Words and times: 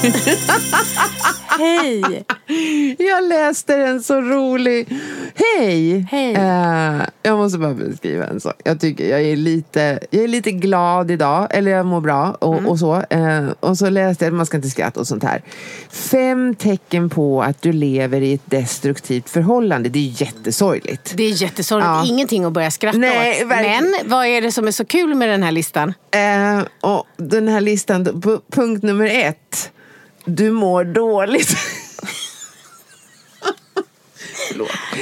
Hej! 1.58 2.24
Jag 2.98 3.24
läste 3.28 3.74
en 3.76 4.02
så 4.02 4.20
rolig... 4.20 4.88
Hej! 5.34 6.06
Hej. 6.10 6.34
Eh, 6.34 7.00
jag 7.22 7.36
måste 7.38 7.58
bara 7.58 7.74
beskriva 7.74 8.26
en 8.26 8.40
sak. 8.40 8.54
Jag 8.64 8.80
tycker 8.80 9.08
jag 9.10 9.22
är 9.22 9.36
lite, 9.36 9.98
jag 10.10 10.24
är 10.24 10.28
lite 10.28 10.52
glad 10.52 11.10
idag, 11.10 11.46
eller 11.50 11.70
jag 11.70 11.86
mår 11.86 12.00
bra 12.00 12.36
och, 12.40 12.54
Mm. 12.58 12.66
och 12.70 12.78
så. 12.78 13.02
Eh, 13.10 13.48
och 13.60 13.78
så 13.78 13.90
läste 13.90 14.24
jag, 14.24 14.34
man 14.34 14.46
ska 14.46 14.56
inte 14.56 14.70
skratta 14.70 15.00
och 15.00 15.06
sånt 15.06 15.22
här. 15.24 15.42
Fem 15.90 16.54
tecken 16.54 17.10
på 17.10 17.42
att 17.42 17.62
du 17.62 17.72
lever 17.72 18.20
i 18.20 18.32
ett 18.34 18.42
destruktivt 18.44 19.30
förhållande. 19.30 19.88
Det 19.88 19.98
är 19.98 20.22
jättesorgligt. 20.22 21.12
Det 21.16 21.22
är 21.24 21.42
jättesorgligt. 21.42 21.88
Ja. 21.88 22.04
Ingenting 22.06 22.44
att 22.44 22.52
börja 22.52 22.70
skratta 22.70 22.98
Nej, 22.98 23.42
åt. 23.42 23.50
verkligen. 23.50 23.90
Men 23.90 24.10
vad 24.10 24.26
är 24.26 24.40
det 24.40 24.52
som 24.52 24.66
är 24.66 24.72
så 24.72 24.84
kul 24.84 25.14
med 25.14 25.28
den 25.28 25.42
här 25.42 25.52
listan? 25.52 25.94
Eh, 26.10 26.62
och 26.80 27.06
den 27.16 27.48
här 27.48 27.60
listan, 27.60 28.22
punkt 28.52 28.82
nummer 28.82 29.06
ett. 29.06 29.72
Du 30.24 30.50
mår 30.50 30.84
dåligt. 30.84 31.56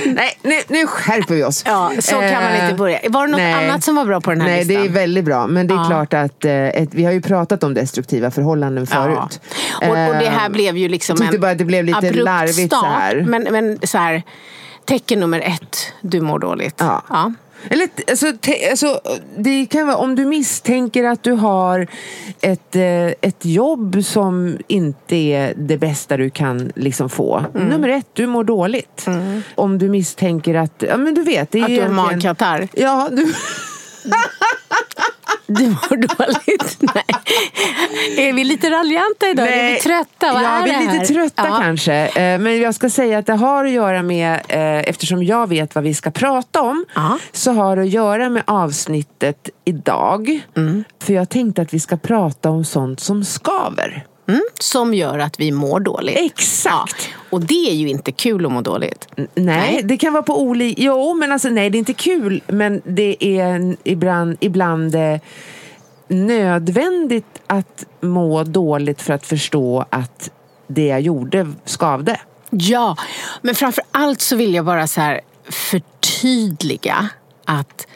Nej, 0.06 0.38
nu, 0.42 0.54
nu 0.68 0.86
skärper 0.86 1.34
vi 1.34 1.44
oss. 1.44 1.62
Ja, 1.66 1.92
så 1.98 2.10
kan 2.12 2.20
man 2.42 2.42
Eh, 2.52 2.64
inte 2.64 2.74
börja. 2.76 2.98
Var 3.08 3.26
det 3.26 3.30
något 3.30 3.40
nej. 3.40 3.52
annat 3.68 3.84
som 3.84 3.94
var 3.96 4.04
bra 4.04 4.20
på 4.20 4.30
den 4.30 4.40
här 4.40 4.48
Nej, 4.48 4.64
listan? 4.64 4.82
det 4.82 4.88
är 4.88 4.92
väldigt 4.92 5.24
bra. 5.24 5.46
Men 5.46 5.66
det 5.66 5.74
är 5.74 5.78
Ja. 5.78 5.84
klart 5.86 6.14
att 6.14 6.44
eh, 6.44 6.52
ett, 6.68 6.88
vi 6.94 7.04
har 7.04 7.12
ju 7.12 7.20
pratat 7.22 7.64
om 7.64 7.74
destruktiva 7.74 8.30
förhållanden 8.30 8.86
förut. 8.86 9.40
Och, 9.82 9.88
och 9.88 9.94
det 9.94 10.28
här 10.30 10.46
Eh, 10.46 10.52
blev 10.52 10.76
ju 10.76 10.88
liksom 10.88 11.16
tyckte 11.16 11.38
bara 11.38 11.54
det 11.54 11.64
blev 11.64 11.84
lite 11.84 11.98
abrupt 11.98 12.16
larvigt 12.16 12.72
start, 12.72 12.80
så 12.80 12.86
här. 12.86 13.24
Men, 13.28 13.42
men 13.50 13.78
så 13.82 13.98
här, 13.98 14.22
tecken 14.84 15.20
nummer 15.20 15.40
ett, 15.40 15.92
du 16.00 16.20
mår 16.20 16.38
dåligt. 16.38 16.74
Ja. 16.78 17.02
Ja. 17.10 17.32
Eller, 17.70 17.88
alltså, 18.10 18.32
te, 18.40 18.70
alltså, 18.70 19.00
det 19.38 19.66
kan 19.66 19.86
vara 19.86 19.96
om 19.96 20.14
du 20.14 20.24
misstänker 20.24 21.04
att 21.04 21.22
du 21.22 21.32
har 21.32 21.86
ett, 22.40 22.76
eh, 22.76 23.06
ett 23.06 23.44
jobb 23.44 24.04
som 24.04 24.58
inte 24.66 25.16
är 25.16 25.54
det 25.56 25.78
bästa 25.78 26.16
du 26.16 26.30
kan 26.30 26.72
liksom 26.74 27.10
få. 27.10 27.44
Mm. 27.54 27.68
Nummer 27.68 27.88
ett, 27.88 28.06
du 28.12 28.26
mår 28.26 28.44
dåligt. 28.44 29.06
Om 29.54 29.78
du 29.78 29.88
misstänker 29.88 30.54
att, 30.54 30.84
ja 30.88 30.96
men 30.96 31.14
du 31.14 31.22
vet. 31.22 31.50
Det 31.50 31.58
är 31.58 31.62
Att 31.62 31.68
du 31.68 31.82
har 31.82 31.88
magkatarr. 31.88 32.68
Ja, 32.72 33.08
du... 33.12 33.34
Du 35.50 35.68
mår 35.68 35.96
dåligt. 35.96 36.76
Nej. 36.94 37.04
Är 38.28 38.32
vi 38.32 38.44
lite 38.44 38.70
raljanta 38.70 39.28
idag? 39.30 39.48
Är 39.48 39.72
vi 39.74 39.80
trötta? 39.80 40.32
Vad 40.32 40.42
ja, 40.42 40.48
är 40.48 40.64
vi 40.64 40.70
är 40.70 40.74
här? 40.74 40.92
lite 40.92 41.06
trötta 41.14 41.46
Ja. 41.48 41.58
kanske. 41.62 41.94
Eh, 41.94 42.38
Men 42.38 42.60
jag 42.60 42.74
ska 42.74 42.90
säga 42.90 43.18
att 43.18 43.26
det 43.26 43.32
har 43.34 43.64
att 43.64 43.70
göra 43.70 44.02
med, 44.02 44.34
eh, 44.48 44.78
eftersom 44.90 45.22
jag 45.24 45.48
vet 45.48 45.74
vad 45.74 45.84
vi 45.84 45.94
ska 45.94 46.10
prata 46.10 46.62
om, 46.62 46.84
Ja. 46.94 47.18
så 47.32 47.52
har 47.52 47.76
det 47.76 47.82
att 47.82 47.88
göra 47.88 48.28
med 48.28 48.42
avsnittet 48.46 49.48
idag. 49.64 50.40
Mm. 50.56 50.84
För 51.02 51.12
jag 51.12 51.28
tänkte 51.28 51.62
att 51.62 51.74
vi 51.74 51.80
ska 51.80 51.96
prata 51.96 52.50
om 52.50 52.64
sånt 52.64 53.00
som 53.00 53.24
skaver. 53.24 54.06
Mm, 54.28 54.40
som 54.60 54.94
gör 54.94 55.18
att 55.18 55.40
vi 55.40 55.52
mår 55.52 55.80
dåligt. 55.80 56.16
Exakt. 56.18 57.08
Ja. 57.12 57.18
Och 57.30 57.40
det 57.40 57.70
är 57.70 57.74
ju 57.74 57.88
inte 57.88 58.12
kul 58.12 58.46
att 58.46 58.52
må 58.52 58.60
dåligt. 58.60 59.08
Nej, 59.16 59.28
Nej. 59.34 59.80
det 59.84 59.96
kan 59.96 60.12
vara 60.12 60.22
på 60.22 60.42
olika... 60.42 60.82
Jo, 60.82 61.14
men 61.14 61.32
alltså 61.32 61.48
nej, 61.48 61.70
det 61.70 61.76
är 61.76 61.78
inte 61.78 61.94
kul. 61.94 62.42
Men 62.46 62.82
det 62.84 63.16
är 63.24 63.76
ibland, 63.84 64.36
ibland 64.40 64.94
eh, 64.94 65.20
nödvändigt 66.08 67.40
att 67.46 67.86
må 68.00 68.44
dåligt 68.44 69.02
för 69.02 69.12
att 69.12 69.26
förstå 69.26 69.84
att 69.90 70.30
det 70.66 70.86
jag 70.86 71.00
gjorde 71.00 71.52
skavde. 71.64 72.20
Ja, 72.50 72.96
men 73.42 73.54
framför 73.54 73.84
allt 73.90 74.20
så 74.20 74.36
vill 74.36 74.54
jag 74.54 74.64
bara 74.64 74.86
så 74.86 75.00
här 75.00 75.20
förtydliga 75.50 77.08
att 77.44 77.86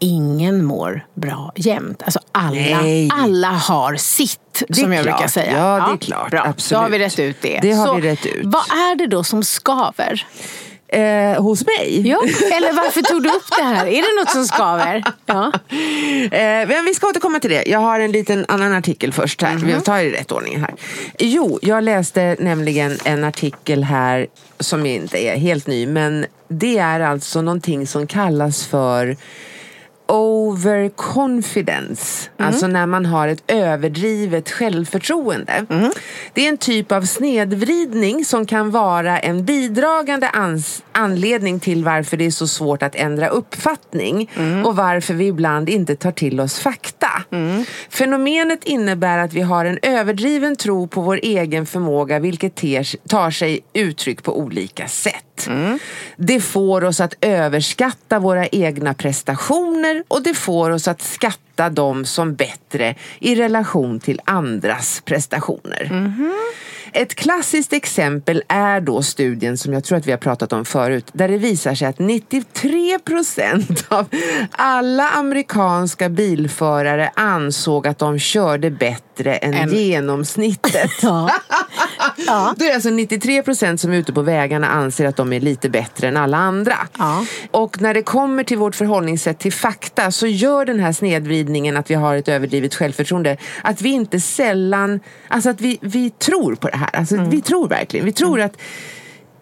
ingen 0.00 0.64
mår 0.64 1.06
bra 1.14 1.52
jämt. 1.56 2.02
Alltså 2.02 2.20
alla, 2.32 2.50
Nej. 2.50 3.10
alla 3.12 3.48
har 3.48 3.96
sitt, 3.96 4.62
är 4.68 4.74
som 4.74 4.92
jag 4.92 5.02
klart. 5.02 5.16
brukar 5.16 5.28
säga. 5.28 5.58
Ja, 5.58 5.86
det 5.88 5.92
är 5.92 5.96
klart. 5.96 6.30
Bra, 6.30 6.44
Absolut. 6.46 6.78
då 6.78 6.84
har 6.84 6.90
vi 6.90 6.98
rätt 6.98 7.18
ut 7.18 7.36
det. 7.40 7.58
Det 7.62 7.72
har 7.72 7.86
så, 7.86 7.94
vi 7.94 8.00
rätt 8.00 8.26
ut. 8.26 8.44
Vad 8.44 8.62
är 8.62 8.96
det 8.96 9.06
då 9.06 9.24
som 9.24 9.44
skaver? 9.44 10.26
Eh, 10.92 11.42
hos 11.42 11.64
mig? 11.66 12.08
Ja, 12.08 12.20
eller 12.56 12.72
varför 12.72 13.02
tog 13.02 13.22
du 13.22 13.28
upp 13.28 13.46
det 13.58 13.62
här? 13.62 13.86
Är 13.86 14.02
det 14.02 14.20
något 14.20 14.30
som 14.30 14.44
skaver? 14.46 15.04
Ja. 15.26 15.52
Eh, 16.36 16.68
men 16.68 16.84
vi 16.84 16.94
ska 16.94 17.06
återkomma 17.06 17.40
till 17.40 17.50
det. 17.50 17.64
Jag 17.66 17.78
har 17.78 18.00
en 18.00 18.12
liten 18.12 18.44
annan 18.48 18.72
artikel 18.72 19.12
först 19.12 19.42
här. 19.42 19.56
Vi 19.56 19.80
tar 19.80 19.98
i 19.98 20.10
rätt 20.10 20.32
ordning 20.32 20.60
här. 20.60 20.74
Jo, 21.18 21.58
jag 21.62 21.84
läste 21.84 22.36
nämligen 22.38 22.98
en 23.04 23.24
artikel 23.24 23.84
här 23.84 24.26
som 24.60 24.86
inte 24.86 25.18
är 25.18 25.36
helt 25.36 25.66
ny. 25.66 25.86
Men 25.86 26.26
det 26.48 26.78
är 26.78 27.00
alltså 27.00 27.42
någonting 27.42 27.86
som 27.86 28.06
kallas 28.06 28.66
för 28.66 29.16
overconfidence. 30.10 32.30
Alltså 32.36 32.66
när 32.66 32.86
man 32.86 33.06
har 33.06 33.28
ett 33.28 33.42
överdrivet 33.46 34.50
självförtroende. 34.50 35.66
Det 36.32 36.44
är 36.44 36.48
en 36.48 36.56
typ 36.56 36.92
av 36.92 37.02
snedvridning 37.02 38.24
som 38.24 38.46
kan 38.46 38.70
vara 38.70 39.18
en 39.18 39.44
bidragande 39.44 40.30
anledning 40.92 41.60
till 41.60 41.84
varför 41.84 42.16
det 42.16 42.26
är 42.26 42.30
så 42.30 42.46
svårt 42.46 42.82
att 42.82 42.94
ändra 42.94 43.28
uppfattning 43.28 44.30
och 44.64 44.76
varför 44.76 45.14
vi 45.14 45.26
ibland 45.26 45.68
inte 45.68 45.96
tar 45.96 46.12
till 46.12 46.40
oss 46.40 46.58
fakta. 46.58 47.10
Fenomenet 47.90 48.64
innebär 48.64 49.18
att 49.18 49.32
vi 49.32 49.40
har 49.40 49.64
en 49.64 49.78
överdriven 49.82 50.56
tro 50.56 50.88
på 50.88 51.00
vår 51.00 51.20
egen 51.22 51.66
förmåga 51.66 52.18
vilket 52.18 52.54
ter, 52.54 53.08
tar 53.08 53.30
sig 53.30 53.60
uttryck 53.72 54.22
på 54.22 54.38
olika 54.38 54.88
sätt. 54.88 55.48
Det 56.16 56.40
får 56.40 56.84
oss 56.84 57.00
att 57.00 57.14
överskatta 57.20 58.18
våra 58.18 58.46
egna 58.46 58.94
prestationer 58.94 59.99
och 60.08 60.22
det 60.22 60.34
får 60.34 60.70
oss 60.70 60.88
att 60.88 61.02
skatta 61.02 61.70
dem 61.70 62.04
som 62.04 62.34
bättre 62.34 62.94
i 63.18 63.34
relation 63.34 64.00
till 64.00 64.20
andras 64.24 65.02
prestationer. 65.04 65.92
Ett 66.92 67.14
klassiskt 67.14 67.72
exempel 67.72 68.42
är 68.48 68.80
då 68.80 69.02
studien 69.02 69.58
som 69.58 69.72
jag 69.72 69.84
tror 69.84 69.98
att 69.98 70.06
vi 70.06 70.10
har 70.10 70.18
pratat 70.18 70.52
om 70.52 70.64
förut 70.64 71.06
där 71.12 71.28
det 71.28 71.38
visar 71.38 71.74
sig 71.74 71.88
att 71.88 71.98
93 71.98 72.98
procent 72.98 73.84
av 73.88 74.06
alla 74.50 75.10
amerikanska 75.10 76.08
bilförare 76.08 77.10
ansåg 77.14 77.86
att 77.86 77.98
de 77.98 78.18
körde 78.18 78.70
bättre 78.70 79.34
än 79.36 79.54
En- 79.54 79.74
genomsnittet. 79.76 80.90
Ja. 81.02 81.30
ja. 82.26 82.54
Då 82.58 82.64
är 82.64 82.68
det 82.68 82.74
alltså 82.74 82.90
93 82.90 83.42
procent 83.42 83.80
som 83.80 83.92
är 83.92 83.96
ute 83.96 84.12
på 84.12 84.22
vägarna 84.22 84.68
anser 84.68 85.06
att 85.06 85.16
de 85.16 85.32
är 85.32 85.40
lite 85.40 85.68
bättre 85.70 86.08
än 86.08 86.16
alla 86.16 86.36
andra. 86.36 86.76
Ja. 86.98 87.24
Och 87.50 87.80
när 87.80 87.94
det 87.94 88.02
kommer 88.02 88.44
till 88.44 88.58
vårt 88.58 88.74
förhållningssätt 88.74 89.38
till 89.38 89.52
fakta 89.52 90.10
så 90.10 90.26
gör 90.26 90.64
den 90.64 90.80
här 90.80 90.92
snedvridningen 90.92 91.76
att 91.76 91.90
vi 91.90 91.94
har 91.94 92.16
ett 92.16 92.28
överdrivet 92.28 92.74
självförtroende 92.74 93.36
att 93.62 93.82
vi 93.82 93.88
inte 93.88 94.20
sällan, 94.20 95.00
alltså 95.28 95.50
att 95.50 95.60
vi, 95.60 95.78
vi 95.82 96.10
tror 96.10 96.54
på 96.54 96.68
det 96.68 96.76
här. 96.76 96.90
Alltså 96.92 97.14
Mm. 97.14 97.30
vi 97.30 97.40
tror 97.40 97.68
verkligen, 97.68 98.06
vi 98.06 98.12
tror 98.12 98.40
att 98.40 98.56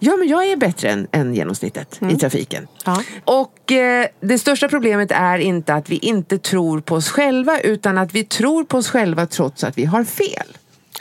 Ja, 0.00 0.16
men 0.16 0.28
jag 0.28 0.46
är 0.46 0.56
bättre 0.56 0.90
än, 0.90 1.06
än 1.12 1.34
genomsnittet 1.34 2.00
i 2.10 2.16
trafiken. 2.16 2.58
Mm. 2.58 2.68
Ja. 2.84 3.02
Och 3.24 3.72
eh, 3.72 4.06
det 4.20 4.38
största 4.38 4.68
problemet 4.68 5.10
är 5.10 5.38
inte 5.38 5.74
att 5.74 5.90
vi 5.90 5.96
inte 5.96 6.38
tror 6.38 6.80
på 6.80 6.94
oss 6.94 7.08
själva 7.08 7.60
utan 7.60 7.98
att 7.98 8.14
vi 8.14 8.24
tror 8.24 8.64
på 8.64 8.78
oss 8.78 8.88
själva 8.88 9.26
trots 9.26 9.64
att 9.64 9.78
vi 9.78 9.84
har 9.84 10.04
fel. 10.04 10.46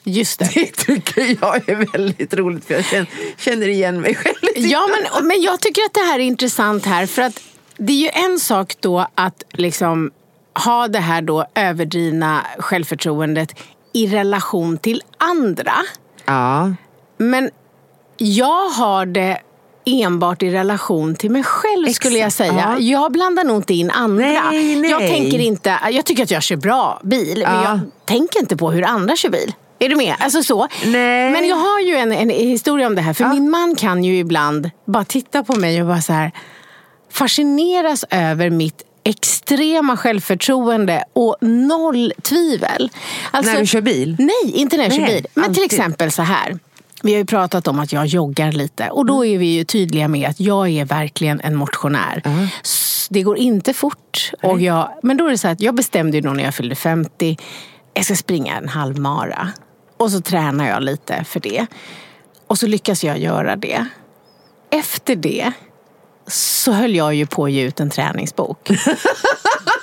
Just 0.04 0.40
det. 0.40 0.50
Det 0.54 0.66
tycker 0.76 1.38
jag 1.42 1.70
är 1.70 1.92
väldigt 1.92 2.34
roligt 2.34 2.66
för 2.66 2.74
jag 2.74 2.86
känner, 2.86 3.08
känner 3.38 3.68
igen 3.68 4.02
mig 4.02 4.16
själv 4.16 4.36
Ja, 4.56 4.88
men, 4.88 5.28
men 5.28 5.42
jag 5.42 5.60
tycker 5.60 5.82
att 5.82 5.94
det 5.94 6.00
här 6.00 6.20
är 6.20 6.24
intressant 6.24 6.86
här. 6.86 7.06
För 7.06 7.22
att 7.22 7.40
det 7.78 7.94
är 7.94 7.98
ju 7.98 8.10
en 8.10 8.40
sak 8.40 8.74
då 8.80 9.08
att 9.16 9.44
liksom 9.52 10.12
ha 10.66 10.88
det 10.88 11.00
här 11.00 11.22
då 11.22 11.46
överdrivna 11.56 12.42
självförtroendet 12.60 13.56
i 13.94 14.08
relation 14.08 14.78
till 14.78 15.02
andra. 15.18 15.74
Ja, 16.26 16.74
Men 17.18 17.50
jag 18.18 18.70
har 18.70 19.06
det 19.06 19.38
enbart 19.86 20.44
i 20.44 20.50
relation 20.50 21.16
till 21.16 21.32
mig 21.32 21.44
själv 21.44 21.88
skulle 21.94 22.18
jag 22.18 22.28
Exakt, 22.28 22.50
säga. 22.50 22.76
ja. 22.80 22.80
Jag 22.80 23.12
blandar 23.12 23.44
nog 23.44 23.58
inte 23.58 23.74
in 23.74 23.92
andra. 23.92 24.26
Nej, 24.26 24.76
nej. 24.76 24.92
Jag 24.92 25.00
tänker 25.00 25.40
inte, 25.40 25.80
jag 25.92 26.06
tycker 26.06 26.24
att 26.24 26.32
jag 26.32 26.44
kör 26.44 26.56
bra 26.56 27.00
bil 27.04 27.44
men 27.48 27.56
Ja. 27.56 27.64
jag 27.70 27.80
tänker 28.06 28.40
inte 28.40 28.58
på 28.58 28.72
hur 28.72 28.84
andra 28.84 29.16
kör 29.16 29.30
bil. 29.30 29.54
Är 29.79 29.89
du 29.89 29.95
med? 29.95 30.15
Alltså 30.19 30.44
så. 30.44 30.68
Nej. 30.85 31.31
Men 31.31 31.47
jag 31.47 31.56
har 31.56 31.79
ju 31.79 31.95
en, 31.95 32.12
en 32.12 32.29
historia 32.29 32.88
om 32.88 32.95
det 32.95 33.01
här. 33.01 33.13
För 33.13 33.25
min 33.27 33.50
man 33.50 33.75
kan 33.75 34.03
ju 34.03 34.18
ibland 34.18 34.69
bara 34.85 35.06
titta 35.06 35.44
på 35.44 35.56
mig 35.56 35.81
och 35.81 35.88
bara 35.88 36.01
så 36.01 36.13
här 36.13 36.31
fascineras 37.12 38.06
över 38.09 38.50
mitt 38.50 38.81
extrema 39.03 39.97
självförtroende 39.97 41.03
och 41.13 41.38
noll 41.41 42.13
tvivel. 42.21 42.89
Alltså, 43.31 43.53
När 43.53 43.59
du 43.59 43.65
kör 43.68 43.81
bil? 43.81 44.15
Nej, 44.19 44.53
inte 44.56 44.77
när 44.77 44.83
jag 44.83 44.94
kör 44.94 45.01
Nej, 45.01 45.15
bil. 45.15 45.27
Men 45.33 45.44
till 45.44 45.50
alltid. 45.63 45.63
exempel 45.79 46.12
så 46.12 46.21
här. 46.21 46.59
Vi 47.03 47.12
har 47.12 47.18
ju 47.19 47.25
pratat 47.25 47.68
om 47.68 47.79
att 47.79 47.94
jag 47.94 48.06
joggar 48.06 48.51
lite 48.51 48.89
och 48.89 49.06
då 49.06 49.25
är 49.25 49.38
vi 49.38 49.45
ju 49.45 49.63
tydliga 49.63 50.07
med 50.07 50.29
att 50.29 50.39
jag 50.39 50.69
är 50.69 50.85
verkligen 50.85 51.41
en 51.41 51.56
motionär. 51.56 52.21
S- 52.63 53.07
Det 53.09 53.21
går 53.21 53.38
inte 53.38 53.74
fort. 53.74 54.31
Och 54.44 54.62
jag, 54.62 54.89
men 55.03 55.18
då 55.18 55.25
är 55.27 55.31
det 55.31 55.38
så 55.38 55.47
att 55.47 55.62
jag 55.62 55.75
bestämde 55.75 56.18
ju 56.18 56.21
då 56.21 56.29
när 56.29 56.44
jag 56.44 56.56
fyllde 56.56 56.75
50, 56.75 57.38
jag 57.94 58.06
ska 58.06 58.15
springa 58.15 58.57
en 58.57 58.68
halvmara. 58.69 59.50
Och 59.98 60.12
så 60.12 60.22
tränar 60.22 60.68
jag 60.70 60.84
lite 60.84 61.24
för 61.24 61.40
det. 61.40 61.68
Och 62.48 62.58
så 62.58 62.68
lyckas 62.68 63.04
jag 63.04 63.18
göra 63.20 63.56
det. 63.56 63.86
Efter 64.72 65.16
det 65.16 65.52
så 66.28 66.72
höll 66.72 66.96
jag 66.96 67.16
ju 67.16 67.26
på 67.26 67.46
att 67.46 67.52
ge 67.52 67.62
ut 67.64 67.80
en 67.80 67.90
träningsbok. 67.90 68.70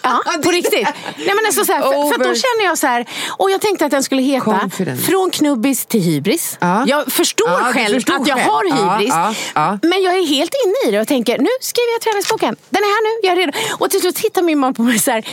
Ja, 0.07 0.23
på 0.45 0.51
riktigt. 0.51 0.89
Nej, 1.17 1.27
men 1.27 1.47
alltså 1.47 1.65
så 1.65 1.73
här, 1.73 1.81
för, 1.81 2.13
för 2.13 2.19
då 2.19 2.25
känner 2.25 2.65
jag 2.65 2.79
så 2.79 2.87
här, 2.87 3.07
och 3.39 3.51
jag 3.51 3.61
tänkte 3.61 3.85
att 3.85 3.91
den 3.91 4.03
skulle 4.03 4.23
heta 4.23 4.59
Confidence. 4.61 5.03
Från 5.03 5.31
knubbis 5.31 5.87
till 5.87 6.01
hybris. 6.01 6.59
Ja. 6.61 6.85
Jag 6.87 7.13
förstår 7.13 7.51
Ja, 7.51 7.73
själv 7.73 7.95
förstår 7.95 8.15
att 8.15 8.29
jag 8.29 8.39
själv. 8.39 8.51
har 8.51 8.65
hybris. 8.65 9.15
ja, 9.15 9.35
ja. 9.55 9.79
Men 9.83 10.03
jag 10.03 10.15
är 10.17 10.27
helt 10.27 10.53
inne 10.67 10.89
i 10.89 10.91
det 10.93 11.01
och 11.01 11.09
tänker, 11.09 11.39
nu 11.39 11.49
skriver 11.61 11.93
jag 11.93 12.01
träningsboken. 12.01 12.57
Den 12.71 12.83
är 12.83 12.87
här 12.87 13.03
nu, 13.23 13.29
jag 13.29 13.33
är 13.33 13.47
redo. 13.47 13.59
Och 13.79 13.91
till 13.91 14.01
slut 14.01 14.17
tittar 14.17 14.43
min 14.43 14.59
man 14.59 14.75
på 14.75 14.83
mig 14.83 14.99
så 14.99 15.11
här, 15.11 15.25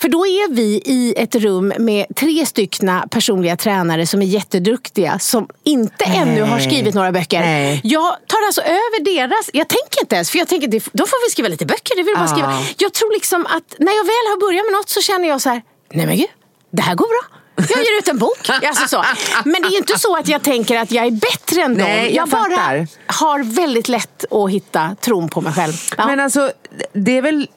för 0.00 0.08
då 0.08 0.26
är 0.26 0.54
vi 0.54 0.82
i 0.84 1.14
ett 1.16 1.34
rum 1.34 1.72
med 1.78 2.06
tre 2.16 2.46
styckna 2.46 3.06
personliga 3.10 3.56
tränare 3.56 4.06
som 4.06 4.22
är 4.22 4.26
jätteduktiga 4.26 5.18
som 5.18 5.48
inte 5.64 6.04
ännu 6.04 6.42
har 6.42 6.58
skrivit 6.58 6.94
några 6.94 7.12
böcker. 7.12 7.40
Nej. 7.40 7.80
Jag 7.84 8.16
tar 8.26 8.46
alltså 8.46 8.60
över 8.60 9.04
deras, 9.04 9.50
jag 9.52 9.68
tänker 9.68 10.00
inte 10.00 10.14
ens, 10.14 10.30
för 10.30 10.38
jag 10.38 10.48
tänker 10.48 10.68
då 10.92 11.06
får 11.06 11.26
vi 11.26 11.30
skriva 11.30 11.48
lite 11.48 11.66
böcker. 11.66 11.96
Det 11.96 12.02
vill 12.02 12.12
jag 12.16 12.18
bara 12.18 12.28
skriva. 12.28 12.62
Jag 12.76 12.92
tror 12.92 13.12
liksom 13.12 13.46
att 13.46 13.74
när 13.78 13.92
jag 13.96 14.04
väl 14.04 14.26
har 14.32 14.40
börjat 14.40 14.64
med 14.66 14.72
något 14.72 14.88
så 14.88 15.00
känner 15.00 15.28
jag 15.28 15.40
så 15.40 15.48
här, 15.48 15.62
nej 15.92 16.06
men 16.06 16.16
gud, 16.16 16.28
det 16.70 16.82
här 16.82 16.94
går 16.94 17.06
bra. 17.06 17.40
Jag 17.68 17.78
ger 17.78 17.98
ut 17.98 18.08
en 18.08 18.18
bok. 18.18 18.50
Alltså 18.64 18.88
så. 18.88 19.04
Men 19.44 19.62
det 19.62 19.68
är 19.68 19.78
inte 19.78 19.98
så 19.98 20.16
att 20.16 20.28
jag 20.28 20.42
tänker 20.42 20.78
att 20.78 20.90
jag 20.90 21.06
är 21.06 21.10
bättre 21.10 21.62
än 21.62 21.72
Nej, 21.72 22.06
dem. 22.06 22.14
jag 22.14 22.28
bara 22.28 22.50
fattar. 22.50 22.86
har 23.06 23.42
väldigt 23.42 23.88
lätt 23.88 24.24
att 24.32 24.50
hitta 24.50 24.96
tron 25.00 25.28
på 25.28 25.40
mig 25.40 25.52
själv. 25.52 25.72
Ja. 25.96 26.06
Men 26.06 26.20
alltså, 26.20 26.52
det 26.92 27.18
är 27.18 27.22
väl... 27.22 27.48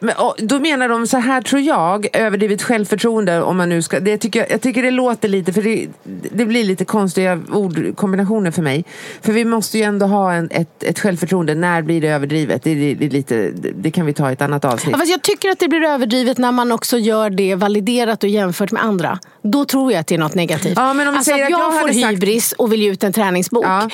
Men, 0.00 0.14
då 0.38 0.58
menar 0.58 0.88
de 0.88 1.06
så 1.06 1.16
här 1.16 1.42
tror 1.42 1.62
jag, 1.62 2.06
överdrivet 2.12 2.62
självförtroende 2.62 3.42
om 3.42 3.56
man 3.56 3.68
nu 3.68 3.82
ska, 3.82 4.00
det 4.00 4.18
tycker 4.18 4.40
jag, 4.40 4.50
jag 4.50 4.60
tycker 4.60 4.82
det 4.82 4.90
låter 4.90 5.28
lite, 5.28 5.52
för 5.52 5.62
det, 5.62 5.86
det 6.32 6.44
blir 6.44 6.64
lite 6.64 6.84
konstiga 6.84 7.40
ordkombinationer 7.52 8.50
för 8.50 8.62
mig. 8.62 8.84
För 9.22 9.32
vi 9.32 9.44
måste 9.44 9.78
ju 9.78 9.84
ändå 9.84 10.06
ha 10.06 10.32
en, 10.32 10.50
ett, 10.50 10.82
ett 10.82 10.98
självförtroende, 10.98 11.54
när 11.54 11.82
blir 11.82 12.00
det 12.00 12.08
överdrivet? 12.08 12.62
Det, 12.62 12.94
det, 12.94 13.06
är 13.06 13.10
lite, 13.10 13.50
det, 13.50 13.70
det 13.72 13.90
kan 13.90 14.06
vi 14.06 14.12
ta 14.12 14.30
i 14.30 14.32
ett 14.32 14.42
annat 14.42 14.64
avsnitt. 14.64 14.92
Ja, 14.92 14.98
fast 14.98 15.10
jag 15.10 15.22
tycker 15.22 15.50
att 15.50 15.58
det 15.58 15.68
blir 15.68 15.82
överdrivet 15.84 16.38
när 16.38 16.52
man 16.52 16.72
också 16.72 16.98
gör 16.98 17.30
det 17.30 17.54
validerat 17.54 18.22
och 18.22 18.28
jämfört 18.28 18.70
med 18.70 18.84
andra. 18.84 19.18
Då 19.42 19.64
tror 19.64 19.92
jag 19.92 20.00
att 20.00 20.06
det 20.06 20.14
är 20.14 20.18
något 20.18 20.34
negativt. 20.34 20.72
Ja, 20.76 20.94
men 20.94 21.08
om 21.08 21.14
alltså 21.14 21.30
att 21.30 21.34
att 21.34 21.50
jag, 21.50 21.60
jag 21.60 21.72
får 21.72 21.80
hade 21.80 21.94
sagt- 21.94 22.12
hybris 22.12 22.52
och 22.52 22.72
vill 22.72 22.82
ge 22.82 22.90
ut 22.90 23.04
en 23.04 23.12
träningsbok. 23.12 23.64
Ja. 23.64 23.88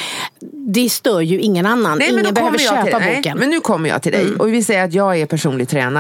Det 0.69 0.89
stör 0.89 1.21
ju 1.21 1.41
ingen 1.41 1.67
annan. 1.67 1.99
Nej, 1.99 2.11
ingen 2.11 2.35
behöver 2.35 2.59
köpa 2.59 2.99
nej, 2.99 3.17
boken. 3.17 3.33
Mm. 3.33 3.39
men 3.39 3.51
nu 3.51 3.61
kommer 3.61 3.89
jag 3.89 4.03
till 4.03 4.13
dig. 4.13 4.27
Och 4.39 4.53
vi 4.53 4.63
säger 4.63 4.85
att 4.85 4.93
jag 4.93 5.21
är 5.21 5.27
personlig 5.27 5.69
tränare. 5.69 5.96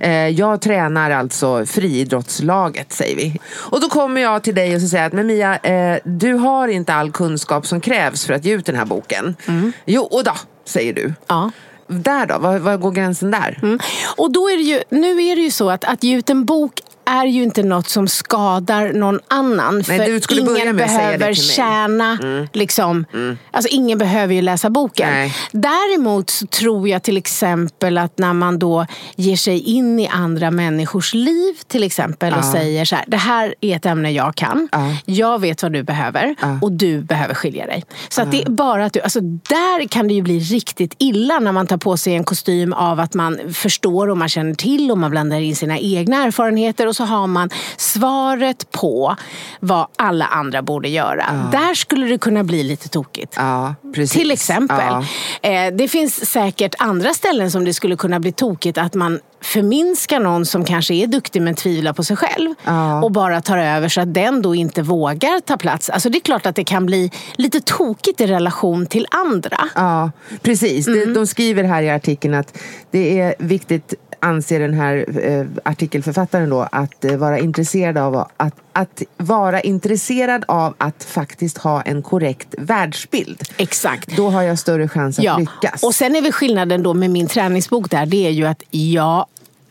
Eh, 0.00 0.28
jag 0.28 0.60
tränar 0.60 1.10
alltså 1.10 1.66
friidrottslaget, 1.66 2.92
säger 2.92 3.16
vi. 3.16 3.38
Och 3.54 3.80
då 3.80 3.88
kommer 3.88 4.20
jag 4.20 4.42
till 4.42 4.54
dig 4.54 4.74
och 4.74 4.80
så 4.80 4.88
säger 4.88 5.06
att 5.06 5.12
men 5.12 5.26
Mia, 5.26 5.56
eh, 5.56 5.98
du 6.04 6.34
har 6.34 6.68
inte 6.68 6.94
all 6.94 7.12
kunskap 7.12 7.66
som 7.66 7.80
krävs 7.80 8.26
för 8.26 8.34
att 8.34 8.44
ge 8.44 8.54
ut 8.54 8.66
den 8.66 8.76
här 8.76 8.84
boken. 8.84 9.36
Jo, 9.84 10.02
och 10.02 10.24
då, 10.24 10.32
säger 10.64 10.92
du. 10.92 11.02
Mm. 11.02 11.14
Ja. 11.26 11.50
Där 11.88 12.26
då? 12.26 12.38
Var, 12.38 12.58
var 12.58 12.76
går 12.76 12.90
gränsen 12.90 13.30
där? 13.30 13.58
Mm. 13.62 13.78
Och 14.16 14.32
då 14.32 14.50
är 14.50 14.56
det 14.56 14.62
ju, 14.62 14.82
nu 14.88 15.22
är 15.22 15.36
det 15.36 15.42
ju 15.42 15.50
så 15.50 15.70
att, 15.70 15.84
att 15.84 16.02
ge 16.02 16.16
ut 16.16 16.30
en 16.30 16.44
bok 16.44 16.80
är 17.06 17.26
ju 17.26 17.42
inte 17.42 17.62
något 17.62 17.88
som 17.88 18.08
skadar 18.08 18.92
någon 18.92 19.20
annan. 19.28 19.74
Nej, 19.88 20.20
för 20.20 20.40
ingen 20.40 20.76
behöver 20.76 21.18
mig. 21.18 21.34
tjäna, 21.34 22.18
liksom. 22.52 23.04
Alltså 23.50 23.68
ingen 23.72 23.98
behöver 23.98 24.34
ju 24.34 24.42
läsa 24.42 24.70
boken. 24.70 25.10
Nej. 25.10 25.34
Däremot 25.52 26.30
så 26.30 26.46
tror 26.46 26.88
jag 26.88 27.02
till 27.02 27.16
exempel 27.16 27.98
att 27.98 28.18
när 28.18 28.32
man 28.32 28.58
då 28.58 28.86
ger 29.16 29.36
sig 29.36 29.60
in 29.60 30.00
i 30.00 30.08
andra 30.08 30.50
människors 30.50 31.14
liv 31.14 31.54
till 31.66 31.82
exempel 31.82 32.34
och 32.34 32.44
säger 32.44 32.84
så 32.84 32.96
här, 32.96 33.04
det 33.06 33.16
här 33.16 33.54
är 33.60 33.76
ett 33.76 33.86
ämne 33.86 34.10
jag 34.10 34.34
kan. 34.34 34.68
Ja. 34.72 34.96
Jag 35.04 35.40
vet 35.40 35.62
vad 35.62 35.72
du 35.72 35.82
behöver 35.82 36.34
och 36.62 36.72
du 36.72 37.00
behöver 37.00 37.34
skilja 37.34 37.66
dig. 37.66 37.84
Så 38.08 38.22
att 38.22 38.30
det 38.30 38.42
är 38.42 38.50
bara 38.50 38.84
att 38.84 38.92
du, 38.92 39.00
alltså 39.00 39.20
där 39.20 39.88
kan 39.88 40.08
det 40.08 40.14
ju 40.14 40.22
bli 40.22 40.38
riktigt 40.38 40.94
illa 40.98 41.38
när 41.38 41.52
man 41.52 41.66
tar 41.66 41.76
på 41.76 41.96
sig 41.96 42.14
en 42.14 42.24
kostym 42.24 42.72
av 42.72 43.00
att 43.00 43.14
man 43.14 43.40
förstår 43.54 44.10
och 44.10 44.18
man 44.18 44.28
känner 44.28 44.54
till 44.54 44.90
och 44.90 44.98
man 44.98 45.10
blandar 45.10 45.40
in 45.40 45.56
sina 45.56 45.78
egna 45.78 46.24
erfarenheter 46.24 46.86
och 46.86 46.95
så 46.96 47.04
har 47.04 47.26
man 47.26 47.50
svaret 47.76 48.70
på 48.70 49.16
vad 49.60 49.86
alla 49.96 50.26
andra 50.26 50.62
borde 50.62 50.88
göra. 50.88 51.48
Där 51.52 51.74
skulle 51.74 52.06
det 52.06 52.18
kunna 52.18 52.44
bli 52.44 52.62
lite 52.62 52.88
tokigt. 52.88 53.34
Ja. 53.36 53.74
Till 54.10 54.30
exempel. 54.30 54.76
Ja. 54.80 55.04
Eh, 55.50 55.74
det 55.74 55.88
finns 55.88 56.30
säkert 56.30 56.74
andra 56.78 57.14
ställen 57.14 57.50
som 57.50 57.64
det 57.64 57.74
skulle 57.74 57.96
kunna 57.96 58.20
bli 58.20 58.32
tokigt 58.32 58.78
att 58.78 58.94
man 58.94 59.20
förminskar 59.40 60.20
någon 60.20 60.46
som 60.46 60.64
kanske 60.64 60.94
är 60.94 61.06
duktig 61.06 61.42
men 61.42 61.54
tvivlar 61.54 61.92
på 61.92 62.04
sig 62.04 62.16
själv 62.16 62.54
Ja. 62.64 63.02
och 63.02 63.12
bara 63.12 63.40
tar 63.40 63.58
över 63.58 63.88
så 63.88 64.00
att 64.00 64.14
den 64.14 64.42
då 64.42 64.54
inte 64.54 64.82
vågar 64.82 65.40
ta 65.40 65.56
plats. 65.56 65.90
Alltså 65.90 66.08
det 66.10 66.18
är 66.18 66.20
klart 66.20 66.46
att 66.46 66.56
det 66.56 66.64
kan 66.64 66.86
bli 66.86 67.10
lite 67.36 67.60
tokigt 67.60 68.20
i 68.20 68.26
relation 68.26 68.86
till 68.86 69.06
andra. 69.10 69.68
Ja, 69.74 70.10
precis. 70.42 70.86
Mm. 70.88 71.00
De, 71.00 71.14
de 71.14 71.26
skriver 71.26 71.64
här 71.64 71.82
i 71.82 71.90
artikeln 71.90 72.34
att 72.34 72.58
det 72.90 73.20
är 73.20 73.34
viktigt, 73.38 73.94
anser 74.20 74.60
den 74.60 74.74
här 74.74 75.06
eh, 75.22 75.46
artikelförfattaren 75.64 76.50
då, 76.50 76.68
att 76.72 76.85
eh, 77.04 77.16
vara 77.16 77.38
intresserad 77.38 77.98
av 77.98 78.16
att, 78.36 78.54
att 78.72 79.02
vara 79.16 79.60
intresserad 79.60 80.44
av 80.48 80.74
att 80.78 81.04
faktiskt 81.04 81.58
ha 81.58 81.82
en 81.82 82.02
korrekt 82.02 82.54
världsbild. 82.58 83.42
Exakt. 83.56 84.16
Då 84.16 84.30
har 84.30 84.42
jag 84.42 84.58
större 84.58 84.88
chans 84.88 85.18
att 85.18 85.24
Ja, 85.24 85.38
lyckas. 85.38 85.82
och 85.82 85.94
sen 85.94 86.16
är 86.16 86.22
väl 86.22 86.32
skillnaden 86.32 86.82
då 86.82 86.94
med 86.94 87.10
min 87.10 87.26
träningsbok 87.26 87.90
där, 87.90 88.06
det 88.06 88.26
är 88.26 88.30
ju 88.30 88.46
att 88.46 88.62
jag 88.70 89.26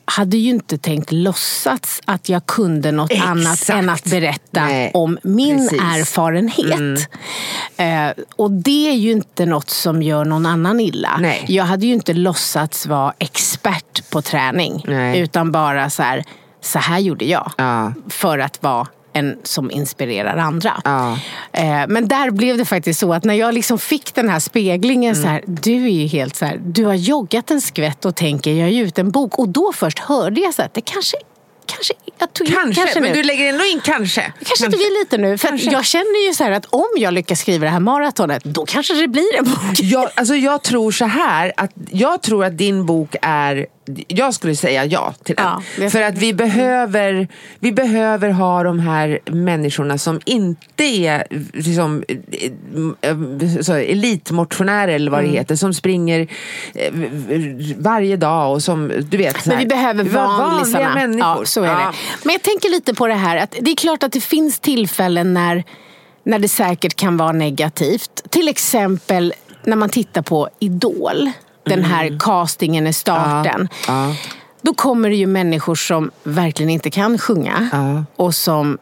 hade 0.07 0.37
ju 0.37 0.49
inte 0.49 0.77
tänkt 0.77 1.11
låtsas 1.11 2.01
att 2.05 2.29
jag 2.29 2.45
kunde 2.45 2.91
något 2.91 3.11
Exakt. 3.11 3.29
annat 3.29 3.69
än 3.69 3.89
att 3.89 4.03
berätta 4.03 4.65
Nej, 4.65 4.91
om 4.93 5.17
min 5.23 5.57
precis. 5.57 5.79
Mm. 5.81 6.01
erfarenhet. 6.01 7.09
Eh, 7.77 8.23
och 8.35 8.51
det 8.51 8.89
är 8.89 8.93
ju 8.95 9.11
inte 9.11 9.45
något 9.45 9.69
som 9.69 10.01
gör 10.03 10.25
någon 10.25 10.45
annan 10.45 10.79
illa. 10.79 11.17
Nej. 11.19 11.45
Jag 11.47 11.63
hade 11.63 11.85
ju 11.85 11.93
inte 11.93 12.13
låtsats 12.13 12.85
vara 12.87 13.13
expert 13.19 14.09
på 14.09 14.21
träning. 14.21 14.83
Nej. 14.87 15.19
Utan 15.19 15.51
bara 15.51 15.89
så 15.89 16.03
här, 16.03 16.23
så 16.65 16.79
här 16.79 16.99
gjorde 16.99 17.25
jag. 17.25 17.51
Ja. 17.57 17.93
För 18.09 18.39
att 18.39 18.63
vara 18.63 18.87
en 19.13 19.37
som 19.43 19.71
inspirerar 19.71 20.37
andra. 20.37 20.73
Ja. 20.83 21.17
Eh, 21.53 21.87
Men 21.87 22.07
där 22.07 22.31
blev 22.31 22.57
det 22.57 22.65
faktiskt 22.65 22.99
så 22.99 23.13
att 23.13 23.23
när 23.23 23.33
jag 23.33 23.53
liksom 23.53 23.79
fick 23.79 24.15
den 24.15 24.29
här 24.29 24.39
speglingen 24.39 25.15
så 25.15 25.27
här, 25.27 25.39
Mm. 25.47 25.57
du 25.61 25.85
är 25.85 25.89
ju 25.89 26.07
helt 26.07 26.35
så 26.35 26.45
här, 26.45 26.57
du 26.65 26.85
har 26.85 26.93
joggat 26.93 27.51
en 27.51 27.61
skvätt 27.61 28.05
och 28.05 28.15
tänker 28.15 28.51
jag 28.53 28.71
ger 28.71 28.83
ut 28.83 28.97
en 28.99 29.11
bok. 29.11 29.39
Och 29.39 29.49
då 29.49 29.73
först 29.75 29.99
hörde 29.99 30.41
jag 30.41 30.53
så 30.53 30.61
här, 30.61 30.69
det 30.73 30.81
kanske, 30.81 31.17
kanske, 31.65 31.93
jag 32.19 32.33
tog 32.33 32.47
Kanske, 32.47 32.81
kanske 32.81 32.99
men 32.99 33.09
nu. 33.09 33.15
du 33.15 33.23
lägger 33.23 33.49
ändå 33.49 33.65
in 33.65 33.81
kanske. 33.83 34.33
Kanske 34.45 34.65
inte 34.65 34.77
vi 34.77 34.83
lite 34.99 35.17
nu. 35.17 35.37
För 35.37 35.47
att 35.47 35.51
Kanske. 35.51 35.71
jag 35.71 35.85
känner 35.85 36.27
ju 36.27 36.33
så 36.33 36.43
här 36.43 36.51
att 36.51 36.65
om 36.65 36.87
jag 36.97 37.13
lyckas 37.13 37.39
skriva 37.39 37.65
det 37.65 37.71
här 37.71 37.79
maratonet, 37.79 38.43
då 38.43 38.65
kanske 38.65 38.93
det 38.93 39.07
blir 39.07 39.35
en 39.37 39.43
bok. 39.45 39.79
Jag, 39.81 40.09
alltså 40.15 40.35
jag 40.35 40.61
tror 40.63 40.91
så 40.91 41.05
här, 41.05 41.53
att 41.57 41.71
jag 41.91 42.21
tror 42.21 42.45
att 42.45 42.57
din 42.57 42.85
bok 42.85 43.15
är 43.21 43.65
jag 44.07 44.33
skulle 44.33 44.55
säga 44.55 44.85
ja 44.85 45.13
till 45.23 45.35
den. 45.35 45.45
Ja, 45.45 45.61
det- 45.77 45.89
För 45.89 46.01
att 46.01 46.17
vi 46.17 46.33
behöver, 46.33 47.27
vi 47.59 47.71
behöver 47.71 48.29
ha 48.29 48.63
de 48.63 48.79
här 48.79 49.19
människorna 49.25 49.97
som 49.97 50.19
inte 50.25 50.83
är 50.83 51.27
liksom, 51.53 52.03
eh, 53.01 53.15
så, 53.61 53.73
elitmotionärer 53.73 54.93
eller 54.95 55.11
vad 55.11 55.19
Mm. 55.19 55.31
det 55.31 55.37
heter. 55.37 55.55
Som 55.55 55.73
springer 55.73 56.27
eh, 56.73 56.93
varje 57.77 58.17
dag 58.17 58.53
och 58.53 58.63
som, 58.63 58.91
du 59.09 59.17
vet. 59.17 59.45
Men 59.45 59.57
vi 59.57 59.65
behöver 59.65 60.03
vanliga 60.03 60.93
människor. 60.93 61.19
Ja, 61.39 61.45
så 61.45 61.61
är 61.63 61.67
Ja. 61.67 61.73
det. 61.77 61.93
Men 62.23 62.33
jag 62.33 62.41
tänker 62.41 62.69
lite 62.69 62.93
på 62.93 63.07
det 63.07 63.13
här 63.13 63.37
att 63.37 63.55
det 63.61 63.71
är 63.71 63.75
klart 63.75 64.03
att 64.03 64.11
det 64.11 64.21
finns 64.21 64.59
tillfällen 64.59 65.33
när, 65.33 65.63
när 66.23 66.39
det 66.39 66.47
säkert 66.49 66.95
kan 66.95 67.17
vara 67.17 67.31
negativt. 67.31 68.23
Till 68.29 68.47
exempel 68.47 69.33
när 69.63 69.75
man 69.75 69.89
tittar 69.89 70.21
på 70.21 70.49
Idol. 70.59 71.31
Den 71.65 71.83
här 71.83 72.19
castingen 72.19 72.87
i 72.87 72.93
starten. 72.93 73.69
Mm. 73.87 74.13
Då 74.61 74.73
kommer 74.73 75.09
det 75.09 75.15
ju 75.15 75.27
människor 75.27 75.75
som 75.75 76.11
verkligen 76.23 76.69
inte 76.69 76.89
kan 76.89 77.17
sjunga. 77.17 78.05
Och 78.15 78.35
som 78.35 78.77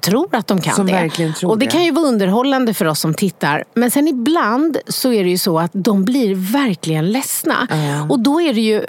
tror 0.00 0.34
att 0.36 0.46
de 0.46 0.60
kan 0.60 0.74
Som 0.74 0.86
det. 0.86 0.92
verkligen 0.92 1.34
tror 1.34 1.50
och 1.50 1.58
det 1.58 1.64
det. 1.66 1.70
kan 1.70 1.84
ju 1.84 1.90
vara 1.90 2.06
underhållande 2.06 2.74
för 2.74 2.84
oss 2.84 3.00
som 3.00 3.14
tittar. 3.14 3.64
Men 3.74 3.90
sen 3.90 4.08
ibland 4.08 4.76
så 4.88 5.12
är 5.12 5.24
det 5.24 5.30
ju 5.30 5.38
så 5.38 5.58
att 5.58 5.70
de 5.74 6.04
blir 6.04 6.34
verkligen 6.52 7.10
ledsna. 7.12 7.68
Och 8.10 8.20
då 8.20 8.40
är 8.40 8.54
det 8.54 8.60
ju 8.60 8.84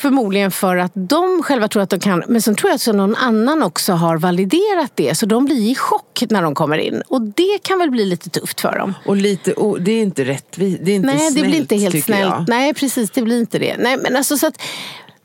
förmodligen 0.00 0.50
för 0.50 0.76
att 0.76 0.92
de 0.94 1.42
själva 1.42 1.68
tror 1.68 1.82
att 1.82 1.90
de 1.90 2.00
kan. 2.00 2.22
Men 2.28 2.42
sen 2.42 2.54
tror 2.54 2.70
jag 2.70 2.74
att 2.76 2.96
någon 2.96 3.14
annan 3.16 3.62
också 3.62 3.92
har 3.92 4.16
validerat 4.18 4.92
det. 4.94 5.18
Så 5.18 5.26
de 5.26 5.44
blir 5.44 5.70
i 5.70 5.74
chock 5.74 6.22
när 6.30 6.42
de 6.42 6.54
kommer 6.54 6.78
in. 6.78 7.02
Och 7.08 7.22
det 7.22 7.58
kan 7.62 7.78
väl 7.78 7.90
bli 7.90 8.04
lite 8.04 8.30
tufft 8.30 8.60
för 8.60 8.78
dem. 8.78 8.94
Och 9.06 9.16
lite, 9.16 9.52
oh, 9.52 9.78
det 9.78 9.92
är 9.92 10.02
inte 10.02 10.24
rättvist. 10.24 10.78
Det 10.84 10.90
är 10.92 10.96
inte 10.96 11.06
Nej, 11.06 11.18
snällt, 11.18 11.36
det 11.36 11.42
blir 11.42 11.56
inte 11.58 11.76
helt 11.76 12.04
snällt. 12.04 12.20
jag. 12.20 12.44
Nej, 12.48 12.74
precis. 12.74 13.10
Det 13.10 13.22
blir 13.22 13.38
inte 13.38 13.58
det. 13.58 13.76
Nej, 13.78 13.96
men 14.02 14.16
alltså 14.16 14.36
så 14.38 14.46
att 14.46 14.62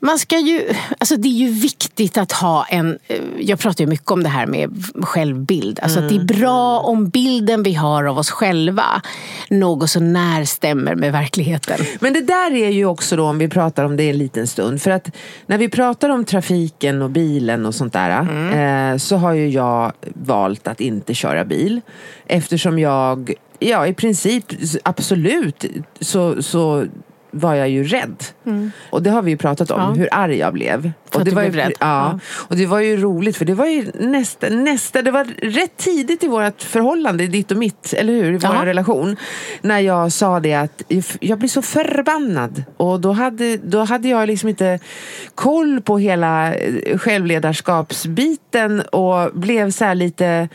man 0.03 0.19
ska 0.19 0.39
ju, 0.39 0.74
alltså 0.98 1.15
det 1.17 1.27
är 1.27 1.38
ju 1.48 1.50
viktigt 1.50 2.17
att 2.17 2.31
ha 2.31 2.65
en, 2.65 3.00
eh, 3.07 3.17
jag 3.39 3.60
pratar 3.60 3.83
ju 3.83 3.89
mycket 3.89 4.12
om 4.12 4.24
det 4.24 4.29
här 4.29 4.45
med 4.45 4.83
självbild. 5.01 5.79
Alltså 5.79 6.00
att 6.00 6.10
det 6.10 6.15
Mm. 6.15 6.27
är 6.29 6.33
bra 6.39 6.79
om 6.79 7.10
bilden 7.10 7.63
vi 7.63 7.74
har 7.74 8.03
av 8.03 8.17
oss 8.17 8.29
själva 8.31 9.01
något 9.50 9.89
så 9.89 10.00
när 10.00 10.45
stämmer 10.45 10.95
med 10.95 11.12
verkligheten. 11.12 11.79
Men 12.00 12.13
det 12.13 12.22
där 12.22 12.51
är 12.55 12.69
ju 12.69 12.86
också 12.86 13.15
då 13.15 13.25
om 13.25 13.38
vi 13.38 13.48
pratar 13.48 13.83
om 13.83 13.95
det 13.98 14.10
en 14.10 14.17
liten 14.17 14.48
stund. 14.48 14.81
För 14.81 14.91
att 14.91 15.12
när 15.45 15.57
vi 15.57 15.69
pratar 15.69 16.10
om 16.10 16.25
trafiken 16.25 17.01
och 17.01 17.10
bilen 17.10 17.65
och 17.65 17.75
sånt 17.75 17.93
där. 17.93 18.10
Eh, 18.91 18.98
så 18.98 19.15
har 19.17 19.33
ju 19.33 19.50
jag 19.50 19.91
valt 20.15 20.67
att 20.67 20.81
inte 20.81 21.13
köra 21.13 21.45
bil. 21.45 21.81
Eftersom 22.25 22.79
jag, 22.79 23.33
ja 23.60 23.88
i 23.88 23.93
princip 23.93 24.45
absolut 24.83 25.65
så, 26.00 26.43
så 26.43 26.86
var 27.35 27.55
jag 27.55 27.69
ju 27.69 27.83
rädd. 27.83 28.23
Och 28.89 29.03
det 29.03 29.09
har 29.09 29.21
vi 29.21 29.31
ju 29.31 29.37
pratat 29.37 29.71
om, 29.71 29.81
Ja. 29.81 29.89
hur 29.91 30.09
arg 30.11 30.37
jag 30.37 30.53
blev. 30.53 30.81
För 30.81 30.89
och 31.15 31.21
att 31.21 31.25
det 31.25 31.31
du 31.31 31.35
var 31.35 31.43
ju, 31.43 31.49
blev 31.49 31.65
rädd. 31.65 31.73
Ja. 31.79 31.85
Ja. 31.87 32.19
Och 32.49 32.55
det 32.55 32.65
var 32.65 32.79
ju 32.79 32.97
roligt 32.97 33.37
för 33.37 33.45
det 33.45 33.53
var 33.53 33.65
ju 33.65 33.91
nästa, 33.99 34.49
nästa 34.49 35.01
det 35.01 35.11
var 35.11 35.25
rätt 35.41 35.77
tidigt 35.77 36.23
i 36.23 36.27
vårt 36.27 36.61
förhållande, 36.61 37.27
ditt 37.27 37.51
och 37.51 37.57
mitt, 37.57 37.93
eller 37.93 38.13
hur? 38.13 38.33
I 38.33 38.37
vår 38.37 38.65
relation. 38.65 39.15
När 39.61 39.79
jag 39.79 40.11
sa 40.11 40.39
det 40.39 40.53
att 40.53 40.83
jag 41.19 41.39
blir 41.39 41.49
så 41.49 41.61
förbannad. 41.61 42.63
Och 42.77 42.99
då 42.99 43.11
hade, 43.11 43.57
då 43.57 43.83
hade 43.83 44.07
jag 44.09 44.27
liksom 44.27 44.49
inte 44.49 44.79
koll 45.35 45.81
på 45.81 45.97
hela 45.97 46.53
eh, 46.53 46.97
självledarskapsbiten 46.97 48.81
och 48.81 49.31
blev 49.33 49.71
så 49.71 49.85
här 49.85 49.95
lite 49.95 50.49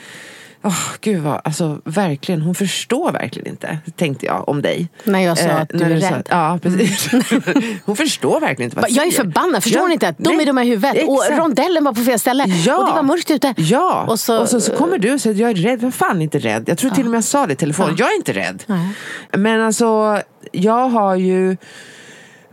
Åh, 0.62 0.78
gud 1.00 1.22
vad, 1.22 1.40
alltså 1.44 1.80
verkligen, 1.84 2.42
hon 2.42 2.54
förstår 2.54 3.12
verkligen 3.12 3.48
inte, 3.48 3.78
tänkte 3.96 4.26
jag 4.26 4.48
om 4.48 4.62
dig. 4.62 4.88
När 5.04 5.20
jag 5.20 5.38
sa 5.38 5.48
att 5.48 5.68
du 5.68 5.84
är 5.84 6.00
sa- 6.00 6.10
rädd. 6.16 6.26
Ja, 6.30 6.58
precis. 6.62 7.08
hon 7.84 7.96
förstår 7.96 8.40
verkligen 8.40 8.66
inte 8.70 8.76
vad 8.80 8.90
Jag 8.90 9.06
är 9.06 9.10
säger. 9.10 9.24
förbannad, 9.24 9.62
förstår 9.62 9.82
Ja, 9.82 9.86
ni 9.86 9.94
inte? 9.94 10.08
Att 10.08 10.18
de 10.18 10.30
nej, 10.30 10.42
är 10.42 10.46
dumma 10.46 10.64
i 10.64 10.68
huvudet. 10.68 11.08
Och 11.08 11.24
exakt. 11.24 11.38
rondellen 11.40 11.84
var 11.84 11.92
på 11.92 12.00
fel 12.00 12.18
ställe. 12.18 12.44
Ja. 12.46 12.78
Och 12.78 12.86
det 12.86 12.92
var 12.92 13.02
mörkt 13.02 13.30
ute. 13.30 13.54
Ja, 13.56 14.04
Och 14.08 14.20
så, 14.20 14.40
och 14.40 14.48
så, 14.48 14.60
så 14.60 14.76
kommer 14.76 14.98
du 14.98 15.14
och 15.14 15.20
säger 15.20 15.34
att 15.34 15.40
jag 15.40 15.50
är 15.50 15.54
rädd. 15.54 15.82
Jag 15.82 15.86
är 15.88 15.90
fan 15.90 16.22
inte 16.22 16.38
rädd. 16.38 16.64
Jag 16.66 16.78
tror 16.78 16.90
till 16.90 17.04
och 17.04 17.10
med 17.10 17.16
jag 17.18 17.24
sa 17.24 17.46
det 17.46 17.52
i 17.52 17.56
telefon. 17.56 17.94
Jag 17.98 18.12
är 18.12 18.16
inte 18.16 18.32
rädd. 18.32 18.62
Nej. 18.66 18.88
Men 19.36 19.60
alltså, 19.60 20.20
jag 20.52 20.88
har 20.88 21.16
ju... 21.16 21.56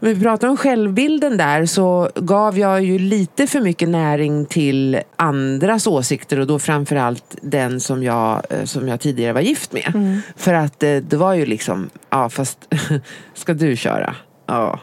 När 0.06 0.14
vi 0.14 0.22
pratar 0.22 0.48
om 0.48 0.58
självbilden 0.58 1.38
där 1.38 1.66
så 1.66 2.10
gav 2.16 2.60
jag 2.60 2.84
ju 2.84 3.00
lite 3.00 3.48
för 3.48 3.62
mycket 3.62 3.90
näring 3.90 4.46
till 4.46 5.00
andras 5.16 5.88
åsikter 5.88 6.40
och 6.40 6.48
då 6.48 6.60
framförallt 6.60 7.36
den 7.42 7.80
som 7.80 8.04
jag, 8.04 8.42
eh, 8.50 8.64
som 8.64 8.88
jag 8.88 9.00
tidigare 9.00 9.34
var 9.34 9.42
gift 9.42 9.74
med. 9.74 9.92
Mm. 9.96 10.22
För 10.38 10.54
att 10.54 10.84
eh, 10.84 10.96
det 10.96 11.18
var 11.18 11.34
ju 11.34 11.46
liksom, 11.46 11.90
ja 12.10 12.30
fast 12.30 12.74
ska 13.34 13.54
du 13.54 13.76
köra? 13.76 14.16
Ja. 14.48 14.80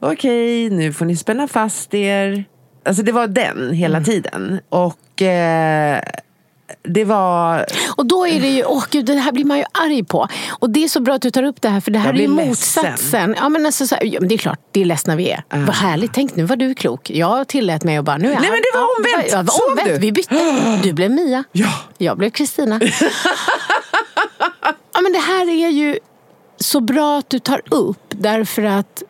Okej, 0.00 0.70
nu 0.70 0.92
får 0.92 1.04
ni 1.04 1.16
spänna 1.16 1.48
fast 1.48 1.94
er. 1.94 2.44
Alltså 2.84 3.02
det 3.02 3.12
var 3.12 3.26
den 3.26 3.72
hela 3.72 3.96
Mm. 3.98 4.04
tiden. 4.04 4.60
Och 4.68 5.22
eh, 5.22 6.02
det 6.82 7.04
var... 7.04 7.66
Och 7.96 8.06
då 8.06 8.26
är 8.26 8.40
det 8.40 8.48
ju, 8.48 8.64
åh 8.64 8.84
gud, 8.90 9.04
det 9.06 9.14
här 9.14 9.32
blir 9.32 9.44
man 9.44 9.58
ju 9.58 9.64
arg 9.72 10.04
på. 10.04 10.28
Och 10.50 10.70
det 10.70 10.84
är 10.84 10.88
så 10.88 11.00
bra 11.00 11.14
att 11.14 11.22
du 11.22 11.30
tar 11.30 11.42
upp 11.42 11.62
det 11.62 11.68
här, 11.68 11.80
för 11.80 11.90
det 11.90 11.98
här 11.98 12.14
är 12.14 12.18
ju 12.18 12.28
motsatsen. 12.28 13.34
Ja, 13.38 13.48
men 13.48 13.66
alltså, 13.66 13.86
så 13.86 13.94
här, 13.94 14.04
ja, 14.04 14.20
men 14.20 14.28
det 14.28 14.34
är 14.34 14.38
klart, 14.38 14.60
det 14.72 14.80
är 14.80 14.84
ledsna 14.84 15.16
vi 15.16 15.30
är. 15.30 15.44
Vad 15.50 15.74
härligt, 15.74 16.14
tänk 16.14 16.36
nu 16.36 16.44
var 16.44 16.56
du 16.56 16.74
klok. 16.74 17.10
Jag 17.10 17.48
tillät 17.48 17.84
mig 17.84 17.96
att 17.96 18.04
bara, 18.04 18.16
nu 18.16 18.28
är 18.32 18.40
Nej, 18.40 18.50
men 18.50 18.60
det 18.60 18.70
var 18.74 18.80
Ja, 18.80 18.88
omvänt. 18.98 19.32
Ja, 19.32 19.38
det 19.38 19.42
var 19.42 19.52
Såg 19.52 19.70
omvänt. 19.70 19.88
du? 19.88 19.98
Vi 19.98 20.12
bytte. 20.12 20.80
Du 20.82 20.92
blev 20.92 21.10
Mia. 21.10 21.44
Ja. 21.52 21.72
Jag 21.98 22.18
blev 22.18 22.30
Kristina. 22.30 22.80
ja, 24.94 25.00
men 25.00 25.12
det 25.12 25.18
här 25.18 25.48
är 25.48 25.68
ju 25.68 25.98
så 26.60 26.80
bra 26.80 27.18
att 27.18 27.30
du 27.30 27.38
tar 27.38 27.60
upp, 27.70 28.02
därför 28.08 28.62
att 28.62 29.02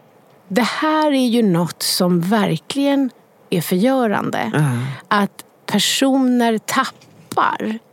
det 0.48 0.62
här 0.66 1.06
är 1.12 1.26
ju 1.28 1.42
något 1.42 1.82
som 1.82 2.20
verkligen 2.20 3.10
är 3.50 3.60
förgörande. 3.60 4.52
Att 5.08 5.44
personer 5.66 6.58
tappar 6.58 7.07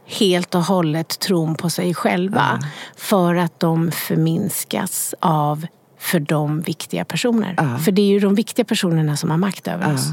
helt 0.05 0.55
och 0.55 0.61
hållet 0.61 1.19
tron 1.19 1.55
på 1.55 1.69
sig 1.69 1.93
själva 1.93 2.59
för 2.95 3.35
att 3.35 3.59
de 3.59 3.91
förminskas 3.91 5.15
av 5.19 5.65
för 5.99 6.19
dem 6.19 6.61
viktiga 6.61 7.05
personer. 7.05 7.77
För 7.77 7.91
det 7.91 8.01
är 8.01 8.07
ju 8.07 8.19
de 8.19 8.35
viktiga 8.35 8.65
personerna 8.65 9.17
som 9.17 9.29
har 9.29 9.37
makt 9.37 9.67
över 9.67 9.93
oss. 9.93 10.11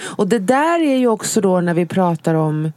Och 0.00 0.28
det 0.28 0.38
där 0.38 0.80
är 0.80 0.96
ju 0.96 1.08
också 1.08 1.40
då 1.40 1.60
när 1.60 1.74
vi 1.74 1.86
pratar 1.86 2.34
om 2.34 2.72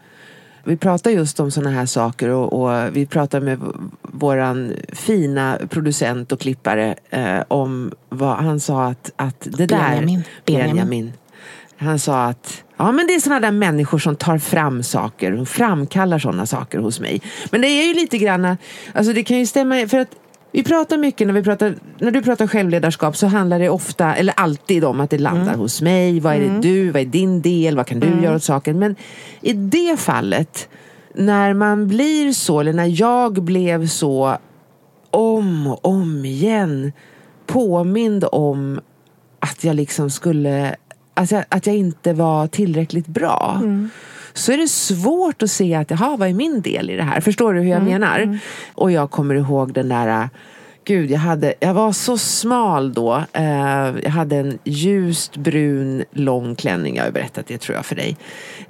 vi 0.67 0.77
pratar 0.77 1.11
just 1.11 1.39
om 1.39 1.51
sådana 1.51 1.71
här 1.71 1.85
saker 1.85 2.29
och, 2.29 2.61
och 2.61 2.95
vi 2.97 3.05
pratar 3.05 3.39
med 3.39 3.59
våran 4.01 4.73
fina 4.93 5.59
producent 5.69 6.31
och 6.31 6.39
klippare 6.39 6.95
eh, 7.09 7.39
om 7.47 7.91
vad 8.09 8.37
han 8.37 8.59
sa 8.59 8.85
att, 8.85 9.11
att 9.15 9.47
det 9.57 9.65
där... 9.65 9.89
Benjamin. 9.89 10.23
Benjamin. 10.45 11.13
Han 11.77 11.99
sa 11.99 12.23
att 12.23 12.63
ja, 12.77 12.91
men 12.91 13.07
det 13.07 13.13
är 13.15 13.19
sådana 13.19 13.39
där 13.39 13.51
människor 13.51 13.97
som 13.97 14.15
tar 14.15 14.37
fram 14.37 14.83
saker 14.83 15.39
och 15.41 15.47
framkallar 15.47 16.19
sådana 16.19 16.45
saker 16.45 16.79
hos 16.79 16.99
mig. 16.99 17.21
Men 17.51 17.61
det 17.61 17.67
är 17.67 17.87
ju 17.87 17.93
lite 17.93 18.17
grann, 18.17 18.57
alltså 18.93 19.13
det 19.13 19.23
kan 19.23 19.37
ju 19.37 19.45
stämma 19.45 19.87
för 19.87 19.97
att 19.97 20.15
vi 20.51 20.63
pratar 20.63 20.97
mycket 20.97 21.27
när 21.27 21.33
vi 21.33 21.43
pratar, 21.43 21.75
när 21.99 22.11
du 22.11 22.21
pratar 22.21 22.47
självledarskap 22.47 23.17
så 23.17 23.27
handlar 23.27 23.59
det 23.59 23.69
ofta, 23.69 24.15
eller 24.15 24.33
alltid 24.37 24.83
om 24.85 24.99
att 24.99 25.09
det 25.09 25.17
landar 25.17 25.55
hos 25.55 25.81
mig. 25.81 26.19
Vad 26.19 26.35
är 26.35 26.39
det 26.39 26.61
du, 26.61 26.91
vad 26.91 27.01
är 27.01 27.05
din 27.05 27.41
del, 27.41 27.75
vad 27.75 27.87
kan 27.87 27.99
du 27.99 28.21
göra 28.23 28.35
åt 28.35 28.43
saken? 28.43 28.79
Men 28.79 28.95
i 29.41 29.53
det 29.53 29.99
fallet, 29.99 30.69
när 31.13 31.53
man 31.53 31.87
blir 31.87 32.33
så, 32.33 32.59
eller 32.59 32.73
när 32.73 33.01
jag 33.01 33.43
blev 33.43 33.87
så 33.87 34.37
om 35.11 35.67
och 35.67 35.85
om 35.85 36.25
igen 36.25 36.91
påmind 37.45 38.25
om 38.31 38.79
att 39.39 39.63
jag 39.63 39.75
liksom 39.75 40.09
skulle, 40.09 40.75
alltså 41.15 41.43
att 41.49 41.67
jag 41.67 41.75
inte 41.75 42.13
var 42.13 42.47
tillräckligt 42.47 43.07
bra. 43.07 43.61
Så 44.33 44.51
är 44.51 44.57
det 44.57 44.67
svårt 44.67 45.43
att 45.43 45.51
se 45.51 45.75
att, 45.75 45.91
jaha, 45.91 46.17
vad 46.17 46.29
är 46.29 46.33
min 46.33 46.61
del 46.61 46.89
i 46.89 46.95
det 46.95 47.03
här? 47.03 47.21
Förstår 47.21 47.53
du 47.53 47.61
hur 47.61 47.71
jag 47.71 47.83
menar? 47.83 48.39
Och 48.73 48.91
jag 48.91 49.11
kommer 49.11 49.35
ihåg 49.35 49.73
den 49.73 49.89
där 49.89 50.29
gud, 50.85 51.11
jag, 51.11 51.19
hade, 51.19 51.53
jag 51.59 51.73
var 51.73 51.91
så 51.91 52.17
smal 52.17 52.93
då. 52.93 53.23
Eh, 53.33 53.93
jag 54.03 54.09
hade 54.09 54.35
en 54.35 54.59
ljust 54.63 55.37
brun 55.37 56.03
lång 56.11 56.55
klänning, 56.55 56.95
jag 56.95 57.03
har 57.03 57.11
berättat 57.11 57.47
det 57.47 57.57
tror 57.57 57.75
jag 57.75 57.85
för 57.85 57.95
dig. 57.95 58.17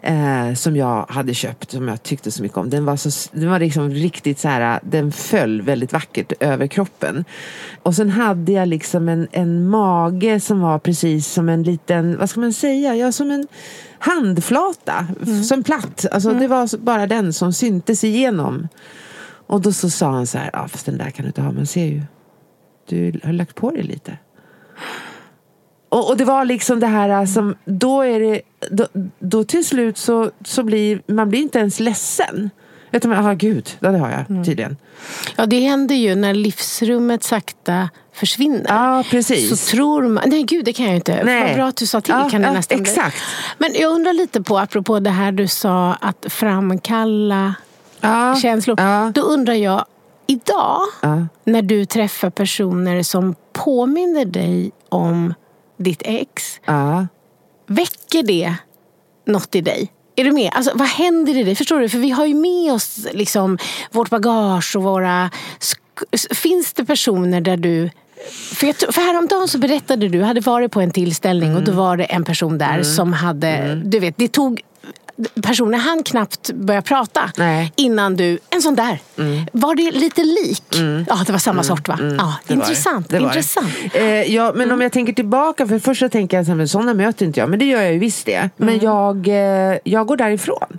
Eh, 0.01 0.53
som 0.53 0.75
jag 0.75 1.05
hade 1.10 1.34
köpt, 1.34 1.72
som 1.72 1.88
jag 1.88 2.03
tyckte 2.03 2.31
så 2.31 2.41
mycket 2.43 2.57
om. 2.57 2.69
Den 2.69 2.86
var, 2.86 2.95
så, 2.95 3.29
den 3.31 3.50
var 3.50 3.60
liksom 3.60 3.89
riktigt 3.89 4.39
så 4.39 4.48
här, 4.48 4.79
den 4.84 5.12
föll 5.12 5.62
väldigt 5.62 5.93
vackert 5.93 6.34
över 6.39 6.67
kroppen. 6.67 7.25
Och 7.84 7.95
sen 7.95 8.10
hade 8.10 8.51
jag 8.51 8.67
liksom 8.67 9.10
en, 9.10 9.27
en 9.31 9.69
mage 9.69 10.39
som 10.39 10.62
var 10.62 10.79
precis 10.79 11.27
som 11.27 11.50
en 11.50 11.63
liten, 11.63 12.17
vad 12.17 12.29
ska 12.29 12.39
man 12.39 12.53
säga, 12.53 12.95
ja 12.95 13.12
som 13.12 13.31
en 13.31 13.48
handflata, 14.00 15.07
som 15.50 15.63
platt. 15.63 16.05
Alltså 16.12 16.34
det 16.34 16.48
var 16.48 16.77
bara 16.77 17.07
den 17.07 17.34
som 17.34 17.53
syntes 17.53 18.03
igenom. 18.03 18.67
Och 19.47 19.61
då 19.61 19.73
så 19.73 19.89
sa 19.89 20.11
han 20.11 20.27
så 20.27 20.37
här, 20.37 20.49
ja 20.53 20.67
fast 20.67 20.85
den 20.85 20.97
där 20.97 21.09
kan 21.09 21.23
du 21.23 21.27
inte 21.27 21.41
ha, 21.41 21.51
man 21.51 21.65
ser 21.65 21.85
ju. 21.85 22.01
Du 22.87 23.19
har 23.23 23.33
lagt 23.33 23.55
på 23.55 23.71
dig 23.71 23.83
lite. 23.83 24.17
Och, 25.89 26.09
och 26.09 26.17
det 26.17 26.25
var 26.25 26.45
liksom 26.45 26.79
det 26.79 26.87
här 26.87 27.25
som, 27.25 27.55
då 27.65 28.01
är 28.01 28.19
det, 28.19 28.41
då, 28.71 28.87
då 29.19 29.43
till 29.43 29.65
slut 29.65 29.97
så, 29.97 30.31
så 30.45 30.63
blir 30.63 31.01
man 31.07 31.29
blir 31.29 31.41
inte 31.41 31.59
ens 31.59 31.79
ledsen. 31.79 32.49
Utan 32.91 33.11
man, 33.11 33.25
ah, 33.25 33.33
gud, 33.33 33.77
ja, 33.79 33.91
det 33.91 33.97
har 33.97 34.09
jag 34.09 34.45
tydligen. 34.45 34.77
Ja, 35.35 35.45
det 35.45 35.59
händer 35.59 35.95
ju 35.95 36.15
när 36.15 36.33
livsrummet 36.33 37.23
sakta 37.23 37.89
försvinner. 38.13 38.65
Ja, 38.67 39.03
precis. 39.11 39.49
Så 39.49 39.71
tror 39.71 40.07
man, 40.07 40.23
nej 40.27 40.43
gud 40.43 40.65
det 40.65 40.73
kan 40.73 40.85
jag 40.85 40.95
inte. 40.95 41.23
Nej. 41.23 41.43
Vad 41.47 41.55
bra 41.55 41.67
att 41.67 41.75
du 41.75 41.85
sa 41.85 42.01
till. 42.01 42.13
Ja, 42.17 42.29
kan 42.29 42.41
det 42.41 42.47
ja, 42.47 42.53
nästan 42.53 42.81
bli. 42.81 42.91
exakt. 42.91 43.17
Men 43.57 43.73
jag 43.73 43.91
undrar 43.91 44.13
lite 44.13 44.41
på, 44.41 44.57
apropå 44.59 44.99
det 44.99 45.09
här 45.09 45.31
du 45.31 45.47
sa 45.47 45.93
att 45.93 46.25
framkalla 46.29 47.55
Ja, 48.09 48.35
känslor. 48.41 48.75
ja. 48.79 49.12
Då 49.15 49.21
undrar 49.21 49.53
jag, 49.53 49.85
idag 50.27 50.79
Ja. 51.01 51.27
när 51.43 51.62
du 51.62 51.85
träffar 51.85 52.29
personer 52.29 53.03
som 53.03 53.35
påminner 53.53 54.25
dig 54.25 54.71
om 54.89 55.33
ditt 55.77 56.01
ex, 56.05 56.59
väcker 57.67 58.24
det 58.24 58.53
något 59.27 59.55
i 59.55 59.62
dig? 59.62 59.91
Är 60.15 60.24
du 60.24 60.31
med? 60.31 60.51
Alltså, 60.53 60.71
vad 60.75 60.88
händer 60.88 61.38
i 61.38 61.43
dig? 61.43 61.55
Förstår 61.55 61.79
du? 61.79 61.89
För 61.89 61.97
vi 61.97 62.09
har 62.12 62.25
ju 62.25 62.35
med 62.35 62.74
oss 62.74 63.07
liksom, 63.13 63.57
vårt 63.91 64.09
bagage 64.09 64.75
och 64.75 64.83
våra... 64.83 65.29
Finns 66.33 66.74
det 66.74 66.85
personer 66.85 67.41
där 67.41 67.57
du... 67.57 67.89
För, 68.55 68.67
jag, 68.67 68.75
för 68.75 69.01
häromdagen 69.01 69.47
så 69.47 69.57
berättade 69.57 70.07
du, 70.07 70.21
hade 70.24 70.41
varit 70.41 70.71
på 70.71 70.81
en 70.81 70.91
tillställning 70.91 71.55
och 71.55 71.62
då 71.63 71.71
Mm. 71.71 71.83
var 71.83 71.97
det 71.97 72.03
en 72.03 72.24
person 72.24 72.57
där 72.57 72.83
som 72.83 73.13
hade... 73.13 73.75
Du 73.85 74.00
vet, 74.00 74.17
det 74.17 74.27
tog... 74.27 74.62
Personen 75.43 75.79
hann 75.79 76.03
knappt 76.03 76.51
börja 76.51 76.81
prata 76.81 77.31
Nej. 77.38 77.55
Mm. 77.60 77.69
innan 77.75 78.15
du... 78.15 78.39
En 78.50 78.62
sån 78.62 78.75
där. 78.75 79.00
Var 79.51 79.75
det 79.75 79.91
lite 79.91 80.24
lik? 80.24 80.63
Ja, 81.07 81.24
det 81.25 81.31
var 81.31 81.39
samma 81.39 81.63
sort 81.63 81.88
va? 81.88 81.98
Ja, 82.17 82.34
Det 82.48 82.53
intressant. 82.53 83.10
Det 83.10 83.17
det. 83.17 83.24
intressant. 83.24 83.74
Eh, 83.93 84.03
ja, 84.05 84.51
men 84.55 84.72
om 84.72 84.81
jag 84.81 84.91
tänker 84.91 85.13
tillbaka, 85.13 85.67
för 85.67 85.79
först 85.79 86.00
så 86.00 86.10
tänker 86.10 86.38
jag 86.43 86.62
att 86.62 86.69
sådana 86.69 86.93
möter 86.93 87.25
inte 87.25 87.39
jag, 87.39 87.50
men 87.50 87.60
det 87.60 87.65
gör 87.65 87.81
jag 87.81 87.93
ju 87.93 88.00
visst 88.00 88.25
det. 88.25 88.50
Men 88.57 88.79
jag, 88.79 89.27
eh, 89.27 89.77
jag 89.84 90.07
går 90.07 90.17
därifrån. 90.17 90.77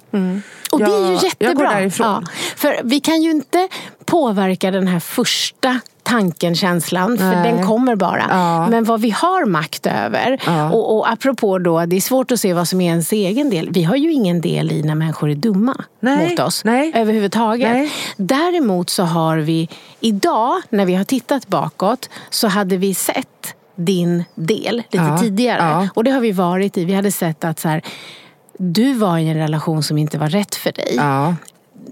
Och 0.71 0.79
det 0.79 0.85
är 0.85 0.89
ju 1.09 1.13
Jag- 1.15 1.25
jättebra. 1.25 1.49
jag 1.49 1.57
går 1.57 1.65
därifrån. 1.65 2.07
Ja, 2.27 2.33
för 2.57 2.81
vi 2.85 3.01
kan 3.01 3.23
ju 3.23 3.31
inte 3.31 3.69
påverka 4.05 4.71
den 4.71 4.87
här 4.87 5.01
första 5.01 5.81
tanken, 6.07 6.55
känslan, 6.55 7.19
för 7.19 7.25
Nej. 7.25 7.53
den 7.53 7.67
kommer 7.67 7.97
bara. 7.97 8.25
Ja. 8.31 8.67
Men 8.69 8.85
vad 8.85 9.01
vi 9.01 9.11
har 9.11 9.45
makt 9.47 9.87
över, 9.87 10.43
Ja. 10.47 10.71
och, 10.71 10.97
och 10.99 11.11
apropå 11.11 11.59
då, 11.59 11.87
det 11.87 11.97
är 11.97 12.01
svårt 12.01 12.33
att 12.33 12.41
se 12.41 12.55
vad 12.55 12.69
som 12.69 12.81
är 12.81 12.87
ens 12.91 13.13
egen 13.13 13.51
del. 13.51 13.71
Vi 13.71 13.83
har 13.85 13.97
ju 13.97 14.13
ingen 14.13 14.41
del 14.41 14.73
i 14.73 14.83
när 14.83 14.95
människor 14.95 15.31
är 15.31 15.35
dumma 15.35 15.85
Nej. 16.01 16.31
mot 16.31 16.39
oss 16.41 16.65
Nej. 16.65 16.93
överhuvudtaget. 16.95 17.73
Nej. 17.73 17.93
Däremot 18.17 18.91
så 18.91 19.03
har 19.03 19.37
vi 19.39 19.69
idag, 20.01 20.57
när 20.71 20.87
vi 20.87 20.95
har 20.95 21.05
tittat 21.05 21.47
bakåt, 21.49 22.09
så 22.31 22.49
hade 22.49 22.77
vi 22.77 22.95
sett 22.95 23.55
din 23.75 24.25
del 24.35 24.77
lite 24.77 24.97
Ja. 25.05 25.19
tidigare. 25.19 25.89
Och 25.95 26.05
det 26.05 26.11
har 26.11 26.21
vi 26.21 26.33
varit 26.33 26.79
i. 26.79 26.85
Vi 26.85 26.95
hade 26.95 27.13
sett 27.13 27.45
att 27.45 27.61
så 27.61 27.69
här, 27.69 27.83
du 28.59 28.95
var 28.95 29.19
i 29.19 29.29
en 29.29 29.37
relation 29.37 29.83
som 29.83 29.99
inte 29.99 30.19
var 30.19 30.29
rätt 30.29 30.55
för 30.55 30.73
dig 30.73 30.95
Ja. 30.97 31.35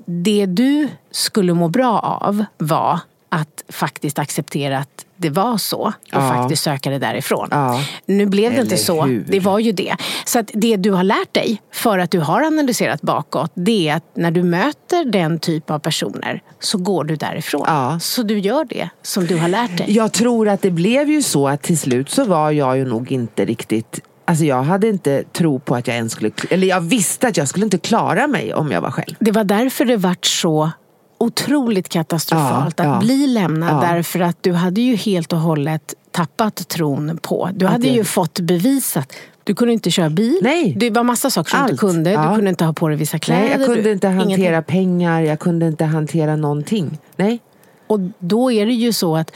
det 0.06 0.46
du 0.46 0.88
skulle 1.10 1.54
må 1.54 1.68
bra 1.68 1.98
av 2.20 2.44
var 2.58 3.00
att 3.34 3.64
faktiskt 3.68 4.18
acceptera 4.18 4.78
att 4.78 5.04
det 5.16 5.30
var 5.30 5.58
så 5.58 5.78
och 5.78 5.92
Ja. 6.10 6.28
faktiskt 6.34 6.62
söka 6.62 6.90
det 6.90 6.98
därifrån. 6.98 7.48
Ja. 7.50 7.80
Nu 8.06 8.26
blev 8.26 8.50
det 8.50 8.56
Eller 8.56 8.62
inte 8.62 8.76
så, 8.76 9.02
hur? 9.02 9.24
det 9.28 9.40
var 9.40 9.58
ju 9.58 9.72
det. 9.72 9.96
Så 10.24 10.38
att 10.38 10.50
det 10.54 10.76
du 10.76 10.90
har 10.90 11.02
lärt 11.04 11.34
dig 11.34 11.62
för 11.72 11.98
att 11.98 12.10
du 12.10 12.20
har 12.20 12.42
analyserat 12.42 13.02
bakåt 13.02 13.50
det 13.54 13.88
är 13.88 13.96
att 13.96 14.04
när 14.14 14.30
du 14.30 14.42
möter 14.42 15.04
den 15.04 15.38
typ 15.38 15.70
av 15.70 15.78
personer 15.78 16.42
så 16.60 16.78
går 16.78 17.04
du 17.04 17.16
därifrån. 17.16 17.64
Ja. 17.66 17.98
Så 18.00 18.22
du 18.22 18.38
gör 18.38 18.64
det 18.64 18.88
som 19.02 19.26
du 19.26 19.36
har 19.36 19.48
lärt 19.48 19.78
dig. 19.78 19.86
Jag 19.92 20.12
tror 20.12 20.48
att 20.48 20.62
det 20.62 20.70
blev 20.70 21.10
ju 21.10 21.22
så 21.22 21.48
att 21.48 21.62
till 21.62 21.78
slut 21.78 22.10
så 22.10 22.24
var 22.24 22.50
jag 22.50 22.76
ju 22.78 22.84
nog 22.84 23.12
inte 23.12 23.44
riktigt 23.44 24.00
Alltså 24.26 24.44
jag 24.44 24.62
hade 24.62 24.88
inte 24.88 25.24
tro 25.32 25.58
på 25.58 25.74
att 25.74 25.86
jag 25.86 25.96
ens 25.96 26.12
skulle, 26.12 26.30
eller 26.50 26.66
jag 26.66 26.80
visste 26.80 27.28
att 27.28 27.36
jag 27.36 27.48
skulle 27.48 27.64
inte 27.64 27.78
klara 27.78 28.26
mig 28.26 28.54
om 28.54 28.70
jag 28.72 28.80
var 28.80 28.90
själv. 28.90 29.14
Det 29.20 29.30
var 29.32 29.44
därför 29.44 29.84
det 29.84 29.96
vart 29.96 30.24
så 30.26 30.70
otroligt 31.18 31.88
katastrofalt 31.88 32.74
Ja, 32.78 32.84
att 32.84 32.90
ja. 32.94 32.98
bli 33.00 33.26
lämnad. 33.26 33.84
Ja. 33.84 33.88
Därför 33.94 34.20
att 34.20 34.36
du 34.42 34.52
hade 34.52 34.80
ju 34.80 34.96
helt 34.96 35.32
och 35.32 35.38
hållet 35.38 35.94
tappat 36.10 36.68
tron 36.68 37.18
på. 37.22 37.50
Du 37.54 37.66
hade 37.66 37.82
det- 37.84 37.88
ju 37.94 38.04
fått 38.04 38.40
bevisat. 38.40 39.12
Du 39.44 39.54
kunde 39.54 39.72
inte 39.74 39.90
köra 39.90 40.10
bil. 40.10 40.38
Nej. 40.42 40.74
Det 40.78 40.90
var 40.90 41.02
massa 41.04 41.30
saker 41.30 41.50
som 41.50 41.58
du 41.58 41.62
Allt. 41.62 41.72
inte 41.72 41.80
kunde. 41.80 42.10
Du 42.10 42.14
Ja. 42.16 42.34
kunde 42.34 42.50
inte 42.50 42.64
ha 42.64 42.72
på 42.72 42.88
dig 42.88 42.96
vissa 42.96 43.18
kläder. 43.18 43.42
Nej, 43.42 43.50
jag 43.58 43.66
kunde 43.66 43.82
du, 43.82 43.92
inte 43.92 44.08
hantera 44.08 44.36
ingenting. 44.48 44.62
pengar, 44.62 45.20
jag 45.20 45.38
kunde 45.40 45.66
inte 45.66 45.84
hantera 45.84 46.36
någonting. 46.36 46.98
Nej. 47.16 47.38
Och 47.86 48.00
då 48.18 48.52
är 48.52 48.66
det 48.66 48.72
ju 48.72 48.92
så 48.92 49.16
att 49.16 49.30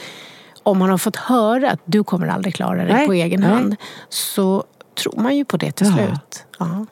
om 0.63 0.77
man 0.77 0.89
har 0.89 0.97
fått 0.97 1.15
höra 1.15 1.71
att 1.71 1.79
du 1.85 2.03
kommer 2.03 2.27
aldrig 2.27 2.55
klara 2.55 2.75
dig 2.83 2.93
Nej, 2.93 3.05
på 3.07 3.13
egen 3.13 3.43
hand 3.43 3.75
så 4.09 4.63
tror 5.03 5.21
man 5.21 5.37
ju 5.37 5.45
på 5.45 5.57
det 5.57 5.71
till 5.71 5.87
Ja. 5.87 5.93
slut. 5.93 6.45
Ja. 6.59 6.85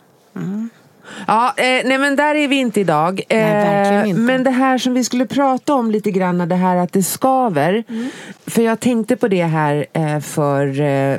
Ja, 1.27 1.53
eh, 1.57 1.63
nej 1.63 1.97
men 1.97 2.15
där 2.15 2.35
är 2.35 2.47
vi 2.47 2.55
inte 2.55 2.79
idag. 2.79 3.21
Eh, 3.29 3.37
Nej, 3.39 4.09
inte. 4.09 4.21
Men 4.21 4.43
det 4.43 4.51
här 4.51 4.77
som 4.77 4.93
vi 4.93 5.03
skulle 5.03 5.25
prata 5.25 5.73
om 5.73 5.91
lite 5.91 6.11
grann, 6.11 6.37
det 6.49 6.55
här 6.55 6.75
att 6.75 6.93
det 6.93 7.03
skaver. 7.03 7.83
Mm. 7.89 8.09
För 8.47 8.61
jag 8.61 8.79
tänkte 8.79 9.15
på 9.15 9.27
det 9.27 9.43
här 9.43 9.85
eh, 9.93 10.19
för, 10.19 10.81
eh, 10.81 11.17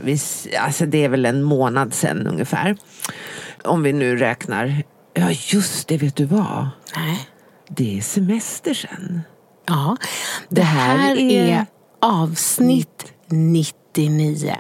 alltså 0.65 0.87
det 0.87 1.05
är 1.05 1.09
väl 1.09 1.27
en 1.27 1.43
månad 1.43 1.95
sedan 1.95 2.27
ungefär. 2.27 2.77
Om 3.65 3.83
vi 3.83 3.93
nu 3.93 4.17
räknar. 4.17 4.83
Ja 5.15 5.31
just 5.31 5.89
det, 5.89 5.97
vet 5.97 6.17
du 6.17 6.25
vad? 6.25 6.69
Nej. 6.97 7.29
Det 7.69 7.99
är 7.99 8.03
semester 8.03 8.75
sen. 8.75 9.21
Ja, 9.67 9.97
det, 10.49 10.55
Det 10.55 10.63
här 10.63 10.97
här 10.99 11.17
är- 11.17 11.49
är 11.53 11.67
avsnitt 12.01 13.13
99. 13.27 14.55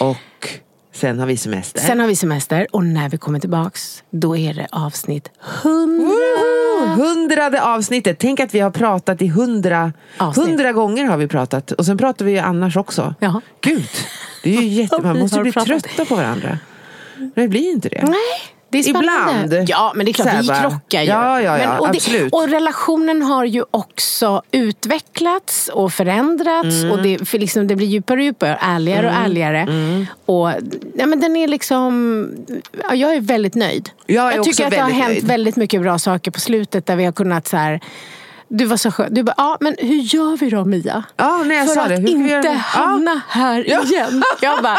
Och 0.00 0.48
sen 0.92 1.18
har 1.18 1.26
vi 1.26 1.36
semester. 1.36 1.80
Sen 1.80 2.00
har 2.00 2.06
vi 2.06 2.16
semester 2.16 2.66
och 2.72 2.84
när 2.84 3.08
vi 3.08 3.18
kommer 3.18 3.40
tillbaks 3.40 4.02
då 4.10 4.36
är 4.36 4.54
det 4.54 4.66
avsnitt 4.72 5.30
100. 5.62 6.06
Woho! 6.06 6.86
Hundrade 7.02 7.62
avsnittet. 7.62 8.16
Tänk 8.18 8.40
att 8.40 8.54
vi 8.54 8.60
har 8.60 8.70
pratat 8.70 9.22
i 9.22 9.26
hundra, 9.28 9.92
Avsnitt. 10.18 10.46
hundra 10.48 10.72
gånger 10.72 11.04
har 11.04 11.16
vi 11.16 11.26
pratat. 11.28 11.72
Och 11.72 11.86
sen 11.86 11.98
pratar 11.98 12.24
vi 12.24 12.32
ju 12.32 12.38
annars 12.38 12.76
också. 12.76 13.14
Ja. 13.20 13.40
Gud, 13.60 13.88
det 14.44 14.56
är 14.56 14.60
ju 14.62 14.66
jätte... 14.82 15.02
Man 15.02 15.18
måste 15.18 15.36
har 15.36 15.42
bli 15.42 15.52
pratat. 15.52 15.82
trötta 15.84 16.04
på 16.04 16.14
varandra. 16.14 16.58
Men 17.16 17.30
det 17.34 17.48
blir 17.48 17.70
inte 17.72 17.88
det. 17.88 18.02
Nej, 18.02 18.16
det 18.72 18.78
är 18.78 18.82
spännande. 18.82 19.44
Ibland. 19.44 19.68
Ja, 19.68 19.92
men 19.96 20.06
det 20.06 20.10
är 20.10 20.12
klart, 20.12 20.34
vi 20.42 20.46
krockar 20.46 21.02
ju. 21.02 21.08
Ja, 21.08 21.40
ja, 21.40 21.58
ja, 21.58 21.68
men, 21.68 21.78
och, 21.78 21.88
absolut. 21.88 22.32
och 22.32 22.48
relationen 22.48 23.22
har 23.22 23.44
ju 23.44 23.64
också 23.70 24.42
utvecklats 24.50 25.70
och 25.72 25.92
förändrats. 25.92 26.82
Mm. 26.82 26.90
Och 26.90 27.02
det, 27.02 27.28
för 27.28 27.38
liksom, 27.38 27.66
det 27.66 27.76
blir 27.76 27.86
djupare 27.86 28.18
och 28.18 28.24
djupare, 28.24 28.58
ärligare 28.60 29.06
och 29.06 29.14
ärligare. 29.14 29.60
Mm. 29.60 30.06
Och, 30.26 30.50
ja, 30.94 31.06
men 31.06 31.20
den 31.20 31.36
är 31.36 31.48
liksom... 31.48 32.28
Ja, 32.88 32.94
jag 32.94 33.14
är 33.14 33.20
väldigt 33.20 33.54
nöjd. 33.54 33.90
Jag 34.06 34.34
är 34.34 34.38
också 34.38 34.50
tycker 34.50 34.64
att 34.64 34.70
det 34.70 34.80
har 34.80 34.90
hänt 34.90 35.08
nöjd. 35.08 35.26
väldigt 35.26 35.56
mycket 35.56 35.82
bra 35.82 35.98
saker 35.98 36.30
på 36.30 36.40
slutet 36.40 36.86
där 36.86 36.96
vi 36.96 37.04
har 37.04 37.12
kunnat 37.12 37.48
så 37.48 37.56
här, 37.56 37.80
du 38.58 38.64
var 38.64 38.76
så 38.76 38.90
skön. 38.90 39.14
Du 39.14 39.22
bara, 39.22 39.34
ja 39.36 39.56
men 39.60 39.76
hur 39.78 39.96
gör 40.14 40.36
vi 40.36 40.50
då 40.50 40.64
Mia? 40.64 41.04
Ja, 41.16 41.42
nej, 41.46 41.56
jag 41.56 41.66
För 41.66 41.74
sa 41.74 41.80
att 41.82 41.88
det. 41.88 41.94
Hur 41.96 42.08
inte 42.08 42.40
det? 42.40 42.48
Ja. 42.48 42.54
hamna 42.58 43.20
här 43.28 43.60
igen. 43.68 44.22
Jag 44.40 44.62
bara, 44.62 44.76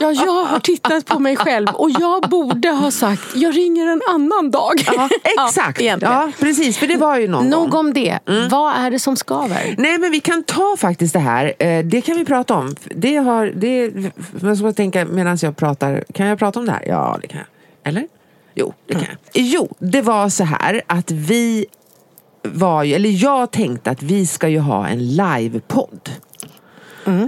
ja 0.00 0.12
jag 0.12 0.44
har 0.44 0.58
tittat 0.60 1.06
på 1.06 1.18
mig 1.18 1.36
själv 1.36 1.68
och 1.68 1.90
jag 1.90 2.22
borde 2.30 2.68
ha 2.70 2.90
sagt, 2.90 3.22
jag 3.34 3.56
ringer 3.56 3.86
en 3.86 4.00
annan 4.08 4.50
dag. 4.50 4.72
Ja, 4.86 5.08
exakt. 5.46 5.80
Ja, 6.00 6.30
precis. 6.40 6.78
För 6.78 6.86
det 6.86 6.96
var 6.96 7.16
ju 7.18 7.28
någon 7.28 7.46
Nog 7.46 7.70
gång. 7.70 7.80
om 7.80 7.92
det. 7.92 8.18
Vad 8.50 8.76
är 8.76 8.90
det 8.90 8.98
som 8.98 9.16
skaver? 9.16 9.74
Nej 9.78 9.98
men 9.98 10.10
vi 10.10 10.20
kan 10.20 10.42
ta 10.42 10.76
faktiskt 10.78 11.12
det 11.12 11.18
här. 11.20 11.52
Eh, 11.58 11.84
Det 11.84 12.00
kan 12.00 12.16
vi 12.16 12.24
prata 12.24 12.54
om. 12.54 12.74
Det 12.84 13.16
har, 13.16 13.46
det, 13.46 13.92
jag 14.42 14.58
ska 14.58 14.72
tänka 14.72 15.04
medan 15.04 15.38
jag 15.42 15.56
pratar. 15.56 16.04
Kan 16.14 16.26
jag 16.26 16.38
prata 16.38 16.58
om 16.60 16.66
det 16.66 16.72
här? 16.72 16.84
Ja 16.88 17.18
det 17.22 17.28
kan 17.28 17.38
jag. 17.38 17.46
Eller? 17.88 18.06
Jo, 18.54 18.74
det 18.86 18.94
kan 18.94 19.02
jag. 19.02 19.16
Jo, 19.42 19.76
det 19.78 20.02
var 20.02 20.28
så 20.28 20.44
här 20.44 20.82
att 20.86 21.10
vi 21.10 21.66
var 22.46 22.82
ju, 22.82 22.94
eller 22.94 23.22
jag 23.22 23.50
tänkte 23.50 23.90
att 23.90 24.02
vi 24.02 24.26
ska 24.26 24.48
ju 24.48 24.58
ha 24.58 24.86
en 24.88 25.08
livepodd. 25.16 26.10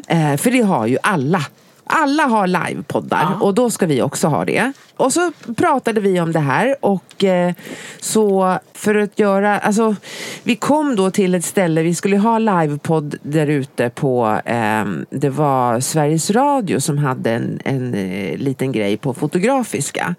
Eh, 0.09 0.37
för 0.37 0.50
det 0.50 0.62
har 0.62 0.87
ju 0.87 0.98
alla. 1.02 1.46
Alla 1.85 2.22
har 2.22 2.46
livepoddar 2.46 3.37
och 3.40 3.54
då 3.54 3.70
ska 3.70 3.87
vi 3.87 4.02
också 4.02 4.28
ha 4.28 4.44
det. 4.44 4.72
Och 4.98 5.12
så 5.12 5.32
pratade 5.56 6.00
vi 6.00 6.20
om 6.20 6.32
det 6.32 6.38
här 6.38 6.76
och 6.80 7.24
eh, 7.24 7.52
så 8.00 8.58
för 8.74 8.94
att 8.94 9.18
göra, 9.18 9.58
alltså 9.58 9.96
vi 10.42 10.56
kom 10.56 10.96
då 10.96 11.11
till 11.11 11.34
ett 11.34 11.44
ställe, 11.44 11.82
vi 11.82 11.94
skulle 11.94 12.16
ha 12.18 12.38
livepodd 12.38 13.16
där 13.22 13.46
ute 13.46 13.90
på, 13.90 14.40
eh, 14.44 14.84
det 15.11 15.30
var 15.30 15.80
Sveriges 15.80 16.30
Radio 16.30 16.80
som 16.80 16.98
hade 16.98 17.30
en, 17.30 17.61
en 17.64 17.94
eh, 17.94 18.38
liten 18.38 18.72
grej 18.72 18.96
på 18.96 19.14
Fotografiska. 19.14 20.14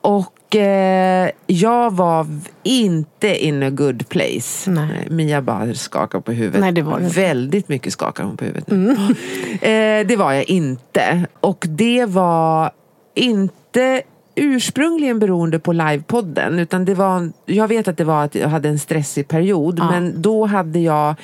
Och 0.00 0.56
eh, 0.56 1.30
jag 1.46 1.94
var 1.94 2.26
inte 2.62 3.44
in 3.44 3.62
a 3.62 3.70
good 3.70 4.08
place. 4.08 4.70
Nej. 4.70 5.06
Mia 5.10 5.42
bara 5.42 5.74
skakar 5.74 6.20
på 6.20 6.32
huvudet. 6.32 6.60
Nej, 6.60 6.72
det 6.72 6.82
var 6.82 7.00
det. 7.00 7.08
Väldigt 7.08 7.68
mycket 7.68 7.92
skakar 7.92 8.24
hon 8.24 8.36
på 8.36 8.44
huvudet 8.44 8.70
nu. 8.70 8.90
eh, 9.52 10.06
det 10.06 10.16
var 10.16 10.32
jag 10.32 10.44
inte. 10.44 11.26
Och 11.40 11.64
det 11.68 12.06
var 12.06 12.70
inte 13.14 14.02
ursprungligen 14.36 15.18
beroende 15.18 15.58
på 15.58 15.72
livepodden. 15.72 16.58
Utan 16.58 16.84
det 16.84 16.94
var, 16.94 17.32
jag 17.46 17.68
vet 17.68 17.88
att 17.88 17.96
det 17.96 18.04
var 18.04 18.24
att 18.24 18.34
jag 18.34 18.48
hade 18.48 18.68
en 18.68 18.78
stressig 18.78 19.28
period. 19.28 19.78
Men 19.78 20.22
då 20.22 20.46
hade 20.46 20.78
jag 20.78 21.14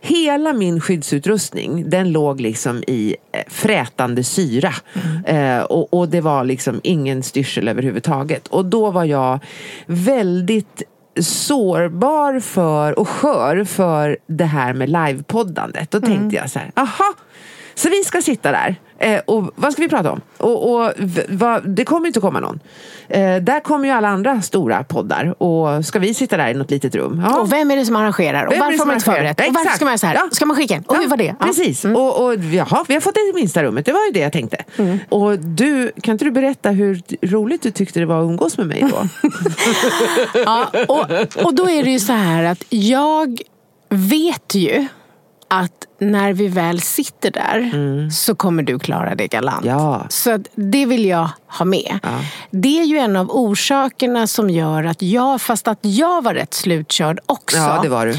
hela 0.00 0.52
min 0.52 0.80
skyddsutrustning. 0.80 1.90
Den 1.90 2.12
låg 2.12 2.40
liksom 2.40 2.84
i 2.86 3.16
eh, 3.32 3.40
frätande 3.48 4.24
syra. 4.24 4.72
Eh, 5.26 5.60
och, 5.60 5.94
och 5.94 6.08
det 6.08 6.20
var 6.20 6.44
liksom 6.44 6.80
ingen 6.82 7.22
styrsel 7.22 7.68
överhuvudtaget. 7.68 8.48
Och 8.48 8.64
då 8.64 8.90
var 8.90 9.04
jag 9.04 9.38
väldigt 9.86 10.82
sårbar 11.20 12.40
för 12.40 12.98
och 12.98 13.08
skör 13.08 13.64
för 13.64 14.18
det 14.26 14.44
här 14.44 14.72
med 14.72 14.88
livepoddandet. 14.88 15.90
Då 15.90 16.00
tänkte 16.00 16.36
jag 16.36 16.50
så 16.50 16.58
här, 16.58 16.72
aha, 16.74 17.14
så 17.74 17.88
vi 17.88 18.04
ska 18.04 18.22
sitta 18.22 18.52
där. 18.52 18.76
Eh, 19.02 19.20
och 19.26 19.50
vad 19.54 19.72
ska 19.72 19.82
vi 19.82 19.88
prata 19.88 20.10
om? 20.12 20.20
Och, 20.38 20.74
och 20.74 20.92
v- 20.96 21.24
vad- 21.28 21.68
det 21.68 21.84
kommer 21.84 22.06
inte 22.06 22.20
komma 22.20 22.40
någon. 22.40 22.60
Eh, 23.08 23.36
där 23.36 23.60
kommer 23.60 23.84
ju 23.88 23.90
alla 23.94 24.08
andra 24.08 24.42
stora 24.42 24.84
poddar. 24.84 25.42
Och 25.42 25.84
ska 25.86 25.98
vi 25.98 26.14
sitta 26.14 26.36
där 26.36 26.48
i 26.48 26.54
något 26.54 26.70
litet 26.70 26.94
rum? 26.94 27.22
Ja. 27.28 27.40
Och 27.40 27.52
vem 27.52 27.70
är 27.70 27.76
det 27.76 27.84
som 27.86 27.96
arrangerar? 27.96 28.44
Och 28.46 28.52
Vem 28.52 28.60
varför 28.60 28.78
har 28.78 28.86
man 28.86 28.94
inte 28.94 29.04
förberett? 29.04 29.40
Och 29.48 29.54
varför 29.54 29.70
ska 29.76 29.84
man 29.84 29.92
göra 29.92 29.98
så 29.98 30.06
här? 30.06 30.14
Ja. 30.14 30.28
Ska 30.32 30.46
man 30.46 30.56
skicka 30.56 30.74
in? 30.74 30.82
Och 30.86 30.96
hur 30.96 31.08
var 31.08 31.16
det? 31.16 31.24
Ja. 31.24 31.30
Mm. 31.30 31.46
Precis. 31.48 31.84
Och, 31.84 32.24
och 32.24 32.34
jaha, 32.34 32.84
vi 32.88 32.94
har 32.94 33.00
fått 33.00 33.14
det 33.14 33.32
minsta 33.34 33.62
rummet. 33.62 33.86
Det 33.86 33.92
var 33.92 34.04
ju 34.06 34.12
det 34.12 34.20
jag 34.20 34.32
tänkte. 34.32 34.56
Mm. 34.76 34.98
Och 35.08 35.38
du, 35.38 35.92
kan 36.02 36.12
inte 36.12 36.24
du 36.24 36.30
berätta 36.30 36.70
hur 36.70 37.02
roligt 37.22 37.62
du 37.62 37.70
tyckte 37.70 38.00
det 38.00 38.06
var 38.06 38.20
att 38.20 38.24
umgås 38.24 38.58
med 38.58 38.66
mig 38.66 38.84
då? 38.90 39.06
Ja, 40.44 40.66
och, 40.88 41.44
och 41.44 41.54
då 41.54 41.70
är 41.70 41.84
det 41.84 41.90
ju 41.90 41.98
så 42.00 42.12
här 42.12 42.44
att 42.44 42.64
jag 42.68 43.38
vet 43.88 44.54
ju 44.54 44.86
att 45.50 45.86
när 45.98 46.32
vi 46.32 46.48
väl 46.48 46.80
sitter 46.80 47.30
där 47.30 48.10
så 48.10 48.34
kommer 48.34 48.62
du 48.62 48.78
klara 48.78 49.14
det 49.14 49.26
galant. 49.26 49.64
Mm. 49.64 49.76
Ja. 49.78 50.06
Så 50.08 50.38
det 50.54 50.86
vill 50.86 51.06
jag 51.06 51.28
ha 51.46 51.64
med. 51.64 51.98
Det 52.50 52.80
är 52.80 52.84
ju 52.84 52.98
en 52.98 53.16
av 53.16 53.30
orsakerna 53.30 54.26
som 54.26 54.50
gör 54.50 54.84
att 54.84 55.02
jag, 55.02 55.40
fast 55.42 55.68
att 55.68 55.78
jag 55.80 56.24
var 56.24 56.34
rätt 56.34 56.54
slutkörd 56.54 57.20
också, 57.26 57.56
ja, 57.56 57.80
det 57.82 57.88
var 57.88 58.06
du. 58.06 58.18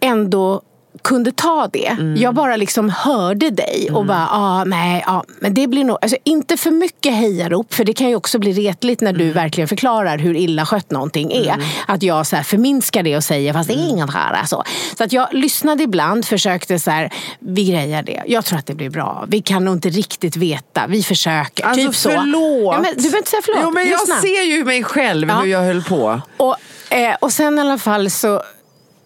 ändå 0.00 0.62
kunde 1.02 1.32
ta 1.32 1.68
det. 1.72 1.96
Jag 2.16 2.34
bara 2.34 2.56
liksom 2.56 2.90
hörde 2.90 3.50
dig 3.50 3.88
och 3.92 4.06
bara, 4.06 4.28
ah, 4.30 4.64
nej, 4.64 5.04
ah, 5.06 5.22
men 5.40 5.54
det 5.54 5.66
blir 5.66 5.84
nog, 5.84 5.98
alltså 6.02 6.16
inte 6.24 6.56
för 6.56 6.70
mycket 6.70 7.14
hejarop 7.14 7.74
för 7.74 7.84
det 7.84 7.92
kan 7.92 8.08
ju 8.08 8.16
också 8.16 8.38
bli 8.38 8.52
retligt 8.52 9.00
när 9.00 9.12
du 9.12 9.30
verkligen 9.30 9.68
förklarar 9.68 10.18
hur 10.18 10.36
illa 10.36 10.66
skött 10.66 10.90
någonting 10.90 11.32
är. 11.32 11.64
Att 11.86 12.02
jag 12.02 12.26
så 12.26 12.36
här 12.36 12.42
förminskar 12.42 13.02
det 13.02 13.16
och 13.16 13.24
säger, 13.24 13.52
fast 13.52 13.68
det 13.68 13.74
är 13.74 13.88
inget 13.88 14.12
här. 14.14 14.32
Alltså. 14.32 14.62
Så 14.98 15.04
att 15.04 15.12
jag 15.12 15.28
lyssnade 15.32 15.82
ibland, 15.82 16.24
försökte 16.24 16.78
så 16.78 16.90
här, 16.90 17.12
vi 17.38 17.64
grejar 17.64 18.02
det. 18.02 18.22
Jag 18.26 18.44
tror 18.44 18.58
att 18.58 18.66
det 18.66 18.74
blir 18.74 18.90
bra. 18.90 19.24
Vi 19.28 19.42
kan 19.42 19.64
nog 19.64 19.74
inte 19.74 19.88
riktigt 19.88 20.36
veta, 20.36 20.86
vi 20.88 21.02
försöker. 21.02 21.64
Alltså 21.64 21.86
typ 21.86 21.94
så. 21.96 22.10
förlåt! 22.10 22.74
Ja, 22.74 22.80
men, 22.82 22.90
du 22.96 23.02
behöver 23.02 23.18
inte 23.18 23.30
säga 23.30 23.42
förlåt. 23.44 23.60
Jo, 23.64 23.70
men 23.70 23.88
jag 23.88 24.00
Lyssna. 24.00 24.14
ser 24.20 24.42
ju 24.42 24.64
mig 24.64 24.84
själv 24.84 25.28
Ja. 25.28 25.34
hur 25.40 25.46
jag 25.46 25.60
höll 25.62 25.82
på. 25.82 26.20
Och, 26.36 26.56
eh, 26.92 27.16
och 27.20 27.32
sen 27.32 27.58
i 27.58 27.60
alla 27.60 27.78
fall 27.78 28.10
så, 28.10 28.42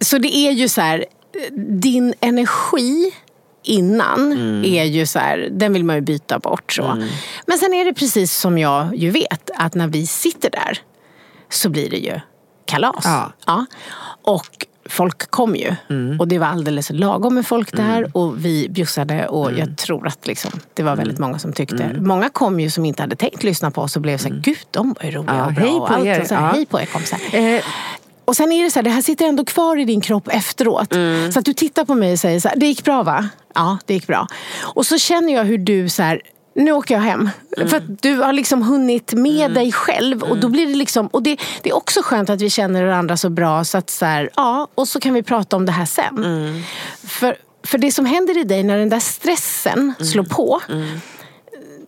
så 0.00 0.18
det 0.18 0.36
är 0.36 0.50
ju 0.52 0.68
så 0.68 0.80
här, 0.80 1.04
din 1.80 2.14
energi 2.20 3.12
innan 3.62 4.32
är 4.64 4.84
ju 4.84 5.06
så 5.06 5.18
här, 5.18 5.48
den 5.52 5.72
vill 5.72 5.84
man 5.84 5.96
ju 5.96 6.02
byta 6.02 6.38
bort. 6.38 6.72
Så. 6.72 7.02
Men 7.46 7.58
sen 7.58 7.74
är 7.74 7.84
det 7.84 7.94
precis 7.94 8.32
som 8.36 8.58
jag 8.58 8.96
ju 8.96 9.10
vet, 9.10 9.50
att 9.56 9.74
när 9.74 9.86
vi 9.88 10.06
sitter 10.06 10.50
där 10.50 10.78
så 11.50 11.68
blir 11.68 11.90
det 11.90 11.96
ju 11.98 12.20
kalas. 12.64 13.04
Ja. 13.46 13.66
Och 14.22 14.66
folk 14.88 15.30
kom 15.30 15.56
ju. 15.56 15.74
Och 16.18 16.28
det 16.28 16.38
var 16.38 16.46
alldeles 16.46 16.90
lagom 16.90 17.34
med 17.34 17.46
folk 17.46 17.76
där 17.76 18.16
och 18.16 18.44
vi 18.44 18.68
bjussade 18.68 19.28
och 19.28 19.52
jag 19.52 19.76
tror 19.76 20.06
att 20.06 20.26
liksom, 20.26 20.50
det 20.74 20.82
var 20.82 20.96
väldigt 20.96 21.18
många 21.18 21.38
som 21.38 21.52
tyckte. 21.52 21.96
Många 22.00 22.28
kom 22.28 22.60
ju 22.60 22.70
som 22.70 22.84
inte 22.84 23.02
hade 23.02 23.16
tänkt 23.16 23.42
lyssna 23.42 23.70
på 23.70 23.82
oss 23.82 23.96
och 23.96 24.02
blev 24.02 24.18
så 24.18 24.28
här, 24.28 24.36
gud 24.36 24.58
de 24.70 24.94
var 25.00 25.10
ju 25.10 25.16
roliga 25.16 25.34
Ja, 25.36 25.46
och 25.46 25.52
bra. 25.52 25.64
hej 25.64 25.74
och 25.74 25.86
på 25.88 25.94
allt. 25.94 26.06
er. 26.06 26.20
Och 26.20 26.26
så 26.26 26.34
här, 26.34 26.42
Ja. 26.46 26.52
Hej 26.52 26.66
på 26.66 26.80
er 26.80 26.86
kompisar. 26.86 27.20
Eh, 27.32 27.62
Och 28.26 28.36
sen 28.36 28.52
är 28.52 28.64
det 28.64 28.70
så 28.70 28.78
här, 28.78 28.84
det 28.84 28.90
här 28.90 29.02
sitter 29.02 29.26
ändå 29.26 29.44
kvar 29.44 29.76
i 29.80 29.84
din 29.84 30.00
kropp 30.00 30.28
efteråt. 30.28 30.94
Så 31.32 31.38
att 31.38 31.44
du 31.44 31.52
tittar 31.52 31.84
på 31.84 31.94
mig 31.94 32.12
och 32.12 32.18
säger 32.18 32.40
så 32.40 32.48
här, 32.48 32.56
det 32.56 32.66
gick 32.66 32.84
bra 32.84 33.02
va? 33.02 33.28
Ja, 33.54 33.78
det 33.86 33.94
gick 33.94 34.06
bra. 34.06 34.26
Och 34.62 34.86
så 34.86 34.98
känner 34.98 35.34
jag 35.34 35.44
hur 35.44 35.58
du 35.58 35.88
så 35.88 36.02
här, 36.02 36.20
nu 36.54 36.72
åker 36.72 36.94
jag 36.94 37.02
hem. 37.02 37.30
För 37.56 37.76
att 37.76 38.02
du 38.02 38.14
har 38.14 38.32
liksom 38.32 38.62
hunnit 38.62 39.12
med 39.12 39.54
dig 39.54 39.72
själv. 39.72 40.22
Och 40.22 40.38
då 40.38 40.48
blir 40.48 40.66
det 40.66 40.74
liksom, 40.74 41.06
och 41.06 41.22
det, 41.22 41.36
det 41.62 41.70
är 41.70 41.76
också 41.76 42.00
skönt 42.02 42.30
att 42.30 42.40
vi 42.40 42.50
känner 42.50 42.84
varandra 42.84 43.16
så 43.16 43.30
bra 43.30 43.64
så 43.64 43.78
att 43.78 43.90
så 43.90 44.04
här, 44.04 44.30
ja, 44.36 44.68
och 44.74 44.88
så 44.88 45.00
kan 45.00 45.14
vi 45.14 45.22
prata 45.22 45.56
om 45.56 45.66
det 45.66 45.72
här 45.72 45.86
sen. 45.86 46.64
För, 47.06 47.36
för 47.64 47.78
det 47.78 47.92
som 47.92 48.06
händer 48.06 48.38
i 48.38 48.44
dig 48.44 48.62
när 48.62 48.78
den 48.78 48.88
där 48.88 49.00
stressen 49.00 49.94
slår 50.00 50.24
på 50.24 50.60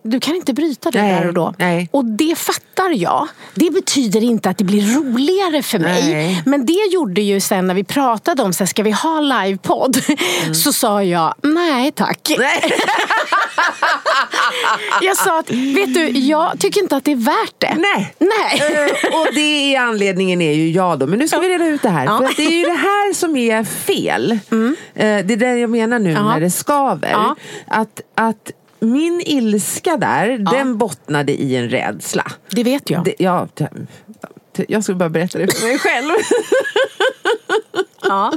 du 0.09 0.19
kan 0.19 0.35
inte 0.35 0.53
bryta 0.53 0.91
det 0.91 1.01
Nej, 1.01 1.11
där 1.19 1.27
och 1.27 1.33
då. 1.33 1.53
nej. 1.57 1.89
Och 1.91 2.05
det 2.05 2.37
fattar 2.37 2.89
jag. 2.95 3.27
Det 3.55 3.73
betyder 3.73 4.23
inte 4.23 4.49
att 4.49 4.57
det 4.57 4.63
blir 4.63 4.95
roligare 4.95 5.63
för 5.63 5.79
mig. 5.79 6.13
Nej. 6.13 6.43
Men 6.45 6.65
det 6.65 6.89
gjorde 6.91 7.21
ju 7.21 7.39
sen 7.39 7.67
när 7.67 7.73
vi 7.73 7.83
pratade 7.83 8.43
om, 8.43 8.53
så 8.53 8.63
här, 8.63 8.67
ska 8.69 8.83
vi 8.83 8.91
ha 8.91 9.19
livepodd? 9.19 9.97
Så 10.55 10.73
sa 10.73 11.03
jag, 11.03 11.33
nej 11.43 11.91
tack. 11.91 12.31
jag 15.01 15.17
sa 15.17 15.39
att, 15.39 15.49
vet 15.51 15.93
du, 15.93 16.09
jag 16.09 16.59
tycker 16.59 16.81
inte 16.81 16.95
att 16.95 17.05
det 17.05 17.11
är 17.11 17.15
värt 17.15 17.53
det. 17.57 17.75
Nej. 17.77 18.13
Nej. 18.19 18.61
Eh, 18.85 19.19
och 19.19 19.27
det 19.33 19.75
är 19.75 19.79
anledningen 19.81 20.41
är 20.41 20.53
ju 20.53 20.71
jag 20.71 20.99
då. 20.99 21.07
Men 21.07 21.19
nu 21.19 21.27
ska 21.27 21.39
vi 21.39 21.49
reda 21.49 21.65
ut 21.67 21.81
det 21.81 21.89
här. 21.89 22.05
Ja. 22.05 22.17
För 22.17 22.33
det 22.37 22.45
är 22.47 22.59
ju 22.59 22.65
det 22.65 22.71
här 22.71 23.13
som 23.13 23.35
är 23.37 23.63
fel. 23.63 24.31
Eh, 24.31 24.37
Det 24.95 25.03
är 25.33 25.37
det 25.37 25.55
jag 25.59 25.69
menar 25.69 25.99
nu 25.99 26.11
Ja. 26.11 26.23
när 26.23 26.39
det 26.39 26.51
skaver. 26.51 27.09
Ja. 27.11 27.35
Att, 27.67 28.01
att 28.15 28.51
min 28.79 29.21
ilska 29.25 29.97
där, 29.97 30.37
den 30.37 30.77
bottnade 30.77 31.31
i 31.41 31.55
en 31.55 31.69
rädsla. 31.69 32.31
Det 32.49 32.63
vet 32.63 32.89
jag. 32.89 33.03
Det, 33.03 33.15
ja, 33.19 33.47
jag 34.67 34.83
skulle 34.83 34.95
bara 34.97 35.09
berätta 35.09 35.37
det 35.39 35.53
för 35.55 35.67
mig 35.67 35.79
själv. 35.79 36.09
Ja. 38.01 38.33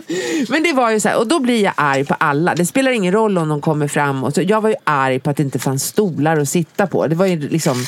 Men 0.48 0.62
det 0.62 0.72
var 0.72 0.90
ju 0.90 1.00
så 1.00 1.08
här, 1.08 1.18
och 1.18 1.26
då 1.26 1.38
blir 1.38 1.64
jag 1.64 1.72
arg 1.76 2.04
på 2.04 2.14
alla. 2.14 2.54
Det 2.54 2.66
spelar 2.66 2.90
ingen 2.92 3.12
roll 3.12 3.38
om 3.38 3.48
de 3.48 3.60
kommer 3.60 3.88
fram. 3.88 4.24
Och 4.24 4.34
så, 4.34 4.42
jag 4.42 4.60
var 4.60 4.68
ju 4.68 4.74
arg 4.84 5.18
på 5.18 5.30
att 5.30 5.36
det 5.36 5.42
inte 5.42 5.58
fanns 5.58 5.84
stolar 5.84 6.36
att 6.36 6.48
sitta 6.48 6.86
på. 6.86 7.06
Det 7.06 7.14
var 7.14 7.26
ju 7.26 7.48
liksom 7.48 7.84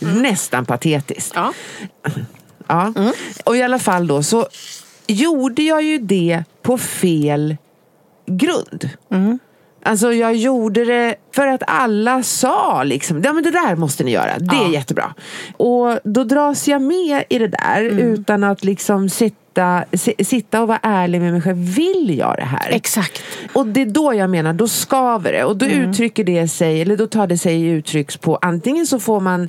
nästan 0.00 0.64
patetiskt. 0.64 1.32
Ja. 1.34 1.52
Ja. 2.68 2.92
Och 3.44 3.56
i 3.56 3.62
alla 3.62 3.78
fall 3.78 4.06
då 4.06 4.22
så 4.22 4.46
gjorde 5.06 5.62
jag 5.62 5.82
ju 5.82 5.98
det 5.98 6.44
på 6.62 6.78
fel 6.78 7.56
grund. 8.26 8.90
Alltså 9.86 10.12
jag 10.12 10.34
gjorde 10.36 10.84
det 10.84 11.14
för 11.34 11.46
att 11.46 11.62
alla 11.66 12.22
sa 12.22 12.82
liksom, 12.84 13.22
ja 13.22 13.32
men 13.32 13.42
det 13.44 13.50
där 13.50 13.76
måste 13.76 14.04
ni 14.04 14.10
göra, 14.10 14.38
det 14.38 14.56
är 14.56 14.68
jättebra. 14.72 15.14
Och 15.56 15.98
då 16.04 16.24
dras 16.24 16.68
jag 16.68 16.82
med 16.82 17.24
i 17.28 17.38
det 17.38 17.48
där 17.48 17.82
utan 17.82 18.44
att 18.44 18.64
liksom 18.64 19.08
sitta, 19.08 19.84
si- 19.92 20.24
sitta 20.24 20.62
och 20.62 20.68
vara 20.68 20.78
ärlig 20.82 21.20
med 21.20 21.32
mig 21.32 21.42
själv. 21.42 21.56
Vill 21.56 22.18
jag 22.18 22.36
det 22.36 22.44
här? 22.44 22.70
Exakt. 22.70 23.22
Och 23.52 23.66
det 23.66 23.80
är 23.82 23.86
då 23.86 24.14
jag 24.14 24.30
menar, 24.30 24.52
då 24.52 24.68
skaver 24.68 25.32
det. 25.32 25.44
Och 25.44 25.56
då 25.56 25.66
uttrycker 25.66 26.24
det 26.24 26.48
sig, 26.48 26.82
eller 26.82 26.96
då 26.96 27.06
tar 27.06 27.26
det 27.26 27.38
sig 27.38 27.62
uttrycks 27.62 28.16
på 28.16 28.36
antingen 28.36 28.86
så 28.86 29.00
får 29.00 29.20
man 29.20 29.48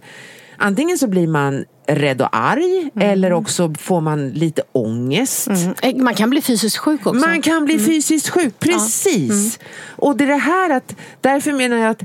Antingen 0.57 0.97
så 0.97 1.07
blir 1.07 1.27
man 1.27 1.65
rädd 1.87 2.21
och 2.21 2.29
arg 2.31 2.89
eller 2.99 3.33
också 3.33 3.73
får 3.79 4.01
man 4.01 4.29
lite 4.29 4.61
ångest. 4.71 5.47
Eh, 5.81 5.95
Man 5.95 6.15
kan 6.15 6.29
bli 6.29 6.41
fysiskt 6.41 6.77
sjuk 6.77 7.07
också. 7.07 7.27
Man 7.27 7.41
kan 7.41 7.65
bli 7.65 7.79
fysiskt 7.79 8.29
sjuk, 8.29 8.59
precis. 8.59 9.59
Och 9.95 10.17
det 10.17 10.23
är 10.23 10.27
det 10.27 10.35
här 10.35 10.69
att, 10.69 10.95
därför 11.21 11.51
menar 11.51 11.77
jag 11.77 11.89
att 11.89 12.03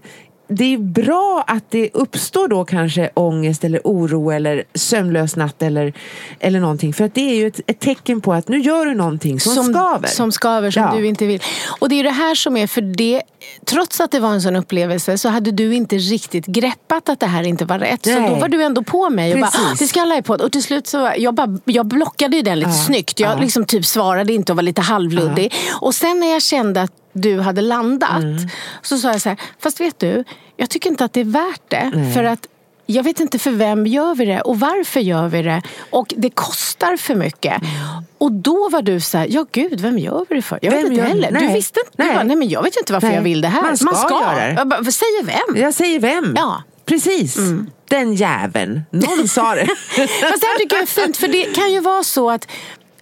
det 0.53 0.65
är 0.75 0.79
bra 0.79 1.45
att 1.47 1.71
det 1.71 1.91
uppstår 1.95 2.49
då 2.49 2.65
kanske 2.65 3.11
ångest 3.15 3.65
eller 3.65 3.81
oro 3.85 4.31
eller 4.31 4.65
sömnlös 4.75 5.37
natt 5.37 5.62
eller, 5.62 5.93
eller 6.41 6.61
någonting. 6.61 6.93
För 6.93 7.05
att 7.05 7.15
det 7.15 7.31
är 7.31 7.35
ju 7.35 7.47
ett, 7.47 7.61
ett 7.67 7.81
tecken 7.81 8.21
på 8.21 8.33
att 8.33 8.49
nu 8.49 8.59
gör 8.61 8.87
du 8.87 8.95
någonting 8.95 9.41
som, 9.41 9.65
skaver. 9.65 10.09
Som 10.09 10.33
skaver, 10.33 10.71
som 10.71 10.83
Ja. 10.83 10.93
du 10.97 11.07
inte 11.07 11.27
vill. 11.27 11.43
Och 11.81 11.88
det 11.88 11.95
är 12.01 12.05
det 12.05 12.11
här 12.11 12.35
som 12.35 12.57
är, 12.57 12.67
för 12.67 12.81
det, 12.81 13.23
trots 13.67 14.01
att 14.01 14.11
det 14.11 14.21
var 14.21 14.29
en 14.33 14.43
sån 14.43 14.57
upplevelse 14.57 15.19
så 15.19 15.29
hade 15.29 15.51
du 15.51 15.75
inte 15.75 15.97
riktigt 15.97 16.47
greppat 16.47 17.09
att 17.09 17.21
det 17.21 17.27
här 17.27 17.43
inte 17.43 17.65
var 17.65 17.79
rätt. 17.79 18.07
Nej. 18.07 18.15
Så 18.29 18.35
då 18.35 18.41
var 18.41 18.49
du 18.49 18.62
ändå 18.62 18.83
på 18.83 19.11
mig 19.11 19.35
och 19.35 19.41
bara, 19.41 19.51
Precis. 19.51 19.67
"Ah, 19.73 19.77
det 19.79 19.87
ska 19.87 20.01
jag 20.01 20.09
livepodd. 20.09 20.41
Och 20.41 20.53
till 20.53 20.62
slut 20.62 20.87
så, 20.87 21.12
jag, 21.19 21.35
bara, 21.35 21.59
jag 21.65 21.87
blockade 21.87 22.37
ju 22.37 22.43
den 22.43 22.59
lite 22.59 22.73
snyggt. 22.73 23.21
Jag 23.21 23.41
liksom 23.41 23.65
typ 23.65 23.85
svarade 23.87 24.33
inte 24.33 24.53
och 24.53 24.57
var 24.57 24.62
lite 24.62 24.81
halvluddig. 24.81 25.53
Och 25.81 25.95
sen 25.95 26.21
när 26.21 26.27
jag 26.33 26.43
kände 26.43 26.83
att 26.83 26.93
du 27.12 27.40
hade 27.40 27.61
landat 27.62 28.22
Mm. 28.22 28.48
så 28.83 28.98
sa 28.98 29.12
jag 29.12 29.20
så 29.20 29.29
här, 29.29 29.38
fast 29.59 29.81
vet 29.81 29.98
du, 29.98 30.25
jag 30.57 30.70
tycker 30.70 30.90
inte 30.90 31.05
att 31.05 31.12
det 31.12 31.20
är 31.20 31.25
värt 31.25 31.62
det. 31.68 32.11
För 32.14 32.25
att 32.25 32.46
jag 32.87 33.03
vet 33.03 33.20
inte 33.20 33.38
för 33.38 33.51
vem 33.51 33.87
gör 33.87 34.14
vi 34.14 34.25
det 34.25 34.40
och 34.40 34.61
varför 34.61 35.01
gör 35.01 35.29
vi 35.29 35.42
det? 35.42 35.62
Och 35.90 36.14
det 36.16 36.31
kostar 36.31 36.96
för 36.96 37.14
mycket. 37.14 37.62
Mm. 37.62 37.72
Och 38.18 38.33
då 38.33 38.68
var 38.68 38.83
du 38.83 39.01
så 39.01 39.18
här, 39.18 39.27
ja 39.31 39.46
gud, 39.53 39.81
vem 39.81 39.98
gör 39.98 40.27
vi 40.29 40.35
det 40.37 40.42
för? 40.42 40.59
Jag 40.62 40.70
vem 40.70 40.83
vet 40.83 40.90
inte 40.92 41.03
heller. 41.05 41.31
Nej. 41.31 41.46
Du 41.48 41.55
visste 41.55 41.81
inte? 41.81 41.92
Nej. 41.96 42.09
Du 42.09 42.14
bara, 42.14 42.22
nej 42.25 42.37
men 42.37 42.48
jag 42.48 42.62
vet 42.62 42.77
inte 42.77 42.92
varför 42.92 43.07
nej. 43.07 43.16
jag 43.16 43.22
vill 43.22 43.40
det 43.40 43.48
här. 43.48 43.62
Man 43.62 43.77
ska, 43.77 43.85
Man 43.85 43.96
ska. 43.96 44.20
göra 44.20 44.46
det. 44.46 44.55
Jag 44.55 44.68
bara, 44.68 44.85
säger 44.85 45.25
vem? 45.25 45.62
Jag 45.62 45.75
säger 45.75 46.01
vem. 46.01 46.35
Ja. 46.37 46.62
Precis. 46.85 47.37
Mm. 47.37 47.70
Den 47.88 48.14
jäveln. 48.14 48.83
Någon 48.90 49.29
sa 49.29 49.55
det. 49.55 49.66
Fast 49.96 49.96
det 49.96 50.46
här 50.46 50.59
tycker 50.59 50.77
jag 50.77 50.83
är 50.83 50.87
fint, 50.87 51.16
för 51.16 51.29
det 51.29 51.44
kan 51.55 51.72
ju 51.72 51.81
vara 51.81 52.03
så 52.05 52.31
att 52.31 52.48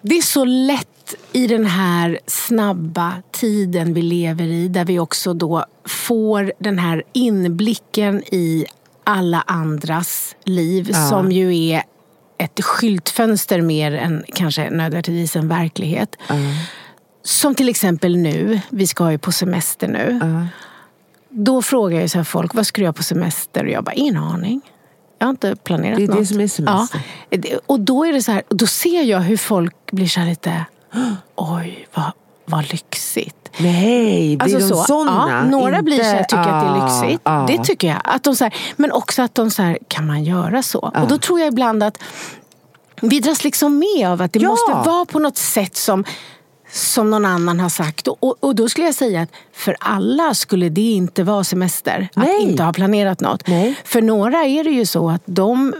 det 0.00 0.18
är 0.18 0.22
så 0.22 0.44
lätt 0.44 0.88
i 1.32 1.46
den 1.46 1.66
här 1.66 2.18
snabba 2.26 3.22
tiden 3.30 3.94
vi 3.94 4.02
lever 4.02 4.44
i 4.44 4.68
där 4.68 4.84
vi 4.84 4.98
också 4.98 5.34
då 5.34 5.64
får 5.84 6.52
den 6.58 6.78
här 6.78 7.02
inblicken 7.12 8.22
i 8.24 8.66
alla 9.04 9.44
andras 9.46 10.36
liv 10.44 10.88
ja. 10.92 11.08
som 11.08 11.32
ju 11.32 11.66
är 11.68 11.82
ett 12.38 12.64
skyltfönster 12.64 13.60
mer 13.60 13.92
än 13.92 14.24
kanske 14.34 14.70
nödvändigtvis 14.70 15.36
en 15.36 15.48
verklighet. 15.48 16.16
Mm. 16.28 16.52
Som 17.22 17.54
till 17.54 17.68
exempel 17.68 18.16
nu, 18.16 18.60
vi 18.70 18.86
ska 18.86 19.10
ju 19.10 19.18
på 19.18 19.32
semester 19.32 19.88
nu. 19.88 20.20
Mm. 20.22 20.46
Då 21.28 21.62
frågar 21.62 22.00
jag 22.00 22.10
så 22.10 22.24
folk, 22.24 22.54
vad 22.54 22.66
ska 22.66 22.80
du 22.80 22.84
göra 22.84 22.92
på 22.92 23.02
semester? 23.02 23.64
Och 23.64 23.70
jag 23.70 23.84
bara, 23.84 23.92
ingen 23.92 24.16
aning. 24.16 24.60
Jag 25.18 25.26
har 25.26 25.30
inte 25.30 25.56
planerat 25.56 25.98
något. 25.98 26.06
Det 26.08 26.12
är 26.12 26.16
något. 26.16 26.18
det 26.18 26.26
som 26.26 26.40
är 26.40 26.48
semester. 26.48 27.00
Ja. 27.30 27.58
Och 27.66 27.80
då 27.80 28.04
är 28.04 28.12
det 28.12 28.22
så 28.22 28.32
här, 28.32 28.42
då 28.48 28.66
ser 28.66 29.02
jag 29.02 29.20
hur 29.20 29.36
folk 29.36 29.74
blir 29.92 30.06
så 30.06 30.20
lite, 30.20 30.64
oj 31.36 31.88
vad, 31.94 32.12
vad 32.44 32.72
lyxigt. 32.72 33.50
Nej, 33.58 34.36
blir 34.36 34.42
alltså 34.42 34.58
de 34.58 34.68
så, 34.68 34.84
såna? 34.84 35.26
Ja, 35.28 35.50
några 35.50 35.68
inte, 35.68 35.82
blir 35.82 35.96
så 35.96 36.02
här, 36.02 36.24
tycker 36.24 36.36
ah, 36.36 36.40
att 36.40 36.64
det 36.64 36.66
är 36.66 36.82
ah, 36.82 37.02
lyxigt. 37.02 37.20
Ah. 37.24 37.46
Det 37.46 37.64
tycker 37.64 37.88
jag. 37.88 38.00
Att 38.04 38.22
de 38.22 38.36
så 38.36 38.44
här, 38.44 38.54
men 38.76 38.92
också 38.92 39.22
att 39.22 39.34
de 39.34 39.50
så 39.50 39.62
här, 39.62 39.78
kan 39.88 40.06
man 40.06 40.24
göra 40.24 40.62
så? 40.62 40.78
Och 40.78 41.08
då 41.08 41.18
tror 41.18 41.40
jag 41.40 41.48
ibland 41.48 41.82
att 41.82 41.98
vi 43.00 43.20
dras 43.20 43.44
liksom 43.44 43.78
med 43.78 44.08
av 44.08 44.22
att 44.22 44.32
det 44.32 44.38
ja. 44.38 44.48
måste 44.48 44.72
vara 44.72 45.04
på 45.04 45.18
något 45.18 45.36
sätt 45.36 45.76
som 45.76 46.04
som 46.72 47.10
någon 47.10 47.24
annan 47.24 47.60
har 47.60 47.68
sagt. 47.68 48.08
Och, 48.08 48.44
och 48.44 48.54
då 48.54 48.68
skulle 48.68 48.86
jag 48.86 48.94
säga 48.94 49.22
att 49.22 49.30
för 49.52 49.76
alla 49.80 50.34
skulle 50.34 50.68
det 50.68 50.92
inte 50.92 51.22
vara 51.22 51.44
semester. 51.44 52.08
Nej. 52.14 52.36
Att 52.36 52.42
inte 52.42 52.62
ha 52.62 52.72
planerat 52.72 53.20
något. 53.20 53.46
Nej. 53.46 53.74
För 53.84 54.02
några 54.02 54.44
är 54.44 54.64
det 54.64 54.70
ju 54.70 54.86
så 54.86 55.10
att 55.10 55.22
de 55.24 55.74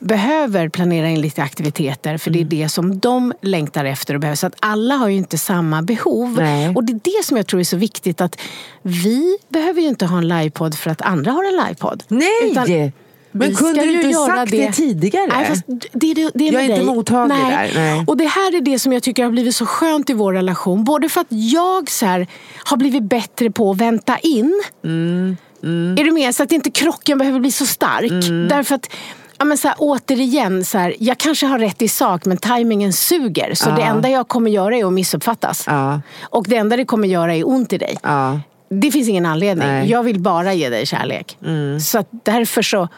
behöver 0.00 0.68
planera 0.68 1.08
in 1.08 1.20
lite 1.20 1.42
aktiviteter 1.42 2.18
för 2.18 2.30
det 2.30 2.38
är 2.38 2.40
mm. 2.40 2.48
det 2.48 2.68
som 2.68 2.98
de 2.98 3.32
längtar 3.40 3.84
efter 3.84 4.14
och 4.14 4.20
behöver. 4.20 4.36
Så 4.36 4.46
att 4.46 4.56
alla 4.60 4.94
har 4.94 5.08
ju 5.08 5.16
inte 5.16 5.38
samma 5.38 5.82
behov. 5.82 6.32
Nej. 6.38 6.72
Och 6.74 6.84
det 6.84 6.92
är 6.92 7.00
det 7.18 7.24
som 7.24 7.36
jag 7.36 7.46
tror 7.46 7.60
är 7.60 7.64
så 7.64 7.76
viktigt 7.76 8.20
att 8.20 8.40
vi 8.82 9.38
behöver 9.48 9.80
ju 9.80 9.88
inte 9.88 10.06
ha 10.06 10.18
en 10.18 10.28
livepodd 10.28 10.74
för 10.74 10.90
att 10.90 11.02
andra 11.02 11.30
har 11.30 11.44
en 11.44 11.56
livepodd. 11.56 12.02
Nej! 12.08 12.50
Utan 12.50 12.92
men 13.38 13.54
kunde 13.54 13.80
du 13.80 13.92
inte 13.92 14.12
sagt 14.12 14.50
det, 14.50 14.66
det 14.66 14.72
tidigare? 14.72 15.26
Nej, 15.26 15.46
fast 15.46 15.62
det, 15.92 16.14
det, 16.14 16.30
det 16.34 16.44
jag 16.44 16.64
är 16.64 16.70
inte 16.70 16.84
mottaglig 16.84 17.36
Nej. 17.36 17.72
där. 17.74 17.80
Nej. 17.80 18.04
Och 18.06 18.16
det 18.16 18.26
här 18.26 18.56
är 18.56 18.60
det 18.60 18.78
som 18.78 18.92
jag 18.92 19.02
tycker 19.02 19.24
har 19.24 19.30
blivit 19.30 19.56
så 19.56 19.66
skönt 19.66 20.10
i 20.10 20.12
vår 20.12 20.32
relation. 20.32 20.84
Både 20.84 21.08
för 21.08 21.20
att 21.20 21.26
jag 21.30 21.90
så 21.90 22.06
här, 22.06 22.26
har 22.64 22.76
blivit 22.76 23.02
bättre 23.02 23.50
på 23.50 23.70
att 23.70 23.76
vänta 23.76 24.18
in. 24.18 24.62
Mm. 24.84 25.36
Mm. 25.62 25.98
Är 25.98 26.04
du 26.04 26.12
med? 26.12 26.34
Så 26.34 26.42
att 26.42 26.52
inte 26.52 26.70
krocken 26.70 27.18
behöver 27.18 27.40
bli 27.40 27.52
så 27.52 27.66
stark. 27.66 28.10
Mm. 28.10 28.48
Därför 28.48 28.74
att 28.74 28.90
Ja, 29.38 29.44
men 29.44 29.58
så 29.58 29.68
här, 29.68 29.76
återigen, 29.78 30.64
så 30.64 30.78
här, 30.78 30.94
jag 30.98 31.18
kanske 31.18 31.46
har 31.46 31.58
rätt 31.58 31.82
i 31.82 31.88
sak 31.88 32.24
men 32.24 32.36
tajmingen 32.36 32.92
suger. 32.92 33.54
Så 33.54 33.70
ja. 33.70 33.76
det 33.76 33.82
enda 33.82 34.08
jag 34.08 34.28
kommer 34.28 34.50
göra 34.50 34.76
är 34.76 34.84
att 34.84 34.92
missuppfattas. 34.92 35.64
Ja. 35.66 36.00
Och 36.22 36.44
det 36.48 36.56
enda 36.56 36.76
det 36.76 36.84
kommer 36.84 37.08
göra 37.08 37.34
är 37.34 37.48
ont 37.48 37.72
i 37.72 37.78
dig. 37.78 37.98
Ja. 38.02 38.40
Det 38.68 38.90
finns 38.90 39.08
ingen 39.08 39.26
anledning. 39.26 39.68
Nej. 39.68 39.90
Jag 39.90 40.02
vill 40.02 40.20
bara 40.20 40.54
ge 40.54 40.68
dig 40.68 40.86
kärlek. 40.86 41.38
Mm. 41.44 41.80
Så 41.80 42.04
därför 42.10 42.62
så 42.62 42.88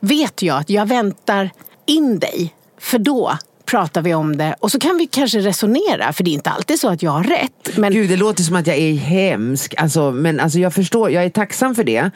vet 0.00 0.42
jag 0.42 0.58
att 0.58 0.70
jag 0.70 0.86
väntar 0.86 1.50
in 1.86 2.18
dig. 2.18 2.54
För 2.78 2.98
då 2.98 3.38
pratar 3.66 4.02
vi 4.02 4.14
om 4.14 4.36
det 4.36 4.54
och 4.60 4.72
så 4.72 4.78
kan 4.78 4.96
vi 4.98 5.06
kanske 5.06 5.38
resonera 5.38 6.12
för 6.12 6.24
det 6.24 6.30
är 6.30 6.32
inte 6.32 6.50
alltid 6.50 6.80
så 6.80 6.88
att 6.88 7.02
jag 7.02 7.10
har 7.10 7.24
rätt. 7.24 7.76
Men... 7.76 7.92
Gud 7.92 8.10
det 8.10 8.16
låter 8.16 8.42
som 8.42 8.56
att 8.56 8.66
jag 8.66 8.76
är 8.76 8.94
hemsk. 8.94 9.74
Alltså, 9.78 10.10
men 10.10 10.40
alltså, 10.40 10.58
jag 10.58 10.74
förstår, 10.74 11.10
jag 11.10 11.24
är 11.24 11.30
tacksam 11.30 11.74
för 11.74 11.84
det. 11.84 12.10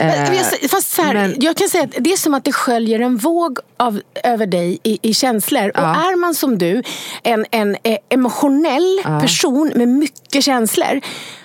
Eh, 0.00 0.68
fast 0.70 0.92
så 0.92 1.02
här, 1.02 1.14
men... 1.14 1.34
Jag 1.38 1.56
kan 1.56 1.68
säga 1.68 1.84
att 1.84 1.94
det 1.98 2.12
är 2.12 2.16
som 2.16 2.34
att 2.34 2.44
det 2.44 2.52
sköljer 2.52 3.00
en 3.00 3.16
våg 3.16 3.58
av, 3.76 4.00
över 4.24 4.46
dig 4.46 4.78
i, 4.82 4.98
i 5.02 5.14
känslor. 5.14 5.72
Ja. 5.74 5.80
Och 5.80 5.96
är 5.96 6.16
man 6.16 6.34
som 6.34 6.58
du 6.58 6.82
en, 7.22 7.46
en 7.50 7.76
eh, 7.82 7.96
emotionell 8.08 9.00
ja. 9.04 9.20
person 9.20 9.72
med 9.74 9.88
mycket 9.88 10.44
känslor 10.44 11.00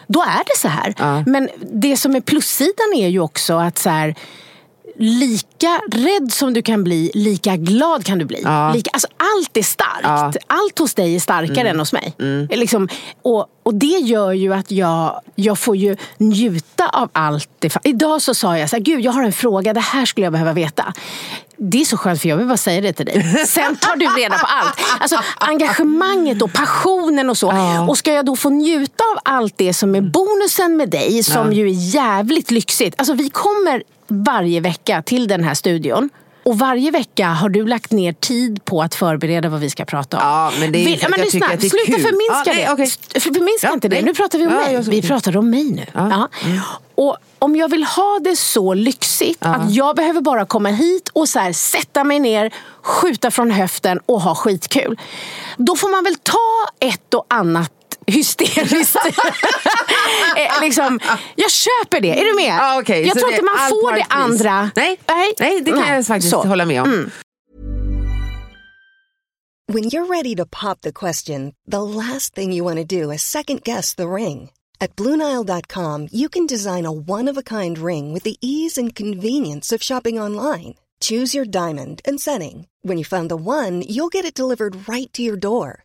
då 0.08 0.22
är 0.22 0.44
det 0.46 0.58
så 0.58 0.68
här. 0.68 0.94
Ja. 0.98 1.24
Men 1.26 1.50
det 1.74 1.98
som 1.98 2.16
är 2.16 2.22
plussidan 2.22 2.94
är 2.96 3.08
ju 3.08 3.20
också 3.20 3.54
att 3.54 3.78
så 3.78 3.90
här, 3.90 4.16
lika 4.98 5.82
rädd 5.92 6.32
som 6.32 6.54
du 6.54 6.62
kan 6.62 6.84
bli, 6.84 7.12
lika 7.14 7.56
glad 7.56 8.06
kan 8.06 8.18
du 8.18 8.26
bli. 8.26 8.42
Ja. 8.44 8.74
Lika, 8.74 8.90
alltså, 8.94 9.08
allt 9.18 9.58
är 9.58 9.64
starkt. 9.64 10.04
Ja. 10.04 10.34
Allt 10.48 10.80
hos 10.80 10.94
dig 10.94 11.16
är 11.16 11.20
starkare 11.20 11.62
mm. 11.62 11.72
än 11.72 11.80
hos 11.80 11.94
mig. 11.94 12.16
Mm. 12.20 12.48
Liksom, 12.52 12.90
och, 13.22 13.48
och 13.64 13.74
det 13.74 13.86
gör 13.86 14.32
ju 14.32 14.54
att 14.54 14.72
jag, 14.72 15.22
jag 15.36 15.60
får 15.60 15.76
ju 15.76 15.96
njuta 16.18 16.90
av 16.90 17.10
allt. 17.14 17.50
Det, 17.60 17.78
idag 17.84 18.22
så 18.22 18.34
sa 18.34 18.58
jag 18.58 18.70
så 18.70 18.76
här, 18.76 18.84
gud 18.84 19.02
jag 19.02 19.12
har 19.12 19.24
en 19.24 19.34
fråga, 19.34 19.74
det 19.74 19.80
här 19.80 20.06
skulle 20.06 20.26
jag 20.26 20.34
behöva 20.34 20.54
veta. 20.54 20.94
Det 21.58 21.82
är 21.82 21.86
så 21.86 21.98
skönt 21.98 22.22
för 22.22 22.30
jag 22.30 22.38
vill 22.38 22.48
bara 22.48 22.58
säga 22.58 22.82
det 22.82 22.94
till 22.94 23.06
dig. 23.06 23.46
Sen 23.48 23.76
tar 23.76 23.96
du 23.96 24.06
reda 24.22 24.38
på 24.38 24.46
allt. 24.46 24.80
Alltså 25.00 25.20
engagemanget 25.38 26.42
och 26.42 26.54
passionen 26.54 27.30
och 27.30 27.38
så. 27.38 27.48
Ja. 27.48 27.88
Och 27.88 27.98
ska 27.98 28.14
jag 28.14 28.26
då 28.26 28.36
få 28.36 28.50
njuta 28.50 29.04
av 29.14 29.20
allt 29.24 29.54
det 29.58 29.74
som 29.74 29.96
är 29.96 30.02
bonusen 30.02 30.78
med 30.78 30.90
dig, 30.90 31.24
som 31.24 31.52
ja. 31.52 31.52
ju 31.52 31.66
är 31.70 31.96
jävligt 31.96 32.52
lyxigt. 32.52 32.96
Alltså 32.98 33.14
vi 33.14 33.30
kommer 33.30 33.84
varje 34.08 34.60
vecka 34.60 35.02
till 35.02 35.28
den 35.28 35.44
här 35.44 35.54
studion. 35.54 36.10
Och 36.46 36.60
varje 36.60 36.92
vecka 36.92 37.28
har 37.28 37.50
du 37.50 37.68
lagt 37.68 37.92
ner 37.92 38.14
tid 38.14 38.66
på 38.66 38.82
att 38.82 38.96
förbereda 38.96 39.50
vad 39.50 39.60
vi 39.60 39.70
ska 39.70 39.86
prata 39.86 40.18
om. 40.18 40.24
Ja, 40.24 40.52
men 40.60 40.72
det 40.72 40.80
är, 40.80 40.86
Vill, 40.86 41.06
men 41.10 41.22
lyssna, 41.22 41.46
att 41.46 41.62
det 41.62 41.68
är 41.68 41.70
sluta 41.70 41.86
kul. 41.86 42.02
förminska 42.02 42.44
ja, 42.46 42.54
nej, 42.54 42.66
det. 42.66 42.74
Okay. 42.74 43.22
Förminska 43.22 43.68
ja, 43.68 43.74
inte 43.74 43.88
det. 43.88 43.96
Nej. 43.96 44.06
Nu 44.06 44.14
pratar 44.14 44.40
vi 44.40 44.46
om 44.48 44.54
ja, 44.54 44.60
mig. 44.60 44.82
Vi 44.82 45.02
pratar 45.02 45.38
om 45.38 45.50
mig 45.50 45.72
nu. 45.72 45.86
Ja. 45.94 46.30
Mm. 46.46 46.60
Och 46.96 47.18
om 47.40 47.56
jag 47.56 47.72
vill 47.72 47.84
ha 47.84 48.20
det 48.24 48.36
så 48.36 48.74
lyxigt 48.74 49.38
att 49.40 49.72
jag 49.72 49.96
behöver 49.96 50.22
bara 50.22 50.46
komma 50.46 50.70
hit 50.70 51.10
och 51.14 51.30
så 51.30 51.40
här, 51.40 51.54
sätta 51.54 52.04
mig 52.04 52.20
ner, 52.20 52.54
skjuta 52.82 53.32
från 53.32 53.52
höften 53.52 54.00
och 54.06 54.22
ha 54.22 54.36
skitkul. 54.36 55.00
Då 55.58 55.76
får 55.76 55.90
man 55.90 56.04
väl 56.04 56.16
ta 56.16 56.88
ett 56.88 57.14
och 57.14 57.26
annat 57.30 57.72
hysteriskt. 58.08 58.96
Eh, 60.38 60.62
liksom, 60.62 61.00
jag 61.36 61.52
köper 61.52 62.02
det, 62.02 62.20
är 62.20 62.26
du 62.26 62.36
med? 62.36 62.60
Ah, 62.62 62.80
okay. 62.80 63.02
Jag 63.02 63.14
så 63.14 63.20
tror 63.20 63.32
inte 63.32 63.46
man 63.46 63.70
får 63.70 63.92
det 63.92 64.06
andra. 64.10 64.72
Nej, 64.76 65.00
nej, 65.08 65.34
nej 65.40 65.62
det 65.62 65.72
kan 65.72 65.80
nej. 65.80 65.96
jag 65.96 66.06
faktiskt 66.06 66.32
så. 66.32 66.44
hålla 66.44 66.66
med 66.66 66.82
om. 66.82 66.88
Mm. 66.88 67.12
When 69.68 69.84
you're 69.84 70.06
ready 70.06 70.36
to 70.36 70.46
pop 70.46 70.82
the 70.82 70.92
question, 70.92 71.54
the 71.72 71.82
last 71.82 72.36
thing 72.36 72.54
you 72.54 72.64
want 72.64 72.78
to 72.78 73.02
do 73.02 73.12
is 73.14 73.22
second 73.24 73.64
guess 73.64 73.96
the 73.96 74.08
ring. 74.08 74.52
At 74.80 74.96
BlueNile.com 74.96 76.08
you 76.12 76.30
can 76.30 76.46
design 76.48 76.86
a 76.86 76.92
one-of-a-kind 76.92 77.78
ring 77.78 78.14
with 78.14 78.24
the 78.24 78.38
ease 78.42 78.82
and 78.82 78.96
convenience 78.96 79.76
of 79.76 79.84
shopping 79.84 80.20
online. 80.22 80.76
Choose 81.00 81.38
your 81.38 81.46
diamond 81.46 82.02
and 82.06 82.22
setting. 82.22 82.68
When 82.84 82.98
you 82.98 83.06
find 83.06 83.30
the 83.30 83.36
one, 83.36 83.82
you'll 83.82 84.10
get 84.10 84.26
it 84.26 84.36
delivered 84.36 84.88
right 84.88 85.12
to 85.14 85.22
your 85.22 85.38
door. 85.38 85.85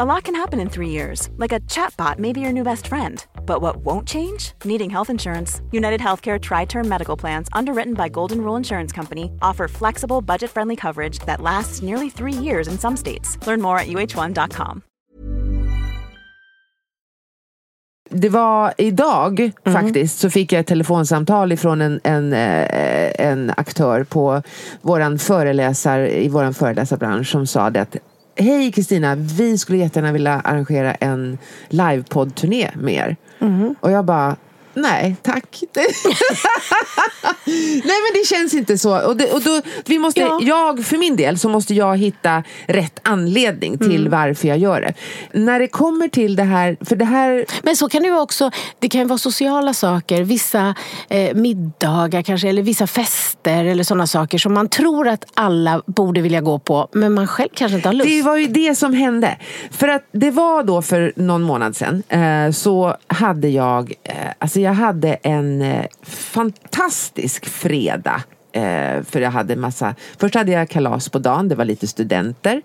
A 0.00 0.04
lot 0.04 0.24
can 0.24 0.34
happen 0.34 0.60
in 0.60 0.70
three 0.70 0.88
years, 0.88 1.28
like 1.36 1.52
a 1.52 1.60
chatbot 1.60 2.18
may 2.18 2.32
be 2.32 2.40
your 2.40 2.52
new 2.52 2.64
best 2.64 2.86
friend. 2.86 3.24
But 3.46 3.60
what 3.60 3.76
won't 3.84 4.08
change? 4.08 4.52
Needing 4.64 4.90
health 4.90 5.10
insurance. 5.10 5.60
United 5.70 6.00
Healthcare 6.00 6.40
Tri 6.40 6.64
Term 6.64 6.88
Medical 6.88 7.16
Plans, 7.16 7.48
underwritten 7.52 7.94
by 7.94 8.08
Golden 8.08 8.38
Rule 8.38 8.56
Insurance 8.56 8.92
Company, 8.92 9.30
offer 9.42 9.68
flexible, 9.68 10.22
budget 10.22 10.50
friendly 10.50 10.76
coverage 10.76 11.18
that 11.26 11.40
lasts 11.40 11.82
nearly 11.82 12.10
three 12.10 12.32
years 12.32 12.68
in 12.68 12.78
some 12.78 12.96
states. 12.96 13.38
Learn 13.46 13.60
more 13.60 13.78
at 13.78 13.86
uh1.com. 13.88 14.82
Det 18.14 18.28
var 18.28 18.74
idag 18.78 19.52
faktiskt 19.64 20.18
så 20.18 20.30
fick 20.30 20.52
jag 20.52 20.60
ett 20.60 20.66
telefonsamtal 20.66 21.52
ifrån 21.52 21.80
en, 21.80 22.00
en, 22.04 22.32
eh, 22.32 23.28
en 23.28 23.52
aktör 23.56 24.04
på 24.04 24.42
våran 24.82 25.18
föreläsar, 25.18 25.98
i 25.98 26.28
vår 26.28 26.52
föreläsarbransch 26.52 27.30
som 27.30 27.46
sa 27.46 27.70
det 27.70 27.80
att 27.80 27.96
Hej 28.36 28.72
Kristina, 28.72 29.14
vi 29.14 29.58
skulle 29.58 29.78
jättegärna 29.78 30.12
vilja 30.12 30.40
arrangera 30.40 30.94
en 30.94 31.38
livepodd-turné 31.68 32.70
med 32.74 32.94
er. 32.94 33.16
Och 33.80 33.90
jag 33.90 34.04
bara 34.04 34.36
Nej, 34.74 35.16
tack. 35.22 35.62
Nej 37.44 37.82
men 37.84 38.12
det 38.14 38.26
känns 38.26 38.54
inte 38.54 38.78
så. 38.78 39.06
Och, 39.06 39.16
det, 39.16 39.32
och 39.32 39.40
då, 39.40 39.62
vi 39.86 39.98
måste, 39.98 40.20
Ja. 40.20 40.40
Jag 40.42 40.84
för 40.84 40.98
min 40.98 41.16
del 41.16 41.38
så 41.38 41.48
måste 41.48 41.74
jag 41.74 41.96
hitta 41.96 42.42
rätt 42.66 43.00
anledning 43.02 43.78
till 43.78 44.08
varför 44.08 44.48
jag 44.48 44.58
gör 44.58 44.80
det. 44.80 44.94
När 45.38 45.60
det 45.60 45.68
kommer 45.68 46.08
till 46.08 46.36
det 46.36 46.42
här, 46.42 46.76
för 46.80 46.96
det 46.96 47.04
här 47.04 47.46
Men 47.62 47.76
så 47.76 47.88
kan 47.88 48.02
det 48.02 48.08
ju 48.08 48.18
också, 48.18 48.50
det 48.78 48.88
kan 48.88 49.00
ju 49.00 49.06
vara 49.06 49.18
sociala 49.18 49.74
saker, 49.74 50.22
vissa 50.22 50.74
eh, 51.08 51.34
middagar 51.34 52.22
kanske, 52.22 52.48
eller 52.48 52.62
vissa 52.62 52.86
fester 52.86 53.64
eller 53.64 53.84
sådana 53.84 54.06
saker 54.06 54.38
som 54.38 54.54
man 54.54 54.68
tror 54.68 55.08
att 55.08 55.24
alla 55.34 55.82
borde 55.86 56.20
vilja 56.20 56.40
gå 56.40 56.58
på, 56.58 56.88
men 56.92 57.14
man 57.14 57.26
själv 57.26 57.48
kanske 57.54 57.76
inte 57.76 57.88
har 57.88 57.94
lust. 57.94 58.10
Det 58.10 58.22
var 58.22 58.36
ju 58.36 58.46
det 58.46 58.74
som 58.74 58.94
hände. 58.94 59.36
För 59.70 59.88
att 59.88 60.08
det 60.12 60.30
var 60.30 60.62
då 60.62 60.82
för 60.82 61.12
någon 61.16 61.42
månad 61.42 61.76
sedan 61.76 62.02
eh, 62.08 62.50
så 62.52 62.96
hade 63.06 63.48
jag, 63.48 63.92
eh, 64.04 64.14
alltså 64.38 64.60
jag 64.62 64.74
hade 64.74 65.14
en 65.14 65.62
eh, 65.62 65.86
fantastisk 66.02 67.46
fredag. 67.46 68.22
Eh, 68.52 69.02
för 69.02 69.20
jag 69.20 69.30
hade 69.30 69.56
massa, 69.56 69.94
först 70.18 70.34
hade 70.34 70.52
jag 70.52 70.68
kalas 70.68 71.08
på 71.08 71.18
dagen, 71.18 71.48
det 71.48 71.54
var 71.54 71.64
lite 71.64 71.86
studenter. 71.86 72.62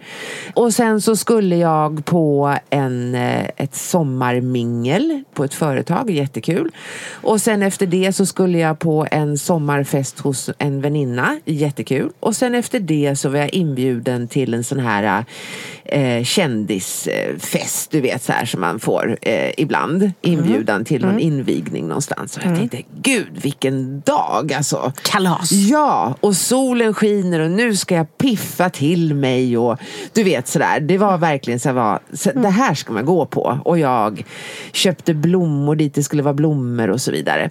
Och 0.53 0.73
sen 0.73 1.01
så 1.01 1.15
skulle 1.15 1.55
jag 1.55 2.05
på 2.05 2.57
en, 2.69 3.15
eh, 3.15 3.45
ett 3.57 3.75
sommarmingel 3.75 5.23
på 5.33 5.43
ett 5.43 5.53
företag, 5.53 6.09
jättekul. 6.09 6.71
Och 7.11 7.41
sen 7.41 7.61
efter 7.61 7.85
det 7.85 8.13
så 8.13 8.25
skulle 8.25 8.57
jag 8.57 8.79
på 8.79 9.07
en 9.11 9.37
sommarfest 9.37 10.19
hos 10.19 10.49
en 10.57 10.81
väninna, 10.81 11.39
jättekul. 11.45 12.11
Och 12.19 12.35
sen 12.35 12.55
efter 12.55 12.79
det 12.79 13.15
så 13.15 13.29
var 13.29 13.39
jag 13.39 13.53
inbjuden 13.53 14.27
till 14.27 14.53
en 14.53 14.63
sån 14.63 14.79
här 14.79 15.03
eh, 15.03 15.86
eh, 15.87 16.23
kändisfest, 16.23 17.91
du 17.91 18.01
vet 18.01 18.23
så 18.23 18.31
här 18.31 18.45
som 18.45 18.61
man 18.61 18.79
får 18.79 19.17
eh, 19.21 19.51
ibland. 19.57 20.11
Inbjudan 20.21 20.85
till 20.85 21.05
någon 21.05 21.19
invigning 21.19 21.87
någonstans. 21.87 22.37
Och 22.37 22.43
jag 22.45 22.55
tänkte, 22.55 22.81
gud 23.01 23.31
vilken 23.41 24.01
dag 24.01 24.53
alltså. 24.53 24.93
Kalas. 25.03 25.51
Ja, 25.51 26.15
och 26.19 26.35
solen 26.35 26.93
skiner 26.93 27.39
och 27.39 27.51
nu 27.51 27.75
ska 27.75 27.95
jag 27.95 28.17
piffa 28.17 28.69
till 28.69 29.13
mig 29.13 29.57
och 29.57 29.79
du 30.13 30.23
vet 30.23 30.47
sådär. 30.47 30.79
Det 30.79 30.97
var 30.97 31.17
verkligen 31.17 31.59
så 31.59 31.69
här, 31.73 31.99
det 32.33 32.49
här 32.49 32.73
ska 32.73 32.93
man 32.93 33.05
gå 33.05 33.25
på. 33.25 33.59
Och 33.65 33.79
jag 33.79 34.25
köpte 34.71 35.13
blommor 35.13 35.75
dit 35.75 35.93
det 35.93 36.03
skulle 36.03 36.23
vara 36.23 36.33
blommor 36.33 36.89
och 36.89 37.01
så 37.01 37.11
vidare. 37.11 37.49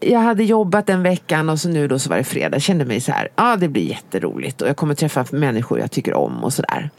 Jag 0.00 0.20
hade 0.20 0.44
jobbat 0.44 0.88
en 0.88 1.02
veckan 1.02 1.48
och 1.48 1.60
så 1.60 1.68
nu 1.68 1.88
då 1.88 1.98
så 1.98 2.10
var 2.10 2.16
det 2.16 2.24
fredag. 2.24 2.54
Jag 2.54 2.62
kände 2.62 2.84
mig 2.84 3.00
så 3.00 3.12
här, 3.12 3.28
ja 3.36 3.56
det 3.56 3.68
blir 3.68 3.82
jätteroligt 3.82 4.62
och 4.62 4.68
jag 4.68 4.76
kommer 4.76 4.94
träffa 4.94 5.24
människor 5.30 5.78
jag 5.78 5.90
tycker 5.90 6.14
om 6.14 6.44
och 6.44 6.52
sådär. 6.52 6.90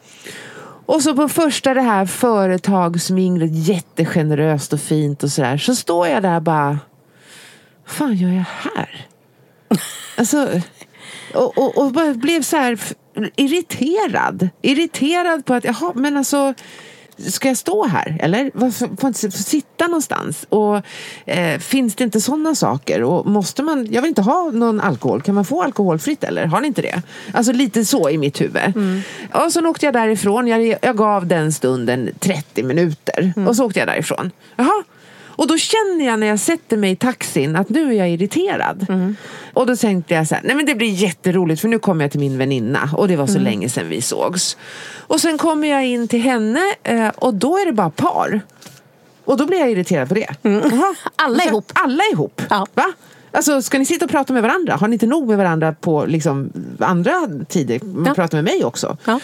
Och 0.89 1.03
så 1.03 1.15
på 1.15 1.29
första 1.29 1.73
det 1.73 1.81
här 1.81 2.05
företagsminglet, 2.05 3.51
jättegeneröst 3.53 4.73
och 4.73 4.79
fint 4.79 5.23
och 5.23 5.31
sådär. 5.31 5.57
Så 5.57 5.75
står 5.75 6.07
jag 6.07 6.23
där 6.23 6.39
bara, 6.39 6.79
vad 7.85 7.95
fan 7.95 8.15
gör 8.15 8.29
jag 8.29 8.45
här? 8.75 9.07
Alltså, 10.17 10.61
och, 11.33 11.57
och, 11.57 11.77
och 11.77 11.91
blev 12.15 12.41
så 12.41 12.57
här 12.57 12.79
irriterad. 13.35 14.49
Irriterad 14.61 15.45
på 15.45 15.53
att, 15.53 15.63
jaha, 15.63 15.91
men 15.95 16.17
alltså 16.17 16.53
Ska 17.27 17.47
jag 17.47 17.57
stå 17.57 17.85
här 17.85 18.17
eller? 18.19 18.51
Varför 18.53 18.89
får 18.97 19.07
inte 19.07 19.31
sitta 19.31 19.87
någonstans? 19.87 20.45
Och 20.49 20.81
eh, 21.25 21.59
finns 21.59 21.95
det 21.95 22.03
inte 22.03 22.21
sådana 22.21 22.55
saker? 22.55 23.03
Och 23.03 23.25
måste 23.25 23.63
man, 23.63 23.87
jag 23.91 24.01
vill 24.01 24.09
inte 24.09 24.21
ha 24.21 24.51
någon 24.53 24.79
alkohol. 24.81 25.21
Kan 25.21 25.35
man 25.35 25.45
få 25.45 25.63
alkoholfritt 25.63 26.23
eller? 26.23 26.45
Har 26.45 26.61
ni 26.61 26.67
inte 26.67 26.81
det? 26.81 27.01
Alltså 27.33 27.51
lite 27.51 27.85
så 27.85 28.09
i 28.09 28.17
mitt 28.17 28.41
huvud. 28.41 28.73
Och 29.33 29.51
så 29.53 29.67
åkte 29.67 29.85
jag 29.85 29.93
därifrån. 29.93 30.47
Jag, 30.47 30.77
jag 30.81 30.97
gav 30.97 31.27
den 31.27 31.51
stunden 31.51 32.09
30 32.19 32.63
minuter. 32.63 33.33
Och 33.47 33.55
så 33.55 33.65
åkte 33.65 33.79
jag 33.79 33.87
därifrån. 33.87 34.31
Jaha, 34.55 34.83
och 35.39 35.47
då 35.47 35.57
känner 35.57 36.05
jag 36.05 36.19
när 36.19 36.27
jag 36.27 36.39
sätter 36.39 36.77
mig 36.77 36.91
i 36.91 36.95
taxin 36.95 37.55
att 37.55 37.69
nu 37.69 37.89
är 37.89 37.93
jag 37.97 38.09
irriterad. 38.09 38.85
Och 39.53 39.65
då 39.67 39.75
tänkte 39.75 40.13
jag 40.13 40.27
så 40.27 40.35
här, 40.35 40.43
nej 40.45 40.55
men 40.55 40.65
det 40.65 40.75
blir 40.75 40.89
jätteroligt 40.89 41.61
för 41.61 41.67
nu 41.67 41.79
kommer 41.79 42.03
jag 42.03 42.11
till 42.11 42.19
min 42.19 42.37
väninna 42.37 42.89
och 42.97 43.07
det 43.07 43.15
var 43.15 43.27
så 43.27 43.39
länge 43.39 43.69
sedan 43.69 43.89
vi 43.89 44.01
sågs. 44.01 44.57
Och 45.07 45.21
sen 45.21 45.37
kommer 45.37 45.67
jag 45.67 45.85
in 45.85 46.07
till 46.07 46.21
henne 46.21 46.61
eh, 46.83 47.07
och 47.09 47.33
då 47.33 47.57
är 47.57 47.65
det 47.65 47.73
bara 47.73 47.89
par. 47.89 48.41
Och 49.25 49.37
då 49.37 49.45
blir 49.45 49.59
jag 49.59 49.71
irriterad 49.71 50.07
på 50.07 50.13
det. 50.13 50.27
Jaha. 50.41 50.95
Alla 51.15 51.35
Och 51.35 51.41
så- 51.41 51.49
ihop. 51.49 51.71
Alla 51.75 52.03
ihop. 52.13 52.41
Ja. 52.49 52.65
Va? 52.73 52.85
Alltså 53.31 53.61
ska 53.61 53.79
ni 53.79 53.85
sitta 53.85 54.05
och 54.05 54.11
prata 54.11 54.33
med 54.33 54.41
varandra? 54.43 54.75
Har 54.75 54.87
ni 54.87 54.93
inte 54.95 55.07
nog 55.07 55.27
med 55.27 55.37
varandra 55.37 55.75
på 55.81 56.05
liksom, 56.05 56.49
andra 56.79 57.13
tider? 57.49 57.79
Man 57.83 58.05
Ja. 58.05 58.13
pratar 58.13 58.37
med 58.37 58.43
mig 58.45 58.63
också. 58.65 58.97
Ja. 59.05 59.19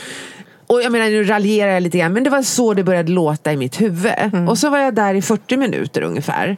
Och 0.67 0.82
jag 0.82 0.91
menar 0.91 1.06
nu 1.06 1.23
raljerar 1.23 1.71
jag 1.71 1.84
lite 1.84 1.97
grann 1.97 2.13
men 2.13 2.23
det 2.23 2.30
var 2.30 2.41
så 2.41 2.73
det 2.73 2.84
började 2.84 3.12
låta 3.12 3.54
i 3.54 3.58
mitt 3.58 3.82
huvud. 3.82 4.49
Och 4.49 4.58
så 4.58 4.69
var 4.69 4.78
jag 4.78 4.95
där 4.95 5.13
i 5.13 5.21
40 5.21 5.58
minuter 5.58 6.01
ungefär. 6.01 6.58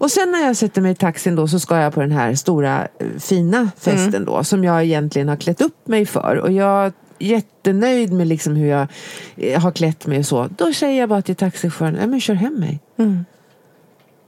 Och 0.00 0.10
sen 0.10 0.30
när 0.30 0.46
jag 0.46 0.56
sätter 0.56 0.82
mig 0.82 0.92
i 0.92 0.94
taxin 0.94 1.36
då 1.36 1.48
så 1.48 1.60
ska 1.60 1.76
jag 1.76 1.94
på 1.94 2.00
den 2.00 2.12
här 2.12 2.34
stora 2.34 2.88
eh, 2.98 3.06
fina 3.18 3.70
festen 3.78 4.24
då 4.24 4.44
som 4.44 4.64
jag 4.64 4.84
egentligen 4.84 5.28
har 5.28 5.36
klätt 5.36 5.60
upp 5.60 5.88
mig 5.88 6.06
för. 6.06 6.36
Och 6.36 6.52
jag 6.52 6.86
är 6.86 6.92
jättenöjd 7.18 8.12
med 8.12 8.26
liksom 8.26 8.56
hur 8.56 8.66
jag 8.66 8.86
eh, 9.36 9.60
har 9.60 9.72
klätt 9.72 10.06
mig 10.06 10.18
och 10.18 10.26
så. 10.26 10.48
Då 10.56 10.72
säger 10.72 11.00
jag 11.00 11.08
bara 11.08 11.22
till 11.22 11.36
taxichauffören, 11.36 11.94
nej 11.94 12.06
men 12.06 12.20
kör 12.20 12.34
hem 12.34 12.54
mig. 12.54 12.80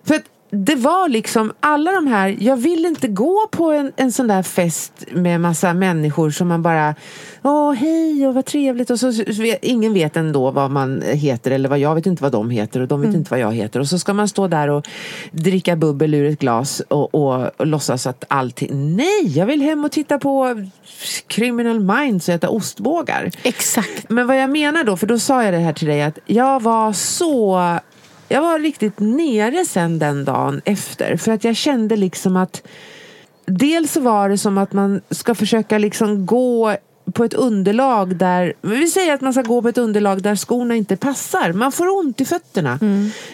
För 0.05 0.15
att 0.15 0.25
det 0.55 0.75
var 0.75 1.09
liksom 1.09 1.53
alla 1.61 1.93
de 1.93 2.07
här, 2.07 2.37
jag 2.41 2.57
vill 2.57 2.87
inte 2.87 3.09
gå 3.09 3.49
på 3.51 3.71
en, 3.71 3.93
en 3.97 4.13
sån 4.13 4.27
där 4.27 4.43
fest 4.43 4.93
med 5.13 5.41
massa 5.41 5.75
människor 5.75 6.31
som 6.31 6.49
man 6.49 6.63
bara, 6.63 6.95
åh 7.43 7.73
hej 7.73 8.27
och 8.27 8.35
vad 8.35 8.45
trevligt 8.45 8.91
och 8.91 9.01
så, 9.01 9.13
så 9.13 9.43
vet- 9.43 9.65
ingen 9.65 9.95
vet 9.95 10.17
ändå 10.17 10.51
vad 10.51 10.71
man 10.71 11.03
heter 11.03 11.51
eller 11.51 11.69
vad 11.69 11.79
jag 11.79 11.95
vet 11.95 12.07
inte 12.07 12.23
vad 12.23 12.33
de 12.33 12.51
heter 12.51 12.81
och 12.81 12.89
de 12.89 13.01
vet 13.01 13.15
inte 13.15 13.31
vad 13.31 13.41
jag 13.41 13.53
heter 13.53 13.81
och 13.81 13.89
så 13.89 13.99
ska 13.99 14.15
man 14.15 14.29
stå 14.29 14.49
där 14.49 14.69
och 14.71 14.89
dricka 15.31 15.77
bubbel 15.77 16.15
ur 16.15 16.33
ett 16.33 16.39
glas 16.39 16.83
och, 16.89 17.15
och, 17.15 17.51
och 17.57 17.67
låtsas 17.67 18.07
att 18.07 18.25
allting, 18.29 18.97
nej 18.97 19.39
jag 19.39 19.47
vill 19.47 19.63
hem 19.63 19.85
och 19.85 19.93
titta 19.93 20.19
på 20.19 20.65
Criminal 21.27 21.81
Minds 21.81 22.29
och 22.29 22.35
äta 22.35 22.49
ostbågar. 22.49 23.31
Exakt. 23.43 24.11
Men 24.11 24.27
vad 24.27 24.41
jag 24.41 24.51
menar 24.51 24.85
då, 24.85 24.97
för 24.97 25.07
då 25.07 25.19
sa 25.19 25.45
jag 25.45 25.55
det 25.55 25.61
här 25.61 25.73
till 25.73 25.89
dig 25.89 26.03
att 26.03 26.19
jag 26.27 26.63
var 26.63 26.93
så 26.93 27.61
jag 28.33 28.43
var 28.43 28.59
riktigt 28.59 29.01
nere 29.01 29.65
sen 29.65 29.99
den 29.99 30.25
dagen 30.25 30.61
efter 30.65 31.17
för 31.17 31.33
att 31.33 31.45
jag 31.45 31.57
kände 31.57 31.97
liksom 31.97 32.37
att 32.37 32.63
dels 33.47 33.93
så 33.93 34.01
var 34.01 34.29
det 34.29 34.39
som 34.39 34.59
att 34.59 34.73
man 34.73 35.01
ska 35.11 35.35
försöka 35.35 35.79
liksom 35.79 36.27
gå 36.27 36.77
på 37.13 37.25
ett 37.25 37.35
underlag 37.35 38.17
där, 38.17 38.53
vi 38.61 38.89
säger 38.89 39.15
att 39.15 39.21
man 39.21 39.33
ska 39.33 39.43
gå 39.43 39.63
på 39.63 39.69
ett 39.69 39.79
underlag 39.79 40.23
där 40.23 40.37
skorna 40.37 40.75
inte 40.75 40.97
passar. 40.97 41.53
Man 41.53 41.73
får 41.73 41.99
ont 41.99 42.21
i 42.21 42.25
fötterna. 42.25 42.79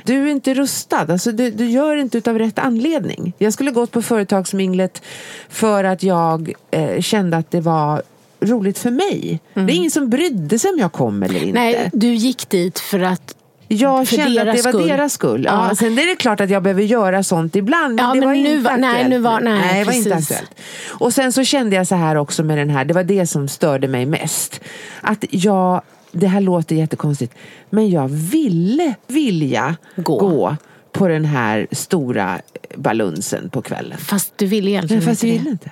Du 0.04 0.22
är 0.22 0.26
inte 0.26 0.54
rustad. 0.54 1.06
Alltså, 1.08 1.32
du, 1.32 1.50
du 1.50 1.66
gör 1.70 1.96
det 1.96 2.02
inte 2.02 2.18
utav 2.18 2.38
rätt 2.38 2.58
anledning. 2.58 3.32
Jag 3.38 3.52
skulle 3.52 3.70
gått 3.70 3.90
på 3.90 4.02
företagsminglet 4.02 5.02
för 5.48 5.84
att 5.84 6.02
jag 6.02 6.52
eh, 6.70 7.00
kände 7.00 7.36
att 7.36 7.50
det 7.50 7.60
var 7.60 8.02
roligt 8.40 8.78
för 8.78 8.90
mig. 8.90 9.40
Det 9.54 9.60
är 9.60 9.76
ingen 9.76 9.90
som 9.90 10.08
brydde 10.10 10.58
sig 10.58 10.70
om 10.70 10.78
jag 10.78 10.92
kom 10.92 11.22
eller 11.22 11.42
inte. 11.42 11.60
Nej, 11.60 11.90
du 11.92 12.14
gick 12.14 12.48
dit 12.48 12.78
för 12.78 13.00
att 13.00 13.34
Jag 13.68 14.06
kände 14.08 14.40
att 14.50 14.56
det 14.56 14.62
var 14.64 14.72
skull. 14.72 14.88
deras 14.88 15.12
skull. 15.12 15.44
Ja. 15.44 15.68
Ja. 15.68 15.74
Sen 15.74 15.98
är 15.98 16.06
det 16.06 16.16
klart 16.16 16.40
att 16.40 16.50
jag 16.50 16.62
behöver 16.62 16.82
göra 16.82 17.22
sånt 17.22 17.56
ibland. 17.56 17.94
Men 17.94 18.04
Ja, 18.04 18.14
det 18.14 18.20
men 18.20 18.28
var 18.28 18.34
nu 18.34 18.50
inte 18.56 18.70
var- 18.70 18.76
nej, 18.76 19.08
nu 19.08 19.18
var- 19.18 19.40
nej, 19.40 19.78
det 19.78 19.84
var 19.84 19.92
inte 19.92 20.14
aktuellt. 20.14 20.50
Och 20.88 21.12
sen 21.14 21.32
så 21.32 21.44
kände 21.44 21.76
jag 21.76 21.86
så 21.86 21.94
här 21.94 22.16
också 22.16 22.42
med 22.44 22.58
den 22.58 22.70
här. 22.70 22.84
Det 22.84 22.94
var 22.94 23.04
det 23.04 23.26
som 23.26 23.48
störde 23.48 23.88
mig 23.88 24.06
mest. 24.06 24.60
Att 25.00 25.24
jag, 25.30 25.82
det 26.12 26.26
här 26.26 26.40
låter 26.40 26.76
jättekonstigt. 26.76 27.34
Men 27.70 27.90
jag 27.90 28.08
ville 28.08 28.94
vilja 29.06 29.76
Gå. 29.96 30.18
gå, 30.18 30.56
på 30.92 31.08
den 31.08 31.24
här 31.24 31.66
stora 31.72 32.38
balunsen 32.76 33.50
på 33.50 33.62
kvällen. 33.62 33.98
Fast 33.98 34.32
du 34.36 34.46
vill 34.46 34.68
egentligen 34.68 35.04
Men 35.04 35.12
fast 35.14 35.24
inte 35.24 35.32
ville 35.38 35.44
det. 35.44 35.50
inte. 35.50 35.70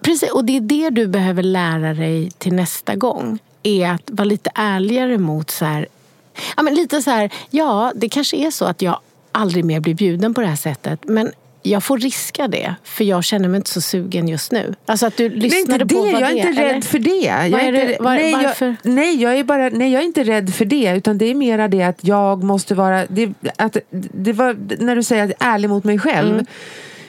Precis, 0.00 0.30
och 0.30 0.44
det 0.44 0.56
är 0.56 0.60
det 0.60 0.90
du 0.90 1.06
behöver 1.06 1.42
lära 1.42 1.94
dig 1.94 2.30
till 2.38 2.52
nästa 2.54 2.96
gång. 2.96 3.38
Är 3.62 3.90
att 3.90 4.02
vara 4.12 4.24
lite 4.24 4.50
ärligare 4.54 5.18
mot 5.18 5.50
så 5.50 5.64
här, 5.64 5.86
ja 6.56 6.62
men 6.62 6.74
lite 6.74 7.02
så 7.02 7.10
här, 7.10 7.30
ja 7.50 7.92
det 7.94 8.08
kanske 8.08 8.36
är 8.36 8.50
så 8.50 8.64
att 8.64 8.82
jag 8.82 8.98
aldrig 9.32 9.64
mer 9.64 9.80
blir 9.80 9.94
bjuden 9.94 10.34
på 10.34 10.40
det 10.40 10.46
här 10.46 10.56
sättet. 10.56 11.00
Men 11.04 11.32
jag 11.64 11.84
får 11.84 11.98
riska 11.98 12.48
det, 12.48 12.74
för 12.84 13.04
jag 13.04 13.24
känner 13.24 13.48
mig 13.48 13.58
inte 13.58 13.70
så 13.70 13.80
sugen 13.80 14.28
just 14.28 14.52
nu. 14.52 14.74
Alltså 14.86 15.06
att 15.06 15.16
du 15.16 15.26
är 15.26 15.30
lyssnade 15.30 15.82
inte 15.82 15.94
på 15.94 16.04
det, 16.06 16.12
vad 16.12 16.22
jag 16.22 16.30
är 16.30 16.34
det 16.34 16.40
inte 16.48 16.60
eller? 16.62 16.74
rädd 16.74 16.84
för 16.84 16.98
det. 16.98 17.10
Jag 17.50 17.62
är 17.62 17.72
är 17.72 17.90
inte, 17.90 18.02
var- 18.02 18.14
nej, 18.14 18.32
varför? 18.32 18.66
Jag, 18.82 18.92
nej, 18.92 19.22
jag 19.22 19.38
är 19.38 19.44
bara, 19.44 19.68
nej, 19.68 19.92
jag 19.92 20.02
är 20.02 20.06
inte 20.06 20.24
rädd 20.24 20.54
för 20.54 20.64
det. 20.64 20.90
Utan 20.96 21.18
det 21.18 21.24
är 21.30 21.34
mera 21.34 21.68
det 21.68 21.82
att 21.82 21.98
jag 22.04 22.42
måste 22.44 22.74
vara... 22.74 23.06
Det, 23.06 23.32
att, 23.58 23.76
det 23.90 24.32
var 24.32 24.56
när 24.84 24.96
du 24.96 25.02
säger 25.02 25.24
att 25.24 25.32
jag 25.38 25.48
är 25.48 25.54
ärlig 25.54 25.70
mot 25.70 25.84
mig 25.84 25.98
själv. 25.98 26.32
Mm. 26.34 26.46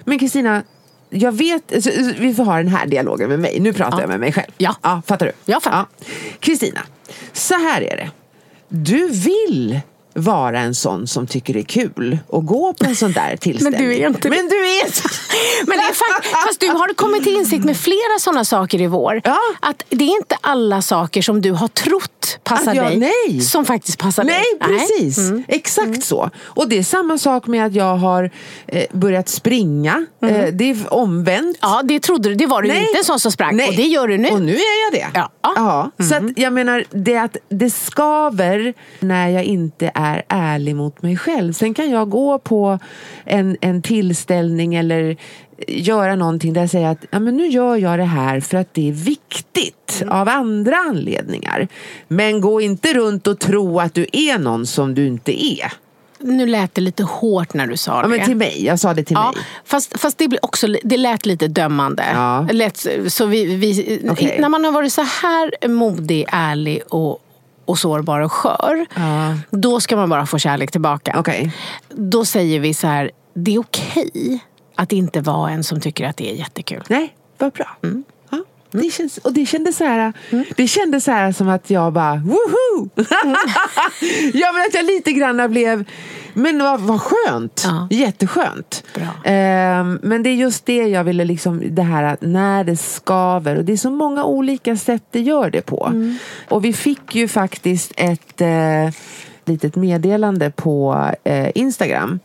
Men 0.05 0.19
Kristina, 0.19 0.63
jag 1.09 1.31
vet... 1.31 1.63
så- 1.83 1.91
så 1.91 2.11
Vi 2.19 2.33
får 2.33 2.43
ha 2.43 2.57
den 2.57 2.67
här 2.67 2.85
dialogen 2.85 3.29
med 3.29 3.39
mig. 3.39 3.59
Nu 3.59 3.73
pratar 3.73 3.97
Ja. 3.97 4.01
jag 4.01 4.09
med 4.09 4.19
mig 4.19 4.31
själv. 4.31 4.51
Ja. 4.57 4.75
ja 4.81 5.01
fattar 5.07 5.25
du? 5.25 5.31
Jag 5.53 5.63
fattar. 5.63 5.77
Ja. 5.77 6.05
Kristina, 6.39 6.81
så 7.33 7.53
här 7.53 7.81
är 7.81 7.97
det. 7.97 8.09
Du 8.75 9.09
vill 9.09 9.79
vara 10.15 10.59
en 10.59 10.75
sån 10.75 11.07
som 11.07 11.27
tycker 11.27 11.53
det 11.53 11.59
är 11.59 11.63
kul 11.63 12.17
att 12.33 12.45
gå 12.45 12.73
på 12.73 12.85
en 12.85 12.95
sån 12.95 13.11
där 13.11 13.35
tillställning. 13.37 13.81
du 13.81 13.95
är 13.95 14.07
inte. 14.07 14.29
Men 14.29 14.47
du 14.47 14.55
är 14.55 14.91
så. 14.91 15.09
Men 15.67 15.77
det 15.77 15.83
är 15.83 15.93
fakt- 15.93 16.27
fast 16.47 16.59
du 16.59 16.67
har 16.67 16.93
kommit 16.93 17.23
till 17.23 17.35
insikt 17.35 17.65
med 17.65 17.77
flera 17.77 18.19
sådana 18.19 18.45
saker 18.45 18.81
i 18.81 18.87
vår. 18.87 19.21
Ja. 19.23 19.37
Att 19.59 19.83
det 19.89 20.03
är 20.03 20.15
inte 20.17 20.37
alla 20.41 20.81
saker 20.81 21.21
som 21.21 21.41
du 21.41 21.51
har 21.51 21.67
trott 21.67 22.22
passar 22.43 22.71
Att 22.71 22.77
jag- 22.77 22.85
dig 22.85 22.97
nej. 23.29 23.41
som 23.41 23.65
faktiskt 23.65 23.97
passar 23.99 24.23
Nej, 24.23 24.43
dig. 24.59 24.69
precis. 24.69 25.17
Mm. 25.17 25.43
Exakt 25.47 26.03
så. 26.03 26.29
Och 26.43 26.69
det 26.69 26.77
är 26.77 26.83
samma 26.83 27.17
sak 27.17 27.47
med 27.47 27.65
att 27.65 27.73
jag 27.73 27.95
har 27.97 28.31
eh, 28.67 28.83
börjat 28.91 29.29
springa. 29.29 30.05
Eh, 30.21 30.45
det 30.53 30.69
är 30.69 30.93
omvänt. 30.93 31.57
Ja, 31.61 31.81
det 31.83 31.99
trodde 31.99 32.29
du. 32.29 32.35
Det 32.35 32.45
var 32.45 32.61
du 32.61 32.67
Nej. 32.67 32.79
inte 32.79 32.97
en 32.97 33.03
sån 33.03 33.19
som 33.19 33.31
sprang. 33.31 33.55
Nej. 33.55 33.67
Och 33.69 33.75
det 33.75 33.81
gör 33.83 34.07
du 34.07 34.17
nu. 34.17 34.29
Och 34.29 34.41
nu 34.41 34.53
är 34.53 34.91
jag 34.91 35.13
det. 35.13 35.21
Ja. 35.43 35.91
Mm. 35.99 36.09
Så 36.09 36.15
att 36.15 36.37
jag 36.37 36.53
menar, 36.53 36.83
det, 36.91 37.17
att 37.17 37.37
det 37.49 37.69
skaver 37.69 38.73
när 38.99 39.29
jag 39.29 39.43
inte 39.43 39.91
är 39.95 40.23
ärlig 40.29 40.75
mot 40.75 41.01
mig 41.01 41.17
själv. 41.17 41.53
Sen 41.53 41.73
kan 41.73 41.89
jag 41.89 42.09
gå 42.09 42.39
på 42.39 42.79
en, 43.25 43.57
en 43.61 43.81
tillställning 43.81 44.75
eller 44.75 45.17
göra 45.67 46.15
någonting 46.15 46.53
där 46.53 46.61
jag 46.61 46.69
säger 46.69 46.87
att 46.87 47.05
ja, 47.11 47.19
men 47.19 47.37
nu 47.37 47.47
gör 47.47 47.75
jag 47.75 47.99
det 47.99 48.05
här 48.05 48.39
för 48.39 48.57
att 48.57 48.73
det 48.73 48.89
är 48.89 48.93
viktigt 48.93 49.79
Mm. 50.01 50.13
av 50.15 50.29
andra 50.29 50.75
anledningar. 50.77 51.67
Men 52.07 52.41
gå 52.41 52.61
inte 52.61 52.93
runt 52.93 53.27
och 53.27 53.39
tro 53.39 53.79
att 53.79 53.93
du 53.93 54.05
är 54.11 54.37
någon 54.39 54.65
som 54.67 54.95
du 54.95 55.07
inte 55.07 55.45
är. 55.45 55.73
Nu 56.19 56.45
lät 56.45 56.75
det 56.75 56.81
lite 56.81 57.03
hårt 57.03 57.53
när 57.53 57.67
du 57.67 57.77
sa 57.77 57.91
Ja, 57.95 58.01
det. 58.01 58.07
men 58.07 58.25
till 58.25 58.35
mig, 58.37 58.65
jag 58.65 58.79
sa 58.79 58.93
det 58.93 59.03
till 59.03 59.15
Ja, 59.19 59.31
mig. 59.35 59.43
fast, 59.65 59.99
fast 59.99 60.17
det, 60.17 60.27
blir 60.27 60.45
också, 60.45 60.67
det 60.83 60.97
lät 60.97 61.25
lite 61.25 61.47
dömande. 61.47 62.03
Ja. 62.13 62.47
Lät, 62.51 62.85
så 63.07 63.25
vi, 63.25 63.55
vi, 63.55 64.01
Okej. 64.09 64.37
När 64.39 64.49
man 64.49 64.63
har 64.65 64.71
varit 64.71 64.93
så 64.93 65.01
här 65.01 65.67
modig, 65.67 66.25
ärlig 66.31 66.81
och, 66.89 67.19
och 67.65 67.79
sårbar 67.79 68.19
och 68.19 68.31
skör. 68.31 68.85
Ja. 68.95 69.35
Då 69.49 69.79
ska 69.79 69.95
man 69.95 70.09
bara 70.09 70.25
få 70.25 70.37
kärlek 70.37 70.71
tillbaka. 70.71 71.15
Okej. 71.19 71.51
Då 71.89 72.25
säger 72.25 72.59
vi 72.59 72.73
så 72.73 72.87
här, 72.87 73.11
det 73.33 73.55
är 73.55 73.59
okej 73.59 74.39
att 74.83 74.91
inte 74.91 75.21
vara 75.21 75.51
en 75.51 75.63
som 75.63 75.81
tycker 75.81 76.05
att 76.07 76.17
det 76.17 76.31
är 76.31 76.35
jättekul. 76.35 76.83
Nej, 76.87 77.15
vad 77.37 77.51
bra. 77.51 77.77
Mm. 77.83 78.03
Ja, 78.29 78.43
det 78.71 78.93
känns, 78.93 79.17
och 79.17 79.33
det 79.33 79.45
kändes 79.45 79.77
så 79.77 79.83
här, 79.83 80.13
det 80.55 80.67
kändes 80.67 81.03
så 81.03 81.11
här 81.11 81.31
som 81.31 81.49
att 81.49 81.69
jag 81.69 81.93
bara 81.93 82.15
woho! 82.15 82.89
ja 84.33 84.51
men 84.51 84.61
att 84.67 84.73
jag 84.73 84.85
lite 84.85 85.11
grann 85.11 85.51
blev, 85.51 85.85
men 86.33 86.59
vad, 86.63 86.79
vad 86.81 87.01
skönt, 87.01 87.61
Ja. 87.65 87.87
jätteskönt. 87.91 88.83
Bra. 88.95 89.07
Ehm, 89.31 89.99
men 90.03 90.23
det 90.23 90.29
är 90.29 90.35
just 90.35 90.65
det 90.65 90.87
jag 90.87 91.03
ville 91.03 91.25
liksom, 91.25 91.75
det 91.75 91.81
här 91.81 92.03
att 92.03 92.21
när 92.21 92.63
det 92.63 92.77
skaver 92.77 93.55
och 93.55 93.65
det 93.65 93.73
är 93.73 93.77
så 93.77 93.91
många 93.91 94.23
olika 94.23 94.77
sätt 94.77 95.03
det 95.11 95.21
gör 95.21 95.49
det 95.49 95.61
på. 95.61 95.85
Mm. 95.91 96.17
Och 96.49 96.65
vi 96.65 96.73
fick 96.73 97.15
ju 97.15 97.27
faktiskt 97.27 97.91
ett 97.97 98.41
eh, 98.41 98.89
litet 99.45 99.75
meddelande 99.75 100.51
på 100.51 101.05
eh, 101.23 101.49
Instagram. 101.55 102.19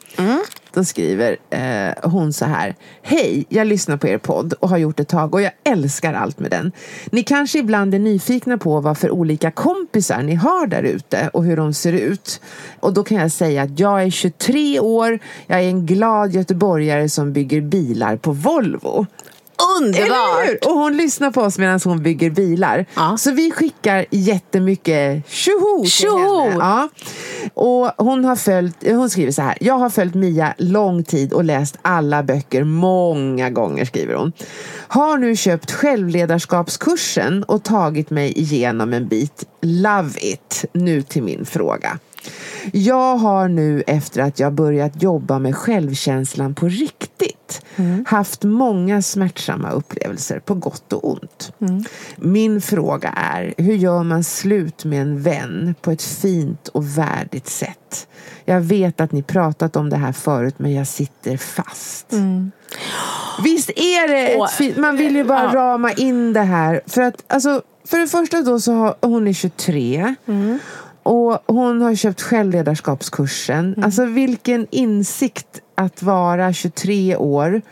Då 0.73 0.85
skriver 0.85 1.37
eh, 1.51 2.11
hon 2.11 2.33
så 2.33 2.45
här. 2.45 2.75
Hej, 3.03 3.47
jag 3.49 3.67
lyssnar 3.67 3.97
på 3.97 4.09
er 4.09 4.19
podd 4.19 4.53
och 4.53 4.69
har 4.69 4.79
gjort 4.79 5.01
ett 5.01 5.09
tag 5.09 5.35
och 5.35 5.43
jag 5.43 5.53
älskar 5.65 6.15
allt 6.15 6.39
med 6.39 6.51
den. 6.51 6.73
Ni 7.11 7.23
kanske 7.23 7.59
ibland 7.59 7.95
är 7.95 7.99
nyfikna 7.99 8.59
på 8.59 8.81
vad 8.81 8.99
för 8.99 9.11
olika 9.11 9.51
kompisar 9.51 10.23
ni 10.23 10.35
har 10.35 10.67
där 10.67 10.83
ute 10.83 11.31
och 11.33 11.45
hur 11.45 11.57
de 11.57 11.75
ser 11.75 11.93
ut. 11.93 12.41
Och 12.81 12.93
då 12.93 13.05
kan 13.05 13.19
jag 13.19 13.33
säga 13.33 13.63
att 13.63 13.79
jag 13.79 14.03
är 14.03 14.11
23 14.11 14.81
år, 14.81 15.19
jag 15.47 15.61
är 15.61 15.69
en 15.69 15.87
glad 15.87 16.33
göteborgare 16.33 17.09
som 17.09 17.33
bygger 17.33 17.61
bilar 17.61 18.17
på 18.17 18.33
Volvo. 18.33 19.07
Underbart! 19.79 20.65
Och 20.65 20.73
hon 20.73 20.97
lyssnar 20.97 21.31
på 21.31 21.41
oss 21.41 21.59
medan 21.59 21.81
hon 21.85 22.03
bygger 22.03 22.31
bilar. 22.31 22.87
Ja. 22.95 23.17
Så 23.19 23.31
vi 23.31 23.51
skickar 23.51 24.07
jättemycket 24.11 25.29
tjoho 25.29 25.83
till 25.83 25.91
Tjoho! 25.91 26.43
henne. 26.49 26.57
Ja. 26.59 26.89
Och 27.55 28.05
hon, 28.05 28.25
har 28.25 28.37
följt, 28.37 28.77
hon 28.87 29.11
skriver 29.11 29.33
så 29.33 29.43
här. 29.43 29.59
Jag 29.61 29.79
har 29.79 29.91
följt 29.91 30.15
Mia 30.15 30.55
lång 30.59 31.05
tid 31.05 31.33
och 31.33 31.45
läst 31.45 31.79
alla 31.83 32.23
böcker 32.23 32.65
många 32.65 33.51
gånger, 33.51 33.85
skriver 33.85 34.15
hon. 34.15 34.33
Har 34.89 35.19
nu 35.19 35.37
köpt 35.37 35.71
självledarskapskursen 35.73 37.43
och 37.43 37.63
tagit 37.63 38.11
mig 38.11 38.39
igenom 38.39 38.93
en 38.93 39.09
bit. 39.09 39.45
Love 39.63 40.11
it! 40.21 40.65
Nu 40.73 41.03
till 41.03 41.23
min 41.23 41.45
fråga. 41.47 41.99
Jag 42.73 43.17
har 43.17 43.49
nu 43.49 43.83
efter 43.87 44.21
att 44.23 44.39
jag 44.39 44.53
börjat 44.53 45.03
jobba 45.03 45.39
med 45.39 45.57
självkänslan 45.57 46.55
på 46.55 46.69
riktigt 46.69 47.35
haft 48.07 48.45
många 48.45 49.03
smärtsamma 49.03 49.71
upplevelser 49.71 50.41
på 50.41 50.55
gott 50.55 50.93
och 50.93 51.11
ont. 51.13 51.53
Min 52.17 52.61
fråga 52.61 53.09
är, 53.09 53.55
hur 53.59 53.75
gör 53.75 54.03
man 54.03 54.25
slut 54.25 54.85
med 54.85 55.03
en 55.03 55.23
vän 55.23 55.75
på 55.81 55.91
ett 55.91 56.03
fint 56.03 56.69
och 56.69 56.99
värdigt 56.99 57.49
sätt? 57.49 58.09
Jag 58.45 58.61
vet 58.61 59.01
att 59.01 59.13
ni 59.13 59.23
pratat 59.23 59.77
om 59.77 59.91
det 59.91 59.97
här 59.97 60.13
förut 60.13 60.55
men 60.59 60.75
jag 60.75 60.87
sitter 60.87 61.37
fast. 61.37 62.07
Visst 63.45 63.71
är 63.71 64.09
det 64.09 64.29
ett 64.29 64.51
fint... 64.51 64.77
Man 64.77 64.97
vill 64.97 65.17
ju 65.17 65.25
bara 65.25 65.45
Ja. 65.45 65.51
rama 65.55 65.93
in 65.93 66.33
det 66.33 66.41
här. 66.41 66.81
För 66.87 67.03
att, 67.03 67.25
alltså, 67.27 67.63
för 67.85 67.99
det 67.99 68.07
första 68.09 68.43
då 68.43 68.61
så 68.61 68.73
har 68.73 68.97
hon 69.01 69.29
är 69.29 69.33
23. 69.33 70.15
Och 71.03 71.39
hon 71.47 71.83
har 71.83 71.95
köpt 71.95 72.23
självledarskapskursen. 72.23 73.75
Alltså 73.85 74.05
vilken 74.05 74.67
insikt 74.71 75.61
att 75.75 76.03
vara 76.03 76.53
23 76.53 77.17
år. 77.17 77.63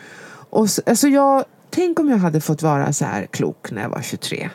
Och 0.50 0.70
så, 0.70 0.82
alltså 0.86 1.08
jag, 1.08 1.44
tänk 1.70 2.00
om 2.00 2.08
jag 2.10 2.18
hade 2.18 2.40
fått 2.40 2.62
vara 2.62 2.92
så 2.92 3.04
här 3.04 3.26
klok 3.30 3.70
när 3.70 3.82
jag 3.82 3.88
var 3.88 4.02
23. 4.02 4.50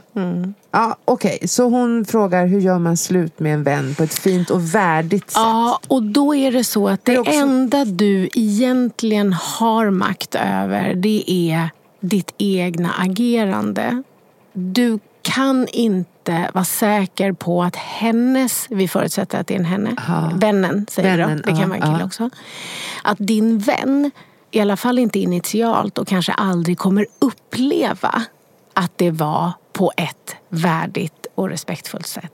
Ja, 0.72 0.96
Okej, 1.06 1.48
så 1.48 1.70
hon 1.70 2.06
frågar 2.06 2.48
hur 2.48 2.60
gör 2.60 2.80
man 2.80 2.98
slut 2.98 3.40
med 3.40 3.54
en 3.54 3.64
vän 3.64 3.96
på 3.96 4.04
ett 4.04 4.14
fint 4.14 4.50
och 4.50 4.76
värdigt 4.76 5.32
sätt? 5.32 5.34
Ja, 5.36 5.80
och 5.88 6.04
då 6.04 6.36
är 6.36 6.52
det 6.52 6.64
så 6.64 6.88
att 6.90 7.06
det, 7.06 7.18
också- 7.18 7.32
enda 7.32 7.86
du 7.86 8.30
egentligen 8.34 9.34
har 9.34 9.90
makt 9.90 10.36
över 10.36 10.94
det 10.96 11.24
är 11.28 11.70
ditt 12.00 12.34
egna 12.38 12.92
agerande. 12.98 14.04
Du 14.54 15.00
kan 15.22 15.68
inte 15.68 16.11
vara 16.30 16.64
säker 16.64 17.32
på 17.32 17.64
att 17.64 17.76
hennes, 17.76 18.68
vi 18.70 18.88
förutsätter 18.88 19.40
att 19.40 19.48
det 19.48 19.54
är 19.54 19.60
en 19.60 19.66
henne, 19.66 19.96
vännen 20.36 20.86
säger 20.90 21.18
Vännen, 21.18 21.38
då, 21.38 21.44
det 21.44 21.52
kan 21.52 21.62
ja, 21.62 21.68
vara 21.68 21.78
en 21.78 21.82
kille 21.82 22.00
ja. 22.00 22.06
också. 22.06 22.30
Att 23.04 23.18
din 23.20 23.60
vän, 23.60 24.12
i 24.52 24.60
alla 24.60 24.78
fall 24.78 25.00
inte 25.00 25.20
initialt 25.20 25.98
och 25.98 26.08
kanske 26.08 26.32
aldrig 26.32 26.78
kommer 26.78 27.06
uppleva 27.20 28.24
att 28.74 28.98
det 28.98 29.12
var 29.12 29.52
på 29.74 29.92
ett 29.98 30.36
värdigt 30.50 31.28
och 31.36 31.50
respektfullt 31.50 32.08
sätt. 32.08 32.34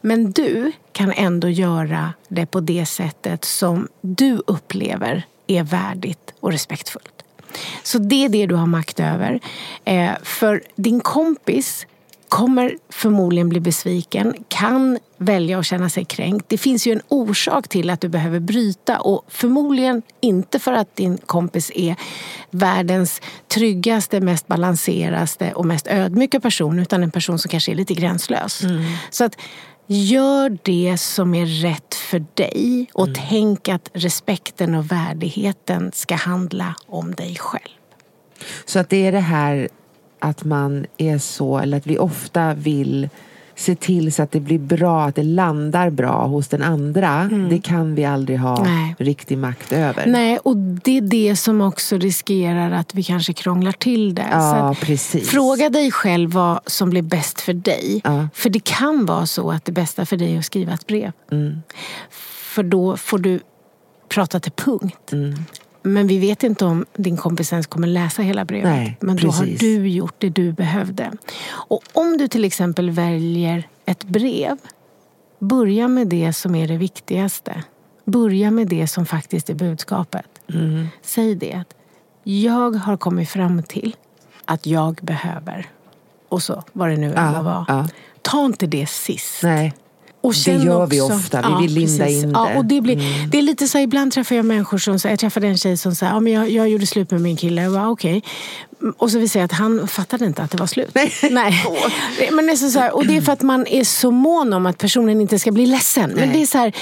Men 0.00 0.32
du 0.32 0.72
kan 0.92 1.12
ändå 1.12 1.48
göra 1.48 2.12
det 2.28 2.46
på 2.46 2.60
det 2.60 2.86
sättet 2.86 3.44
som 3.44 3.88
du 4.00 4.42
upplever 4.46 5.26
är 5.46 5.62
värdigt 5.62 6.34
och 6.40 6.52
respektfullt. 6.52 7.22
Så 7.82 7.98
det 7.98 8.24
är 8.24 8.28
det 8.28 8.46
du 8.46 8.54
har 8.54 8.66
makt 8.66 9.00
över. 9.00 9.40
Eh, 9.84 10.12
för 10.22 10.62
din 10.76 11.00
kompis 11.00 11.86
kommer 12.28 12.76
förmodligen 12.88 13.48
bli 13.48 13.60
besviken, 13.60 14.34
kan 14.48 14.98
välja 15.16 15.58
att 15.58 15.66
känna 15.66 15.88
sig 15.90 16.04
kränkt. 16.04 16.44
Det 16.48 16.58
finns 16.58 16.86
ju 16.86 16.92
en 16.92 17.02
orsak 17.08 17.68
till 17.68 17.90
att 17.90 18.00
du 18.00 18.08
behöver 18.08 18.40
bryta 18.40 19.00
och 19.00 19.24
förmodligen 19.28 20.02
inte 20.20 20.58
för 20.58 20.72
att 20.72 20.96
din 20.96 21.18
kompis 21.18 21.70
är 21.74 21.96
världens 22.50 23.20
tryggaste, 23.48 24.20
mest 24.20 24.46
balanseraste 24.46 25.52
och 25.52 25.66
mest 25.66 25.86
ödmjuka 25.86 26.40
person 26.40 26.78
utan 26.78 27.02
en 27.02 27.10
person 27.10 27.38
som 27.38 27.48
kanske 27.48 27.72
är 27.72 27.76
lite 27.76 27.94
gränslös. 27.94 28.62
Så 29.10 29.24
att 29.24 29.36
Gör 29.90 30.58
det 30.62 30.98
som 30.98 31.34
är 31.34 31.46
rätt 31.46 31.94
för 31.94 32.24
dig 32.34 32.86
och 32.92 33.08
Mm. 33.08 33.20
tänk 33.28 33.68
att 33.68 33.90
respekten 33.92 34.74
och 34.74 34.92
värdigheten 34.92 35.90
ska 35.94 36.14
handla 36.14 36.74
om 36.86 37.14
dig 37.14 37.36
själv. 37.38 37.68
Så 38.64 38.78
att 38.78 38.88
det 38.90 39.06
är 39.06 39.12
det 39.12 39.20
här 39.20 39.68
att 40.18 40.44
man 40.44 40.86
är 40.96 41.18
så, 41.18 41.58
eller 41.58 41.76
att 41.76 41.86
vi 41.86 41.98
ofta 41.98 42.54
vill 42.54 43.08
se 43.54 43.74
till 43.74 44.12
så 44.12 44.22
att 44.22 44.30
det 44.30 44.40
blir 44.40 44.58
bra, 44.58 45.04
att 45.04 45.14
det 45.14 45.22
landar 45.22 45.90
bra 45.90 46.26
hos 46.26 46.48
den 46.48 46.62
andra. 46.62 47.30
Det 47.50 47.58
kan 47.58 47.94
vi 47.94 48.04
aldrig 48.04 48.38
ha 48.38 48.58
Mm. 48.58 48.74
Nej. 48.74 48.94
riktig 48.98 49.38
makt 49.38 49.72
över. 49.72 50.06
Nej, 50.06 50.38
och 50.38 50.56
det 50.56 50.96
är 50.96 51.00
det 51.00 51.36
som 51.36 51.60
också 51.60 51.98
riskerar 51.98 52.70
att 52.70 52.94
vi 52.94 53.02
kanske 53.02 53.32
krånglar 53.32 53.72
till 53.72 54.14
det. 54.14 54.26
Ja, 54.30 54.76
precis. 54.80 55.28
Fråga 55.28 55.70
dig 55.70 55.90
själv 55.90 56.30
vad 56.30 56.60
som 56.66 56.90
blir 56.90 57.02
bäst 57.02 57.40
för 57.40 57.52
dig. 57.52 58.00
Ja. 58.04 58.28
För 58.34 58.50
det 58.50 58.64
kan 58.64 59.06
vara 59.06 59.26
så 59.26 59.50
att 59.50 59.64
det 59.64 59.72
bästa 59.72 60.06
för 60.06 60.16
dig 60.16 60.34
är 60.34 60.38
att 60.38 60.44
skriva 60.44 60.72
ett 60.72 60.86
brev. 60.86 61.12
Mm. 61.32 61.62
För 62.54 62.62
då 62.62 62.96
får 62.96 63.18
du 63.18 63.40
prata 64.08 64.40
till 64.40 64.52
punkt. 64.52 65.12
Mm. 65.12 65.34
Men 65.92 66.06
vi 66.06 66.18
vet 66.18 66.42
inte 66.42 66.64
om 66.64 66.86
din 66.96 67.16
kompis 67.16 67.52
ens 67.52 67.66
kommer 67.66 67.86
läsa 67.88 68.22
hela 68.22 68.44
brevet. 68.44 68.64
Nej, 68.70 68.96
Men 69.00 69.16
då 69.16 69.28
har 69.30 69.46
du 69.46 69.88
gjort 69.88 70.14
det 70.18 70.28
du 70.28 70.52
behövde. 70.52 71.12
Och 71.50 71.82
om 71.92 72.16
du 72.18 72.28
till 72.28 72.44
exempel 72.44 72.90
väljer 72.90 73.68
ett 73.86 74.04
brev, 74.04 74.56
börja 75.38 75.88
med 75.88 76.06
det 76.06 76.32
som 76.32 76.54
är 76.54 76.68
det 76.68 76.76
viktigaste. 76.76 77.62
Börja 78.04 78.50
med 78.50 78.68
det 78.68 78.88
som 78.88 79.06
faktiskt 79.06 79.50
är 79.50 79.54
budskapet. 79.54 80.26
Mm. 80.54 80.86
Säg 81.02 81.34
det. 81.34 81.54
att 81.54 81.74
Jag 82.22 82.70
har 82.70 82.96
kommit 82.96 83.28
fram 83.28 83.62
till 83.62 83.96
att 84.44 84.66
jag 84.66 84.94
behöver. 85.02 85.66
Och 86.28 86.42
så, 86.42 86.62
vad 86.72 86.88
det 86.88 86.96
nu 86.96 87.14
än 87.14 87.34
Ja, 87.34 87.42
var. 87.42 87.64
ja. 87.68 87.88
Ta 88.22 88.44
inte 88.46 88.66
det 88.66 88.86
sist. 88.86 89.42
Nej. 89.42 89.74
Och 90.20 90.34
Det 90.46 90.52
gör 90.52 90.86
vi 90.86 91.00
också- 91.00 91.14
ofta. 91.14 91.56
Vi 91.60 91.66
vill 91.66 91.74
linda 91.74 92.04
precis. 92.04 92.22
in 92.24 92.30
Ja, 92.30 92.40
det. 92.42 92.46
Mm. 92.46 92.58
och 92.58 92.64
det, 92.64 92.80
blir, 92.80 93.28
det 93.30 93.38
är 93.38 93.42
lite 93.42 93.68
så 93.68 93.78
här, 93.78 93.82
ibland 93.84 94.12
träffar 94.12 94.36
jag 94.36 94.44
människor 94.44 94.78
som 94.78 94.98
säger, 94.98 95.12
jag 95.12 95.20
träffade 95.20 95.46
en 95.46 95.56
tjej 95.58 95.76
som 95.76 95.94
sa, 95.94 96.06
ja, 96.06 96.20
men 96.20 96.32
jag, 96.32 96.50
jag 96.50 96.68
gjorde 96.68 96.86
slut 96.86 97.10
med 97.10 97.20
min 97.20 97.36
kille. 97.36 97.62
Jag 97.62 97.72
bara, 97.72 97.88
okej. 97.90 98.22
Och 98.98 99.10
så 99.10 99.18
vill 99.18 99.30
säga 99.30 99.44
att 99.44 99.52
han 99.52 99.88
fattade 99.88 100.26
inte 100.26 100.42
att 100.42 100.50
det 100.50 100.56
var 100.56 100.66
slut. 100.66 100.90
Nej. 100.94 101.12
Nej. 101.30 101.54
Men 102.32 102.46
det 102.46 102.52
är 102.52 102.56
så 102.56 102.70
så 102.70 102.78
här, 102.78 102.94
och 102.96 103.06
det 103.06 103.16
är 103.16 103.20
för 103.20 103.32
att 103.32 103.42
man 103.42 103.66
är 103.66 103.84
så 103.84 104.10
mån 104.10 104.52
om 104.52 104.66
att 104.66 104.78
personen 104.78 105.20
inte 105.20 105.38
ska 105.38 105.52
bli 105.52 105.66
ledsen. 105.66 106.10
Men 106.10 106.28
Nej. 106.28 106.36
det 106.36 106.42
är 106.42 106.46
så 106.46 106.58
här, 106.58 106.72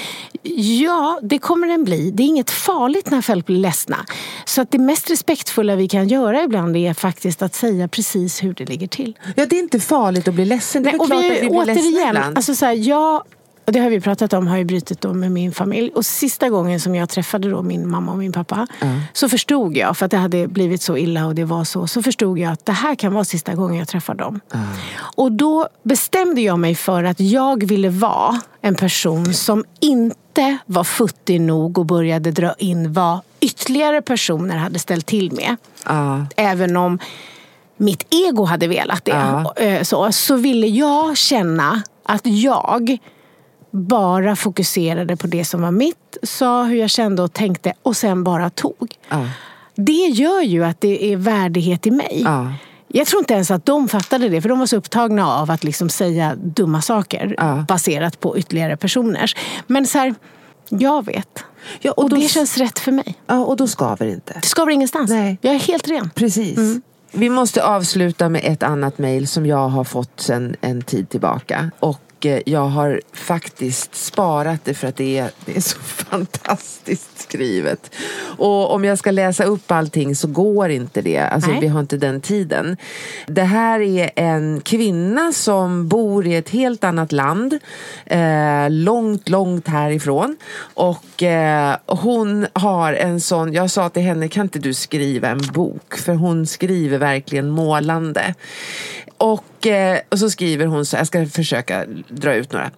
ja, 0.83 1.21
det 1.23 1.39
kommer 1.39 1.67
den 1.67 1.85
bli. 1.85 2.11
Det 2.11 2.23
är 2.23 2.27
inget 2.27 2.51
farligt 2.51 3.11
när 3.11 3.21
folk 3.21 3.47
blir 3.47 3.57
ledsna. 3.59 4.07
Så 4.45 4.63
att 4.63 4.71
det 4.71 4.79
mest 4.79 5.11
respektfulla 5.11 5.77
vi 5.77 5.89
kan 5.89 6.09
göra 6.09 6.43
ibland 6.43 6.77
är 6.77 6.95
faktiskt 6.95 7.43
att 7.43 7.55
säga 7.55 7.89
precis 7.89 8.43
hur 8.43 8.55
det 8.55 8.65
ligger 8.65 8.87
till. 8.87 9.19
Ja, 9.35 9.47
det 9.47 9.57
är 9.57 9.61
inte 9.61 9.81
farligt 9.81 10.29
att 10.29 10.35
bli 10.35 10.45
ledsen. 10.45 10.83
Det 10.83 10.89
är 10.89 10.93
Nej, 10.93 11.01
och 11.01 11.11
vi, 11.11 11.17
att 11.17 11.23
vi 11.23 11.49
blir 11.49 11.65
ledsna 11.65 11.73
återigen, 11.73 12.09
ibland. 12.09 12.37
alltså 12.37 12.55
så 12.55 12.67
här, 12.67 12.73
jag, 12.73 13.23
och 13.67 13.73
det 13.73 13.79
har 13.81 13.91
vi 13.91 14.01
pratat 14.01 14.33
om, 14.33 14.47
har 14.47 14.57
ju 14.57 14.65
brutit 14.65 15.01
då 15.01 15.15
med 15.15 15.33
min 15.33 15.53
familj. 15.53 15.91
Och 15.95 16.07
sista 16.07 16.49
gången 16.49 16.81
som 16.81 16.95
jag 16.95 17.09
träffade 17.09 17.51
då 17.51 17.63
min 17.63 17.89
mamma 17.89 18.13
och 18.13 18.19
min 18.19 18.33
pappa 18.33 18.67
så 19.13 19.29
förstod 19.29 19.77
jag, 19.77 19.97
för 19.97 20.05
att 20.05 20.11
det 20.11 20.17
hade 20.17 20.49
blivit 20.49 20.83
så 20.83 20.97
illa 20.97 21.27
och 21.27 21.35
det 21.35 21.45
var 21.45 21.65
så, 21.65 21.87
så 21.87 22.03
förstod 22.03 22.39
jag 22.39 22.53
att 22.53 22.67
det 22.67 22.73
här 22.73 22.95
kan 22.95 23.15
vara 23.15 23.25
sista 23.25 23.55
gången 23.55 23.77
jag 23.79 23.89
träffar 23.89 24.15
dem. 24.15 24.41
Och 25.17 25.33
då 25.33 25.69
bestämde 25.83 26.41
jag 26.41 26.59
mig 26.59 26.75
för 26.75 27.05
att 27.05 27.21
jag 27.21 27.65
ville 27.65 27.89
vara 27.89 28.41
en 28.61 28.75
person 28.75 29.35
som 29.35 29.65
inte 29.81 30.59
var 30.67 30.85
futtig 30.85 31.41
nog 31.41 31.79
och 31.79 31.87
började 31.87 32.31
dra 32.31 32.55
in 32.59 32.93
vad 32.93 33.21
ytterligare 33.41 34.03
personer 34.03 34.57
hade 34.57 34.79
ställt 34.79 35.07
till 35.07 35.33
med. 35.33 35.57
Ja. 35.87 36.27
Även 36.37 36.77
om 36.77 36.99
mitt 37.77 38.15
ego 38.15 38.45
hade 38.45 38.67
velat 38.67 39.05
det. 39.05 39.45
Eh, 39.57 39.83
Så, 39.83 40.13
så 40.13 40.37
ville 40.37 40.67
jag 40.67 41.17
känna 41.17 41.83
att 42.05 42.27
jag 42.27 42.99
bara 43.77 44.37
fokuserade 44.37 45.17
på 45.17 45.27
det 45.27 45.45
som 45.45 45.63
var 45.63 45.71
mitt, 45.71 46.17
sa 46.23 46.65
hur 46.65 46.77
jag 46.77 46.91
kände 46.91 47.23
och 47.23 47.33
tänkte 47.33 47.73
och 47.83 47.97
sen 47.97 48.25
bara 48.25 48.51
tog. 48.51 48.95
Ja. 49.09 49.29
Det 49.75 49.93
gör 49.93 50.43
ju 50.43 50.65
att 50.65 50.81
det 50.81 51.13
är 51.13 51.17
värdighet 51.17 51.87
i 51.87 51.91
mig. 51.91 52.23
Ja. 52.25 52.53
Jag 52.89 53.07
tror 53.07 53.21
inte 53.21 53.35
ens 53.35 53.51
att 53.51 53.67
de 53.67 53.89
fattade 53.89 54.29
det, 54.29 54.43
för 54.43 54.49
de 54.49 54.59
var 54.59 54.67
så 54.67 54.77
upptagna 54.77 55.29
av 55.29 55.51
att 55.51 55.65
liksom 55.65 55.89
säga 55.89 56.35
dumma 56.37 56.83
saker 56.83 57.35
Ja. 57.39 57.65
baserat 57.69 58.21
på 58.21 58.39
ytterligare 58.39 58.77
personers. 58.77 59.37
Men 59.67 59.87
så 59.87 59.99
här, 59.99 60.15
jag 60.69 61.05
vet. 61.07 61.45
Ja, 61.81 61.91
och 61.93 62.03
och 62.05 62.11
då- 62.11 62.17
det 62.17 62.29
känns 62.29 62.59
rätt 62.59 62.79
för 62.79 62.93
mig. 62.93 63.15
ja, 63.27 63.39
och 63.45 63.57
då 63.57 63.67
skaver 63.67 64.07
det 64.07 64.13
inte. 64.13 64.33
Det 64.43 64.47
skaver 64.47 64.73
ingenstans. 64.73 65.11
Nej. 65.11 65.39
Jag 65.41 65.55
är 65.55 65.59
helt 65.59 65.89
ren. 65.89 66.11
Precis. 66.15 66.59
Vi 67.13 67.29
måste 67.31 67.65
avsluta 67.65 68.29
med 68.29 68.41
ett 68.45 68.63
annat 68.63 68.99
mejl 68.99 69.29
som 69.29 69.47
jag 69.47 69.69
har 69.69 69.85
fått 69.85 70.21
sedan 70.21 70.57
en 70.61 70.83
tid 70.83 71.09
tillbaka. 71.09 71.71
Och 71.81 72.01
eh, 72.25 72.41
jag 72.47 72.67
har 72.67 73.01
faktiskt 73.13 73.95
sparat 73.95 74.65
det 74.65 74.75
för 74.75 74.89
att 74.89 74.97
det 74.97 75.19
är, 75.19 75.31
det 75.45 75.57
är 75.57 75.61
så 75.61 75.79
fantastiskt 76.11 77.19
skrivet. 77.19 77.91
Och 78.39 78.75
om 78.75 78.85
jag 78.85 78.99
ska 78.99 79.11
läsa 79.11 79.45
upp 79.45 79.71
allting 79.71 80.17
så 80.17 80.29
går 80.29 80.71
inte 80.71 81.03
det. 81.03 81.19
Alltså 81.19 81.51
Nej. 81.51 81.61
vi 81.61 81.67
har 81.67 81.81
inte 81.81 81.97
den 81.97 82.21
tiden. 82.21 82.77
Det 83.27 83.43
här 83.43 83.81
är 83.81 84.11
en 84.17 84.61
kvinna 84.61 85.33
som 85.33 85.89
bor 85.89 86.27
i 86.27 86.35
ett 86.35 86.51
helt 86.51 86.85
annat 86.85 87.13
land. 87.13 87.59
Eh, 88.07 88.71
långt, 88.71 89.29
långt 89.29 89.69
härifrån. 89.69 90.37
Och 90.75 91.23
eh, 91.23 91.77
hon 91.87 92.47
har 92.53 92.93
en 92.93 93.21
sån, 93.21 93.53
jag 93.53 93.71
sa 93.71 93.89
till 93.89 94.03
henne, 94.03 94.29
kan 94.29 94.43
inte 94.43 94.59
du 94.59 94.75
skriva 94.75 95.29
en 95.29 95.43
bok? 95.53 95.97
För 95.97 96.15
hon 96.15 96.47
skriver 96.47 96.99
verkligen 96.99 97.51
målande. 97.51 98.35
Och, 99.19 99.67
eh, 99.67 100.01
och 100.09 100.19
så 100.19 100.31
skriver 100.31 100.67
hon 100.67 100.87
så, 100.87 100.97
jag 100.97 101.07
ska 101.07 101.27
försöka 101.27 101.85
dra 102.09 102.35
ut 102.35 102.53
några. 102.53 102.71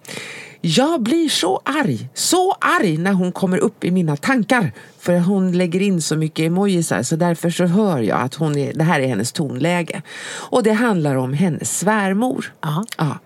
Jag 0.61 1.01
blir 1.01 1.29
så 1.29 1.61
arg, 1.65 2.09
så 2.13 2.51
arg 2.51 2.97
när 2.97 3.11
hon 3.11 3.31
kommer 3.31 3.57
upp 3.57 3.83
i 3.83 3.91
mina 3.91 4.17
tankar. 4.17 4.71
För 4.99 5.19
hon 5.19 5.51
lägger 5.51 5.81
in 5.81 6.01
så 6.01 6.15
mycket 6.15 6.45
emojisar 6.45 7.03
så 7.03 7.15
därför 7.15 7.49
så 7.49 7.65
hör 7.65 7.99
jag 7.99 8.21
att 8.21 8.35
hon 8.35 8.57
är, 8.57 8.73
det 8.73 8.83
här 8.83 8.99
är 8.99 9.07
hennes 9.07 9.31
tonläge. 9.31 10.01
Och 10.29 10.63
det 10.63 10.73
handlar 10.73 11.15
om 11.15 11.33
hennes 11.33 11.79
svärmor. 11.79 12.53
Ja. 12.61 12.85
Ja. 12.97 13.19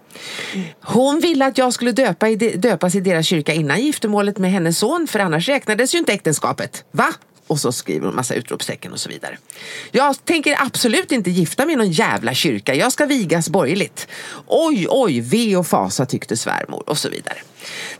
Hon 0.82 1.20
ville 1.20 1.45
att 1.45 1.57
jag 1.57 1.74
skulle 1.74 1.91
döpa 1.91 2.30
i, 2.30 2.36
döpas 2.36 2.95
i 2.95 2.99
deras 2.99 3.26
kyrka 3.26 3.53
innan 3.53 3.82
giftermålet 3.82 4.38
med 4.38 4.51
hennes 4.51 4.78
son 4.78 5.07
för 5.09 5.20
annars 5.20 5.49
räknades 5.49 5.95
ju 5.95 5.97
inte 5.97 6.14
äktenskapet. 6.14 6.86
Va? 6.91 7.14
Och 7.48 7.60
så 7.60 7.72
skriver 7.72 8.06
hon 8.06 8.16
massa 8.16 8.34
utropstecken 8.34 8.94
och 8.94 9.00
så 9.00 9.10
vidare. 9.10 9.38
Jag 9.91 10.26
tänker 10.26 10.56
absolut 10.62 11.12
inte 11.12 11.30
gifta 11.30 11.66
mig 11.66 11.74
i 11.74 11.76
någon 11.76 11.91
jävla 11.91 12.34
kyrka. 12.34 12.76
Jag 12.76 12.91
ska 12.91 13.06
vigas 13.06 13.50
borgerligt. 13.50 14.08
Oj, 14.48 14.88
oj, 14.89 15.22
ve 15.22 15.56
och 15.56 15.68
fasa 15.68 16.06
tyckte 16.06 16.38
svärmor 16.38 16.84
och 16.89 16.98
så 16.98 17.10
vidare. 17.10 17.38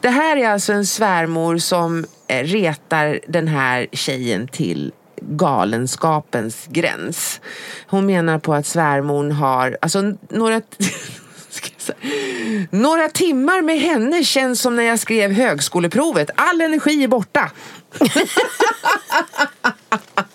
Det 0.02 0.10
här 0.10 0.38
är 0.38 0.50
alltså 0.50 0.74
en 0.74 0.86
svärmor 0.86 1.58
som 1.58 2.06
eh, 2.28 2.44
retar 2.44 3.20
den 3.28 3.48
här 3.48 3.88
tjejen 3.92 4.48
till 4.48 4.92
galenskapens 5.22 6.68
gräns. 6.70 7.42
Hon 7.88 8.06
menar 8.06 8.40
på 8.40 8.54
att 8.54 8.66
svärmor 8.66 9.30
har, 9.30 9.78
alltså 9.82 10.14
några 10.30 10.62
några 12.70 13.10
timmar 13.10 13.62
med 13.62 13.80
henne 13.80 14.24
känns 14.24 14.62
som 14.62 14.76
när 14.76 14.84
jag 14.84 15.00
skrev 15.00 15.32
högskoleprovet. 15.32 16.30
All 16.36 16.62
energi 16.62 17.04
är 17.04 17.08
borta. 17.08 17.52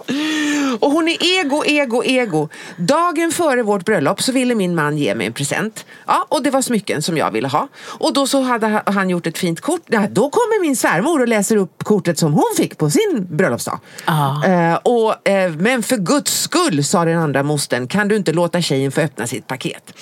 Och 0.80 0.90
hon 0.90 1.08
är 1.08 1.40
ego, 1.40 1.64
ego, 1.66 2.04
ego. 2.04 2.48
Dagen 2.76 3.32
före 3.32 3.62
vårt 3.62 3.84
bröllop 3.84 4.22
så 4.22 4.32
ville 4.32 4.54
min 4.54 4.74
man 4.74 4.98
ge 4.98 5.14
mig 5.14 5.26
en 5.26 5.32
present. 5.32 5.86
Ja, 6.06 6.26
och 6.28 6.42
det 6.42 6.50
var 6.50 6.62
smycken 6.62 7.02
som 7.02 7.16
jag 7.16 7.30
ville 7.30 7.48
ha. 7.48 7.68
Och 7.84 8.12
då 8.12 8.26
så 8.26 8.40
hade 8.40 8.82
han 8.86 9.10
gjort 9.10 9.26
ett 9.26 9.38
fint 9.38 9.60
kort. 9.60 9.82
Ja, 9.86 10.06
då 10.10 10.30
kommer 10.30 10.60
min 10.60 10.76
svärmor 10.76 11.20
och 11.20 11.28
läser 11.28 11.56
upp 11.56 11.84
kortet 11.84 12.18
som 12.18 12.32
hon 12.32 12.54
fick 12.56 12.78
på 12.78 12.90
sin 12.90 13.26
bröllopsdag. 13.30 13.78
Ah. 14.04 14.44
Eh, 14.44 14.74
och, 14.74 15.28
eh, 15.28 15.52
men 15.52 15.82
för 15.82 15.96
guds 15.96 16.40
skull, 16.40 16.84
sa 16.84 17.04
den 17.04 17.18
andra 17.18 17.42
mostern, 17.42 17.88
kan 17.88 18.08
du 18.08 18.16
inte 18.16 18.32
låta 18.32 18.60
tjejen 18.60 18.92
få 18.92 19.00
öppna 19.00 19.26
sitt 19.26 19.46
paket. 19.46 19.92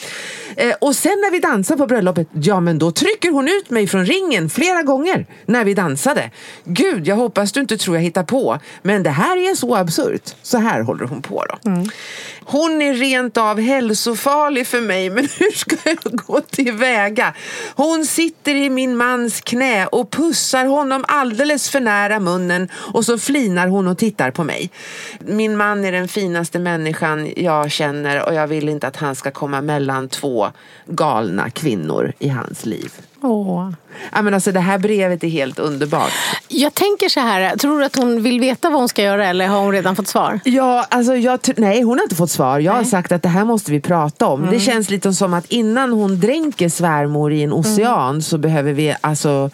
Eh, 0.57 0.75
och 0.81 0.97
sen 0.97 1.13
när 1.13 1.31
vi 1.31 1.39
dansar 1.39 1.77
på 1.77 1.87
bröllopet, 1.87 2.29
ja 2.33 2.61
men 2.61 2.79
då 2.79 2.91
trycker 2.91 3.31
hon 3.31 3.49
ut 3.49 3.71
mig 3.71 3.87
från 3.87 4.07
ringen 4.07 4.51
flera 4.51 4.83
gånger 4.83 5.27
när 5.47 5.65
vi 5.65 5.75
dansade. 5.75 6.31
Gud, 6.65 7.07
jag 7.07 7.17
hoppas 7.17 7.53
du 7.53 7.61
inte 7.61 7.77
tror 7.77 7.97
jag 7.97 8.03
hittar 8.03 8.23
på. 8.23 8.59
Men 8.83 9.03
det 9.03 9.11
här 9.11 9.37
är 9.37 9.55
så 9.55 9.77
absurt. 9.77 9.96
Så 10.43 10.59
här 10.59 10.81
håller 10.81 11.05
hon 11.05 11.23
på 11.23 11.45
då. 11.45 11.71
Mm. 11.71 11.89
Hon 12.49 12.83
är 12.83 12.95
rent 12.95 13.37
av 13.37 13.61
hälsofarlig 13.61 14.67
för 14.67 14.81
mig, 14.81 15.11
men 15.11 15.29
hur 15.39 15.57
ska 15.57 15.77
jag 15.85 15.99
gå 16.17 16.41
tillväga? 16.41 17.35
Hon 17.75 18.07
sitter 18.07 18.55
i 18.55 18.71
min 18.71 18.97
mans 18.97 19.41
knä 19.41 19.87
och 19.87 20.11
pussar 20.11 20.65
honom 20.65 21.05
alldeles 21.09 21.71
för 21.71 21.81
nära 21.81 22.21
munnen 22.21 22.69
och 22.75 23.05
så 23.05 23.19
flinar 23.19 23.67
hon 23.67 23.89
och 23.89 23.99
tittar 23.99 24.31
på 24.31 24.45
mig. 24.45 24.71
Min 25.21 25.57
man 25.57 25.85
är 25.85 25.93
den 25.93 26.09
finaste 26.09 26.59
människan 26.59 27.33
jag 27.37 27.71
känner 27.71 28.29
och 28.29 28.35
jag 28.35 28.47
vill 28.47 28.69
inte 28.69 28.87
att 28.87 28.97
han 28.97 29.15
ska 29.15 29.31
komma 29.31 29.61
mellan 29.61 30.09
två 30.09 30.51
galna 30.87 31.51
kvinnor 31.51 32.13
i 32.19 32.29
hans 32.29 32.67
liv. 32.67 32.93
Åh. 33.23 33.71
Ja, 34.13 34.23
men 34.23 34.35
alltså, 34.35 34.53
det 34.53 34.61
här 34.61 34.79
brevet 34.79 35.25
är 35.25 35.29
helt 35.29 35.59
underbart. 35.59 36.13
Jag 36.49 36.75
tänker 36.75 37.09
så 37.09 37.21
här, 37.21 37.57
tror 37.57 37.79
du 37.79 37.85
att 37.85 37.97
hon 37.97 38.23
vill 38.23 38.41
veta 38.41 38.71
vad 38.71 38.79
hon 38.79 38.89
ska 38.89 39.03
göra 39.03 39.27
eller 39.27 39.47
har 39.47 39.61
hon 39.61 39.73
redan 39.73 39.97
fått 39.97 40.09
svar? 40.09 40.41
Ja, 40.45 40.87
alltså 40.91 41.17
jag, 41.17 41.41
nej, 41.57 41.83
hon 41.83 41.99
har 41.99 42.05
inte 42.05 42.17
fått 42.17 42.31
svar. 42.37 42.61
Jag 42.61 42.73
har 42.73 42.85
sagt 42.85 43.13
att 43.13 43.23
det 43.23 43.29
här 43.29 43.45
måste 43.45 43.73
vi 43.73 43.81
prata 43.81 44.27
om. 44.27 44.41
Mm. 44.41 44.55
Det 44.55 44.61
känns 44.61 44.91
lite 44.91 45.13
som 45.13 45.35
att 45.35 45.47
innan 45.47 45.93
hon 45.93 46.21
dränker 46.21 46.69
svärmor 46.69 47.33
i 47.33 47.43
en 47.43 47.53
ocean 47.53 48.11
Mm. 48.11 48.23
så 48.23 48.39
behöver 48.39 48.73
vi 48.73 48.97
alltså... 49.01 49.51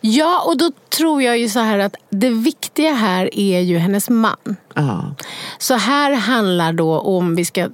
Ja, 0.00 0.42
och 0.46 0.56
då 0.56 0.70
tror 0.98 1.22
jag 1.22 1.38
ju 1.38 1.48
så 1.48 1.60
här 1.60 1.78
att 1.78 1.96
det 2.10 2.30
viktiga 2.30 2.92
här 2.92 3.38
är 3.38 3.60
ju 3.60 3.78
hennes 3.78 4.10
man. 4.10 4.56
Ja. 4.74 5.14
Så 5.58 5.74
här 5.74 6.12
handlar 6.12 6.72
då 6.72 6.98
om 6.98 7.34
vi 7.34 7.44
ska 7.44 7.68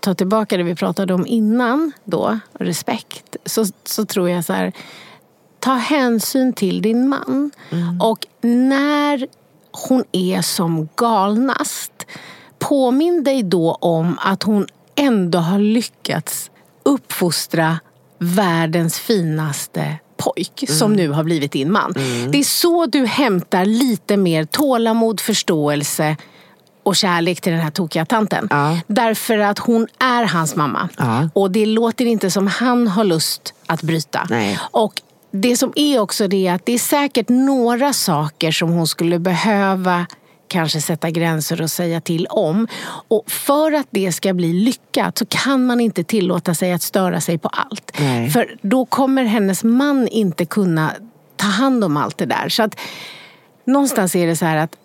ta 0.00 0.14
tillbaka 0.14 0.56
det 0.56 0.62
vi 0.62 0.74
pratade 0.74 1.14
om 1.14 1.26
innan 1.26 1.92
då, 2.04 2.38
respekt. 2.58 3.36
Så, 3.44 3.64
så 3.84 4.04
tror 4.06 4.30
jag 4.30 4.44
så 4.44 4.52
här, 4.52 4.72
ta 5.60 5.74
hänsyn 5.74 6.52
till 6.52 6.82
din 6.82 7.08
man. 7.08 7.50
Och 8.00 8.26
när 8.40 9.26
hon 9.88 10.04
är 10.12 10.42
som 10.42 10.88
galnast, 10.96 11.92
påminn 12.68 13.24
dig 13.24 13.42
då 13.42 13.72
om 13.72 14.18
att 14.20 14.42
hon 14.42 14.66
ändå 14.94 15.38
har 15.38 15.58
lyckats 15.58 16.50
uppfostra 16.82 17.78
världens 18.18 18.98
finaste 18.98 19.96
pojk 20.16 20.64
som 20.68 20.92
nu 20.92 21.08
har 21.08 21.24
blivit 21.24 21.52
din 21.52 21.72
man. 21.72 21.94
Det 22.30 22.38
är 22.38 22.44
så 22.44 22.86
du 22.86 23.06
hämtar 23.06 23.64
lite 23.64 24.16
mer 24.16 24.44
tålamod, 24.44 25.20
förståelse 25.20 26.16
och 26.82 26.96
kärlek 26.96 27.40
till 27.40 27.52
den 27.52 27.60
här 27.60 27.70
tokiga 27.70 28.04
tanten. 28.04 28.48
Ja. 28.50 28.78
Därför 28.86 29.38
att 29.38 29.58
hon 29.58 29.86
är 29.98 30.24
hans 30.24 30.56
mamma. 30.56 30.88
Ja. 30.98 31.28
Och 31.34 31.50
det 31.50 31.66
låter 31.66 32.06
inte 32.06 32.30
som 32.30 32.46
han 32.46 32.88
har 32.88 33.04
lust 33.04 33.54
att 33.66 33.82
bryta. 33.82 34.26
Nej. 34.30 34.58
Och 34.70 35.02
det 35.30 35.56
som 35.56 35.72
är 35.76 35.98
också 35.98 36.28
det 36.28 36.46
är 36.46 36.54
att 36.54 36.66
det 36.66 36.72
är 36.72 36.78
säkert 36.78 37.28
några 37.28 37.92
saker 37.92 38.52
som 38.52 38.68
hon 38.68 38.86
skulle 38.86 39.18
behöva 39.18 40.06
kanske 40.48 40.80
sätta 40.80 41.10
gränser 41.10 41.62
och 41.62 41.70
säga 41.70 42.00
till 42.00 42.26
om. 42.26 42.68
Och 43.08 43.30
för 43.30 43.72
att 43.72 43.86
det 43.90 44.12
ska 44.12 44.34
bli 44.34 44.52
lyckat 44.52 45.18
så 45.18 45.26
kan 45.26 45.66
man 45.66 45.80
inte 45.80 46.04
tillåta 46.04 46.54
sig 46.54 46.72
att 46.72 46.82
störa 46.82 47.20
sig 47.20 47.38
på 47.38 47.48
allt. 47.48 47.92
Nej. 47.98 48.30
För 48.30 48.56
då 48.62 48.86
kommer 48.86 49.24
hennes 49.24 49.64
man 49.64 50.08
inte 50.08 50.44
kunna 50.44 50.92
ta 51.36 51.46
hand 51.46 51.84
om 51.84 51.96
allt 51.96 52.18
det 52.18 52.26
där. 52.26 52.48
Så 52.48 52.62
att 52.62 52.78
någonstans 53.64 54.16
är 54.16 54.26
det 54.26 54.36
så 54.36 54.44
här 54.44 54.56
att 54.56 54.76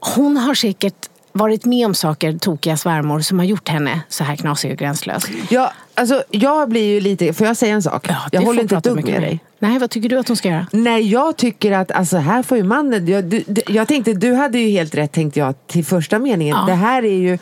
hon 0.00 0.36
har 0.36 0.54
säkert 0.54 1.08
varit 1.32 1.64
med 1.64 1.86
om 1.86 1.94
saker, 1.94 2.38
tokiga 2.38 2.76
svärmor, 2.76 3.20
som 3.20 3.38
har 3.38 3.46
gjort 3.46 3.68
henne 3.68 4.00
så 4.08 4.24
här 4.24 4.36
knasig 4.36 4.72
och 4.72 4.78
gränslös. 4.78 5.24
Ja, 5.50 5.72
alltså, 5.94 6.22
jag 6.30 6.68
blir 6.68 6.84
ju 6.84 7.00
lite... 7.00 7.32
Får 7.32 7.46
jag 7.46 7.56
säga 7.56 7.74
en 7.74 7.82
sak? 7.82 8.06
jag 8.08 8.42
det 8.42 8.46
håller 8.46 8.62
inte 8.62 8.76
ett 8.76 8.84
dugg 8.84 8.94
med 8.94 9.04
med 9.04 9.22
dig. 9.22 9.40
Nej, 9.58 9.78
vad 9.78 9.90
tycker 9.90 10.08
du 10.08 10.18
att 10.18 10.28
hon 10.28 10.36
ska 10.36 10.48
göra? 10.48 10.66
Nej, 10.72 11.10
jag 11.12 11.36
tycker 11.36 11.72
att 11.72 11.90
alltså, 11.90 12.16
här 12.16 12.42
får 12.42 12.56
ju 12.56 12.64
mannen... 12.64 13.08
Jag, 13.08 13.24
du, 13.24 13.44
jag 13.66 13.88
tänkte, 13.88 14.12
du 14.12 14.34
hade 14.34 14.58
ju 14.58 14.68
helt 14.68 14.94
rätt 14.94 15.12
tänkte 15.12 15.40
jag 15.40 15.54
till 15.66 15.84
första 15.84 16.18
meningen. 16.18 16.56
Ja. 16.56 16.66
Det 16.66 16.74
här 16.74 17.04
är 17.04 17.16
ju... 17.16 17.38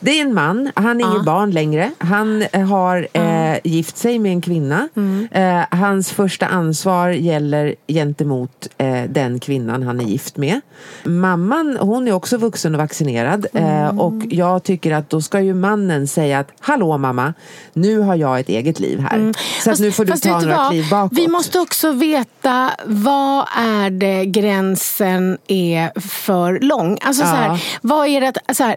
Det 0.00 0.10
är 0.10 0.22
en 0.22 0.34
man, 0.34 0.70
han 0.74 1.00
är 1.00 1.04
Ja. 1.04 1.10
inget 1.12 1.24
barn 1.24 1.50
längre. 1.50 1.90
Han 1.98 2.42
eh, 2.52 2.66
har 2.66 3.08
eh, 3.12 3.56
gift 3.64 3.96
sig 3.96 4.18
med 4.18 4.32
en 4.32 4.40
kvinna. 4.40 4.88
Mm. 4.96 5.28
Eh, 5.30 5.78
hans 5.78 6.12
första 6.12 6.46
ansvar 6.46 7.08
gäller 7.10 7.74
gentemot 7.88 8.68
eh, 8.78 9.02
den 9.08 9.40
kvinnan 9.40 9.82
han 9.82 10.00
är 10.00 10.04
gift 10.04 10.36
med. 10.36 10.60
Mamman, 11.04 11.76
hon 11.80 12.08
är 12.08 12.12
också 12.12 12.36
vuxen 12.36 12.74
och 12.74 12.78
vaccinerad. 12.80 13.46
Mm. 13.52 13.84
Eh, 13.84 14.00
och 14.00 14.14
jag 14.30 14.62
tycker 14.62 14.92
att 14.94 15.10
då 15.10 15.22
ska 15.22 15.40
ju 15.40 15.54
mannen 15.54 16.08
säga 16.08 16.38
att 16.38 16.48
Hallå 16.60 16.98
mamma, 16.98 17.34
nu 17.72 17.98
har 17.98 18.14
jag 18.16 18.40
ett 18.40 18.48
eget 18.48 18.80
liv 18.80 19.00
här. 19.00 19.34
Så 19.64 19.70
att 19.70 19.78
nu 19.78 19.92
får 19.92 20.04
du 20.04 20.08
Mm. 20.12 20.12
Fast 20.12 20.24
ta 20.24 20.40
några 20.40 20.56
vad? 20.56 20.70
kliv 20.70 20.88
bakåt. 20.90 21.18
Vi 21.18 21.28
måste 21.28 21.60
också 21.60 21.92
veta 21.92 22.70
vad 22.86 23.46
är 23.56 23.90
det 23.90 24.24
gränsen 24.26 25.38
är 25.48 26.00
för 26.00 26.58
lång. 26.60 26.98
Alltså 27.02 27.22
så 27.22 27.28
här, 27.28 27.48
Ja. 27.48 27.58
vad 27.82 28.08
är 28.08 28.20
det 28.20 28.28
att, 28.28 28.56
så 28.56 28.64
här, 28.64 28.76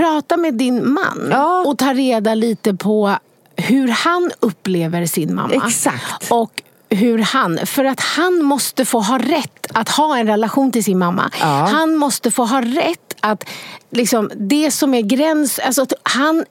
prata 0.00 0.36
med 0.36 0.54
din 0.54 0.92
man 0.92 1.28
Ja. 1.30 1.64
och 1.66 1.78
ta 1.78 1.92
reda 1.92 2.34
lite 2.34 2.74
på 2.74 3.16
hur 3.56 3.88
han 3.88 4.30
upplever 4.40 5.06
sin 5.06 5.34
mamma. 5.34 5.54
Exakt. 5.66 6.30
Och 6.30 6.62
hur 6.88 7.18
han, 7.18 7.58
för 7.66 7.84
att 7.84 8.00
han 8.00 8.42
måste 8.44 8.84
få 8.84 9.00
ha 9.00 9.18
rätt 9.18 9.66
att 9.74 9.88
ha 9.88 10.18
en 10.18 10.26
relation 10.26 10.72
till 10.72 10.84
sin 10.84 10.98
mamma. 10.98 11.30
Ja. 11.40 11.46
Han 11.46 11.96
måste 11.96 12.30
få 12.30 12.44
ha 12.44 12.60
rätt 12.60 13.14
att, 13.20 13.44
liksom, 13.90 14.30
det 14.36 14.70
som 14.70 14.94
är 14.94 15.02
gräns, 15.02 15.58
alltså 15.58 15.82
att 15.82 15.92
han, 16.02 16.44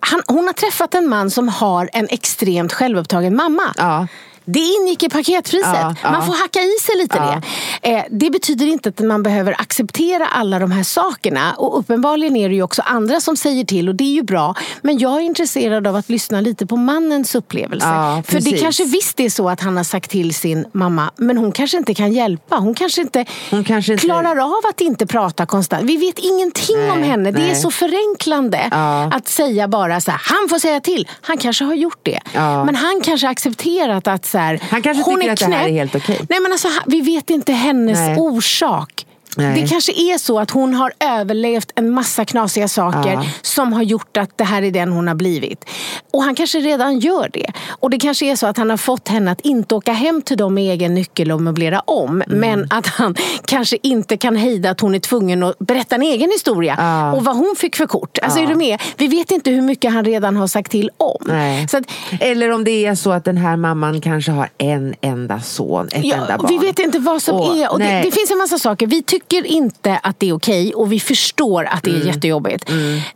han, 0.00 0.22
hon 0.26 0.46
har 0.46 0.52
träffat 0.52 0.94
en 0.94 1.08
man 1.08 1.30
som 1.30 1.48
har 1.48 1.90
en 1.92 2.06
extremt 2.10 2.72
självupptagen 2.72 3.36
mamma. 3.36 3.74
Ja. 3.76 4.06
Det 4.48 4.58
ingick 4.60 5.02
i 5.02 5.08
paketpriset. 5.08 5.68
Ja, 5.74 5.94
ja. 6.02 6.10
Man 6.12 6.26
får 6.26 6.32
hacka 6.42 6.60
i 6.60 6.76
sig 6.82 6.96
lite 6.96 7.16
Ja. 7.16 7.40
det. 7.82 7.94
Eh, 7.96 8.04
det 8.10 8.30
betyder 8.30 8.66
inte 8.66 8.88
att 8.88 8.98
man 9.00 9.22
behöver 9.22 9.60
acceptera 9.60 10.26
alla 10.26 10.58
de 10.58 10.70
här 10.70 10.82
sakerna. 10.82 11.54
Och 11.54 11.78
uppenbarligen 11.78 12.36
är 12.36 12.48
det 12.48 12.54
ju 12.54 12.62
också 12.62 12.82
andra 12.82 13.20
som 13.20 13.36
säger 13.36 13.64
till 13.64 13.88
och 13.88 13.94
det 13.94 14.04
är 14.04 14.12
ju 14.14 14.22
bra. 14.22 14.54
Men 14.82 14.98
jag 14.98 15.12
är 15.16 15.20
intresserad 15.20 15.86
av 15.86 15.96
att 15.96 16.08
lyssna 16.08 16.40
lite 16.40 16.66
på 16.66 16.76
mannens 16.76 17.34
upplevelse. 17.34 17.86
Ja, 17.86 18.22
För 18.26 18.40
det 18.40 18.58
kanske 18.58 18.84
visst 18.84 19.20
är 19.20 19.30
så 19.30 19.48
att 19.48 19.60
han 19.60 19.76
har 19.76 19.84
sagt 19.84 20.10
till 20.10 20.34
sin 20.34 20.66
mamma 20.72 21.10
men 21.16 21.36
hon 21.38 21.52
kanske 21.52 21.76
inte 21.76 21.94
kan 21.94 22.12
hjälpa. 22.12 22.56
Hon 22.56 22.74
kanske 22.74 23.00
inte, 23.00 23.24
Hon 23.50 23.64
kanske 23.64 23.92
inte- 23.92 24.04
klarar 24.04 24.36
av 24.36 24.60
att 24.70 24.80
inte 24.80 25.06
prata 25.06 25.46
konstant. 25.46 25.84
Vi 25.84 25.96
vet 25.96 26.18
ingenting 26.18 26.76
Nej, 26.78 26.90
om 26.90 27.02
henne. 27.02 27.30
Det 27.30 27.38
är 27.42 27.46
nej. 27.46 27.56
så 27.56 27.70
förenklande 27.70 28.68
Ja. 28.70 29.02
att 29.14 29.28
säga 29.28 29.68
bara 29.68 30.00
så 30.00 30.10
här, 30.10 30.20
han 30.24 30.48
får 30.48 30.58
säga 30.58 30.80
till. 30.80 31.08
Han 31.20 31.38
kanske 31.38 31.64
har 31.64 31.74
gjort 31.74 31.98
det. 32.02 32.20
Ja. 32.34 32.64
Men 32.64 32.74
han 32.74 33.00
kanske 33.04 33.28
accepterat 33.28 34.08
att 34.08 34.26
så 34.36 34.40
här, 34.40 34.60
Han 34.70 34.82
kanske 34.82 35.02
hon 35.02 35.14
tycker 35.14 35.28
är 35.28 35.32
att 35.32 35.38
det 35.38 35.44
här 35.46 35.52
är 35.52 35.68
knäpp. 35.68 35.78
helt 35.78 35.94
okej. 35.94 36.20
Nej 36.28 36.40
men 36.40 36.52
alltså, 36.52 36.68
vi 36.86 37.00
vet 37.00 37.30
inte 37.30 37.52
hennes 37.52 37.98
Nej. 37.98 38.16
orsak. 38.18 39.06
Nej. 39.36 39.60
Det 39.62 39.68
kanske 39.68 39.92
är 39.92 40.18
så 40.18 40.38
att 40.38 40.50
hon 40.50 40.74
har 40.74 40.92
överlevt 41.00 41.70
en 41.74 41.90
massa 41.90 42.24
knasiga 42.24 42.68
saker 42.68 43.12
Ja. 43.12 43.24
som 43.42 43.72
har 43.72 43.82
gjort 43.82 44.16
att 44.16 44.38
det 44.38 44.44
här 44.44 44.62
är 44.62 44.70
den 44.70 44.92
hon 44.92 45.08
har 45.08 45.14
blivit. 45.14 45.64
Och 46.12 46.22
han 46.22 46.34
kanske 46.34 46.58
redan 46.58 46.98
gör 46.98 47.30
det. 47.32 47.52
Och 47.68 47.90
det 47.90 47.98
kanske 47.98 48.26
är 48.26 48.36
så 48.36 48.46
att 48.46 48.56
han 48.56 48.70
har 48.70 48.76
fått 48.76 49.08
henne 49.08 49.30
att 49.30 49.40
inte 49.40 49.74
åka 49.74 49.92
hem 49.92 50.22
till 50.22 50.36
dem 50.36 50.54
med 50.54 50.72
egen 50.72 50.94
nyckel 50.94 51.32
och 51.32 51.42
möblera 51.42 51.80
om. 51.80 52.22
Mm. 52.22 52.38
Men 52.40 52.66
att 52.70 52.86
han 52.86 53.14
kanske 53.44 53.76
inte 53.82 54.16
kan 54.16 54.36
hejda 54.36 54.70
att 54.70 54.80
hon 54.80 54.94
är 54.94 54.98
tvungen 54.98 55.42
att 55.42 55.58
berätta 55.58 55.94
en 55.94 56.02
egen 56.02 56.30
historia. 56.30 56.74
Ja. 56.78 57.12
Och 57.12 57.24
vad 57.24 57.36
hon 57.36 57.54
fick 57.58 57.76
för 57.76 57.86
kort. 57.86 58.18
Alltså 58.22 58.38
Ja. 58.38 58.44
är 58.44 58.48
du 58.48 58.54
med? 58.54 58.80
Vi 58.96 59.08
vet 59.08 59.30
inte 59.30 59.50
hur 59.50 59.62
mycket 59.62 59.92
han 59.92 60.04
redan 60.04 60.36
har 60.36 60.46
sagt 60.46 60.70
till 60.70 60.90
om. 60.96 61.16
Nej. 61.26 61.68
Så 61.68 61.76
att, 61.76 61.84
Eller 62.20 62.50
om 62.50 62.64
det 62.64 62.86
är 62.86 62.94
så 62.94 63.12
att 63.12 63.24
den 63.24 63.36
här 63.36 63.56
mamman 63.56 64.00
kanske 64.00 64.32
har 64.32 64.48
en 64.58 64.94
enda 65.00 65.40
son, 65.40 65.88
ett 65.92 66.04
enda 66.04 66.38
barn. 66.38 66.46
vi 66.48 66.58
vet 66.66 66.78
inte 66.78 66.98
vad 66.98 67.22
som 67.22 67.36
Och- 67.36 67.56
är. 67.56 67.72
Och 67.72 67.78
det, 67.78 68.00
det 68.04 68.10
finns 68.10 68.30
en 68.30 68.38
massa 68.38 68.58
saker. 68.58 68.86
Vi 68.86 69.02
tycker 69.02 69.25
inte 69.32 70.00
att 70.02 70.20
det 70.20 70.28
är 70.28 70.32
okej 70.32 70.74
och 70.74 70.92
vi 70.92 71.00
förstår 71.00 71.64
att 71.64 71.82
det 71.82 71.90
är 71.90 71.94
Mm. 71.94 72.06
jättejobbigt. 72.06 72.68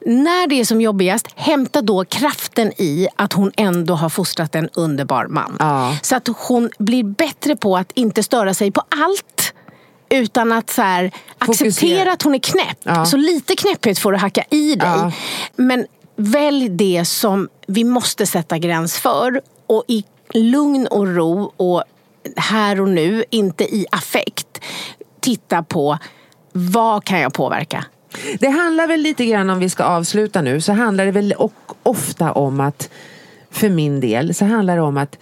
När 0.07 0.49
det 0.49 0.61
är 0.61 0.65
som 0.65 0.81
jobbigast, 0.81 1.27
hämta 1.35 1.83
då 1.83 2.05
kraften 2.05 2.73
i 2.77 3.09
att 3.17 3.33
hon 3.33 3.53
ändå 3.57 3.95
har 3.95 4.09
fostrat 4.09 4.55
en 4.55 4.69
underbar 4.75 5.27
man. 5.27 5.57
Ja. 5.59 5.97
Så 6.03 6.17
att 6.17 6.29
hon 6.37 6.71
blir 6.79 7.05
bättre 7.05 7.57
på 7.57 7.77
att 7.77 7.93
inte 7.95 8.23
störa 8.23 8.55
sig 8.55 8.71
på 8.71 8.83
allt. 8.89 9.55
Utan 10.09 10.53
att 10.53 10.71
så 10.71 10.83
här, 10.83 11.11
acceptera 11.39 12.13
att 12.13 12.23
hon 12.23 12.35
är 12.35 12.39
knäpp. 12.39 12.79
Ja. 12.83 13.07
Så 13.07 13.17
lite 13.17 13.57
knäpphet 13.57 13.99
får 13.99 14.13
du 14.13 14.19
hacka 14.19 14.45
i 14.51 14.75
dig. 14.75 14.89
Ja. 14.89 15.13
Men 15.57 15.87
välj 16.17 16.69
det 16.69 17.05
som 17.05 17.49
vi 17.67 17.85
måste 17.85 18.27
sätta 18.27 18.59
gräns 18.59 18.99
för. 18.99 19.41
Och 19.67 19.85
i 19.89 20.05
lugn 20.35 20.87
och 20.87 21.07
ro 21.17 21.53
och 21.57 21.83
här 22.37 22.81
och 22.81 22.89
nu, 22.89 23.25
inte 23.31 23.65
i 23.65 23.87
affekt. 23.93 24.47
Titta 25.21 25.63
på 25.63 25.99
vad 26.53 27.05
kan 27.05 27.21
jag 27.21 27.33
påverka? 27.33 27.85
Det 28.41 28.49
handlar 28.49 28.87
väl 28.87 29.01
lite 29.01 29.25
grann 29.25 29.51
om 29.51 29.59
vi 29.59 29.69
ska 29.71 29.85
avsluta 29.85 30.43
nu 30.43 30.61
så 30.61 30.73
handlar 30.73 31.07
det 31.07 31.13
väl 31.13 31.35
ofta 31.83 32.33
om 32.33 32.61
att 32.61 32.91
för 33.51 33.69
min 33.69 34.01
del 34.01 34.35
så 34.35 34.45
handlar 34.45 34.77
det 34.77 34.83
om 34.83 34.97
att 34.97 35.19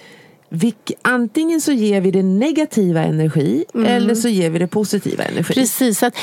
vi, 0.51 0.74
antingen 1.03 1.61
så 1.61 1.72
ger 1.72 2.01
vi 2.01 2.11
det 2.11 2.22
negativa 2.22 3.03
energi 3.03 3.64
eller 3.86 4.14
så 4.14 4.28
ger 4.28 4.51
vi 4.51 4.59
det 4.59 4.66
positiva 4.66 5.24
energi. 5.24 5.55
Precis. 5.55 6.03
Att, 6.03 6.14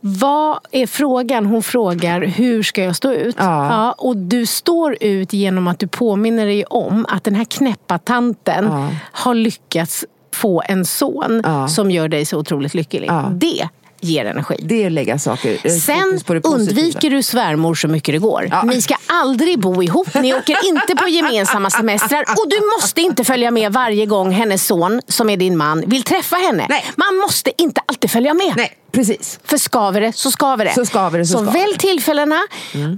vad 0.00 0.58
är 0.70 0.86
frågan? 0.86 1.46
Hon 1.46 1.62
frågar 1.62 2.20
hur 2.20 2.62
ska 2.62 2.82
jag 2.84 2.96
stå 2.96 3.12
ut? 3.12 3.36
Ja. 3.38 3.92
och 3.92 4.16
du 4.16 4.46
står 4.46 4.96
ut 5.00 5.32
genom 5.32 5.68
att 5.68 5.78
du 5.78 5.86
påminner 5.88 6.46
dig 6.46 6.64
om 6.64 7.06
att 7.08 7.24
den 7.24 7.34
här 7.34 7.44
knäppa 7.44 7.98
tanten 7.98 8.64
Ja. 8.64 8.88
har 9.12 9.34
lyckats 9.34 10.04
få 10.38 10.62
en 10.68 10.84
son 10.84 11.40
Ja. 11.44 11.68
som 11.68 11.90
gör 11.90 12.08
dig 12.08 12.24
så 12.24 12.38
otroligt 12.38 12.74
lycklig. 12.74 13.08
Ja. 13.08 13.32
Det 13.34 13.68
ger 14.00 14.24
energi. 14.24 14.54
Det 14.62 14.84
är 14.84 14.90
lägga 14.90 15.18
saker, 15.18 15.68
Sen 15.80 16.20
undviker 16.44 17.10
du 17.10 17.22
svärmor 17.22 17.74
så 17.74 17.88
mycket 17.88 18.14
det 18.14 18.18
går. 18.18 18.48
Ja. 18.50 18.62
Ni 18.62 18.82
ska 18.82 18.94
aldrig 19.06 19.58
bo 19.58 19.82
ihop, 19.82 20.14
ni 20.14 20.34
åker 20.38 20.56
inte 20.68 20.96
på 20.96 21.08
gemensamma 21.08 21.70
semestrar 21.70 22.20
och 22.28 22.48
du 22.50 22.56
måste 22.78 23.00
inte 23.00 23.24
följa 23.24 23.50
med 23.50 23.72
varje 23.72 24.06
gång 24.06 24.30
hennes 24.30 24.66
son, 24.66 25.00
som 25.08 25.30
är 25.30 25.36
din 25.36 25.56
man, 25.56 25.84
vill 25.86 26.02
träffa 26.02 26.36
henne. 26.36 26.66
Nej. 26.68 26.84
Man 26.96 27.16
måste 27.16 27.50
inte 27.62 27.80
alltid 27.86 28.10
följa 28.10 28.34
med. 28.34 28.52
Nej, 28.56 28.72
Precis. 28.92 29.40
För 29.44 29.56
skaver 29.56 30.00
det 30.00 30.12
så 30.12 30.30
skaver 30.30 30.64
det. 30.64 30.72
Så 30.72 30.84
skaver 30.84 31.18
det, 31.18 31.26
så 31.26 31.32
så 31.32 31.38
skaver 31.38 31.52
välj 31.58 31.76
tillfällena, 31.78 32.40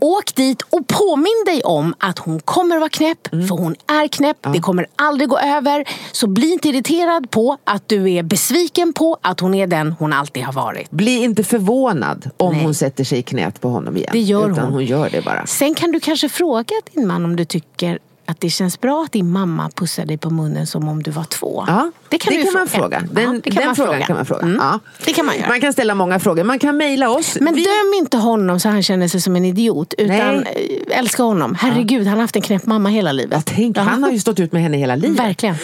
åk 0.00 0.34
dit 0.34 0.62
och 0.62 0.86
påminn 0.86 1.44
dig 1.46 1.62
om 1.62 1.94
att 1.98 2.18
hon 2.18 2.40
kommer 2.40 2.78
vara 2.78 2.88
knäpp. 2.88 3.28
För 3.30 3.56
hon 3.56 3.74
är 3.86 4.08
knäpp, 4.08 4.36
det 4.52 4.60
kommer 4.60 4.86
aldrig 4.96 5.28
gå 5.28 5.38
över. 5.38 5.84
Så 6.12 6.26
bli 6.26 6.52
inte 6.52 6.68
irriterad 6.68 7.30
på 7.30 7.58
att 7.64 7.88
du 7.88 8.12
är 8.12 8.22
besviken 8.22 8.92
på 8.92 9.16
att 9.22 9.40
hon 9.40 9.54
är 9.54 9.66
den 9.66 9.92
hon 9.92 10.12
alltid 10.12 10.42
har 10.42 10.52
varit. 10.52 10.90
Bli 10.90 11.16
inte 11.16 11.44
förvånad 11.44 12.30
om 12.36 12.52
Nej. 12.52 12.64
hon 12.64 12.74
sätter 12.74 13.04
sig 13.04 13.18
i 13.18 13.22
knät 13.22 13.60
på 13.60 13.68
honom 13.68 13.96
igen. 13.96 14.10
Det 14.12 14.20
gör 14.20 14.50
utan 14.50 14.64
hon. 14.64 14.72
hon 14.72 14.84
gör 14.84 15.10
det 15.10 15.24
bara. 15.24 15.46
Sen 15.46 15.74
kan 15.74 15.92
du 15.92 16.00
kanske 16.00 16.28
fråga 16.28 16.74
din 16.94 17.06
man 17.06 17.24
om 17.24 17.36
du 17.36 17.44
tycker 17.44 17.98
att 18.30 18.40
det 18.40 18.50
känns 18.50 18.80
bra 18.80 19.02
att 19.02 19.12
din 19.12 19.30
mamma 19.30 19.70
pussar 19.74 20.04
dig 20.06 20.18
på 20.18 20.30
munnen 20.30 20.66
som 20.66 20.88
om 20.88 21.02
du 21.02 21.10
var 21.10 21.24
två. 21.24 21.64
Ja, 21.66 21.90
det 22.08 22.18
kan, 22.18 22.34
du 22.34 22.40
ju 22.40 22.52
man 22.52 22.68
fråga. 22.68 23.02
Den, 23.12 23.24
Ja, 23.24 23.40
det 23.44 23.50
kan 23.50 23.54
den 23.56 23.66
man 23.66 23.76
frågan 23.76 23.92
fråga. 23.92 24.06
kan 24.06 24.16
man 24.16 24.26
fråga. 24.26 24.42
Mm. 24.42 24.56
Ja. 24.60 24.78
Det 25.04 25.12
kan 25.12 25.26
man 25.26 25.36
göra. 25.36 25.48
Man 25.48 25.60
kan 25.60 25.72
ställa 25.72 25.94
många 25.94 26.18
frågor. 26.20 26.44
Man 26.44 26.58
kan 26.58 26.76
mejla 26.76 27.10
oss. 27.10 27.36
Men 27.40 27.54
Vi- 27.54 27.62
döm 27.64 27.94
inte 27.98 28.16
honom 28.16 28.60
så 28.60 28.68
han 28.68 28.82
känner 28.82 29.08
sig 29.08 29.20
som 29.20 29.36
en 29.36 29.44
idiot. 29.44 29.94
Utan 29.98 30.16
Nej. 30.16 30.84
eh, 30.90 30.98
älska 30.98 31.22
honom. 31.22 31.54
Herregud, 31.54 32.06
han 32.06 32.14
har 32.16 32.20
haft 32.22 32.36
en 32.36 32.42
knäpp 32.42 32.66
mamma 32.66 32.88
hela 32.88 33.12
livet. 33.12 33.42
Ja, 33.46 33.52
tänk, 33.56 33.76
han 33.78 34.02
har 34.02 34.10
ju 34.10 34.18
stått 34.20 34.40
ut 34.40 34.52
med 34.52 34.62
henne 34.62 34.76
hela 34.76 34.96
livet. 34.96 35.20
Verkligen. 35.20 35.54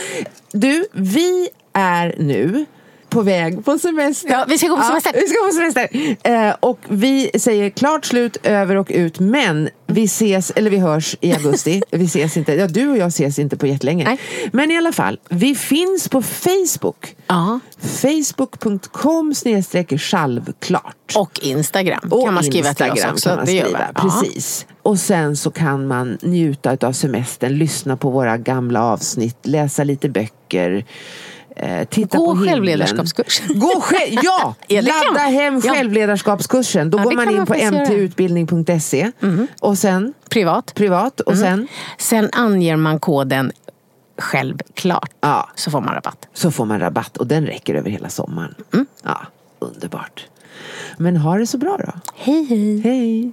Du, 0.53 0.87
vi 0.93 1.49
är 1.73 2.14
nu 2.19 2.67
på 3.17 3.23
väg 3.23 3.64
på 3.64 3.79
semester. 3.79 4.31
Ja, 4.31 4.45
vi 4.49 4.59
ska 4.59 4.69
gå 4.69 4.77
på 4.77 4.83
semester. 4.83 5.12
vi 5.14 5.29
ska 5.29 5.47
på 5.47 5.53
semester. 5.53 6.17
Eh, 6.49 6.55
och 6.61 6.79
vi 6.89 7.31
säger 7.39 7.71
klart 7.71 8.05
slut, 8.05 8.37
över 8.43 8.77
och 8.77 8.91
ut. 8.91 9.21
Men 9.21 9.69
vi 9.87 10.05
ses, 10.05 10.51
eller 10.51 10.71
vi 10.71 10.79
hörs 10.79 11.17
i 11.21 11.33
augusti. 11.33 11.83
vi 11.91 12.05
ses 12.05 12.37
inte, 12.37 12.55
ja 12.55 12.67
du 12.67 12.89
och 12.89 12.97
jag 12.97 13.09
ses 13.09 13.39
inte 13.39 13.57
på 13.57 13.67
jättelänge. 13.67 14.05
Nej. 14.05 14.19
Men 14.53 14.71
i 14.71 14.77
alla 14.77 14.93
fall, 14.93 15.19
vi 15.29 15.55
finns 15.55 16.09
på 16.09 16.23
Facebook. 16.23 17.17
Ja. 17.27 17.61
Facebook.com 17.81 19.35
snedstreck 19.35 20.01
självklart. 20.01 21.12
Och 21.17 21.41
Instagram 21.43 22.09
Och 22.11 22.25
kan 22.25 22.35
man 22.35 22.45
skriva 22.45 22.75
till 22.75 22.85
oss 22.85 22.91
Instagram 22.91 23.14
också. 23.14 23.29
kan 23.29 23.37
man 23.37 23.47
skriva. 23.47 23.91
Ja. 23.95 24.01
Precis. 24.03 24.67
Och 24.83 24.99
sen 24.99 25.37
så 25.37 25.51
kan 25.51 25.87
man 25.87 26.19
njuta 26.23 26.77
av 26.87 26.93
semestern, 26.93 27.59
lyssna 27.59 27.97
på 27.97 28.11
våra 28.11 28.37
gamla 28.37 28.83
avsnitt, 28.85 29.39
läsa 29.43 29.85
lite 29.85 30.09
böcker. 30.09 30.85
Eh, 31.57 31.85
titta 31.89 32.19
Gå 32.19 32.35
på 32.37 32.41
självledarskapskurs. 32.45 33.41
Gå 33.49 33.81
själv, 33.81 34.19
ja! 34.23 34.55
Ja, 34.69 34.81
Ladda 34.81 35.21
hem 35.21 35.61
Ja. 35.65 35.75
självledarskapskursen. 35.75 36.91
Då 36.91 36.99
Ja, 36.99 37.03
går 37.03 37.13
man 37.13 37.31
in 37.31 37.37
man 37.37 37.47
på 37.47 37.55
mtutbildning.se 37.55 39.11
och 39.61 39.79
sen 39.79 40.15
Privat. 40.31 40.75
privat 40.75 41.21
och 41.21 41.37
sen 41.37 41.69
Sen 41.99 42.29
anger 42.33 42.77
man 42.77 43.01
koden 43.01 43.53
självklart. 44.19 45.11
ja, 45.21 45.49
Så 45.55 45.71
får 45.71 45.81
man 45.81 45.95
rabatt. 45.95 46.29
så 46.35 46.51
får 46.51 46.65
man 46.65 46.81
rabatt 46.81 47.17
och 47.17 47.27
den 47.27 47.47
räcker 47.47 47.75
över 47.75 47.91
hela 47.91 48.09
sommaren. 48.09 48.55
Mm. 48.75 48.87
Ja, 49.05 49.19
underbart. 49.59 50.27
Men 50.97 51.17
ha 51.17 51.39
det 51.39 51.47
så 51.47 51.59
bra 51.59 51.77
då. 51.77 51.93
Hej 52.17 52.45
hej. 52.45 52.81
Hej! 52.81 53.33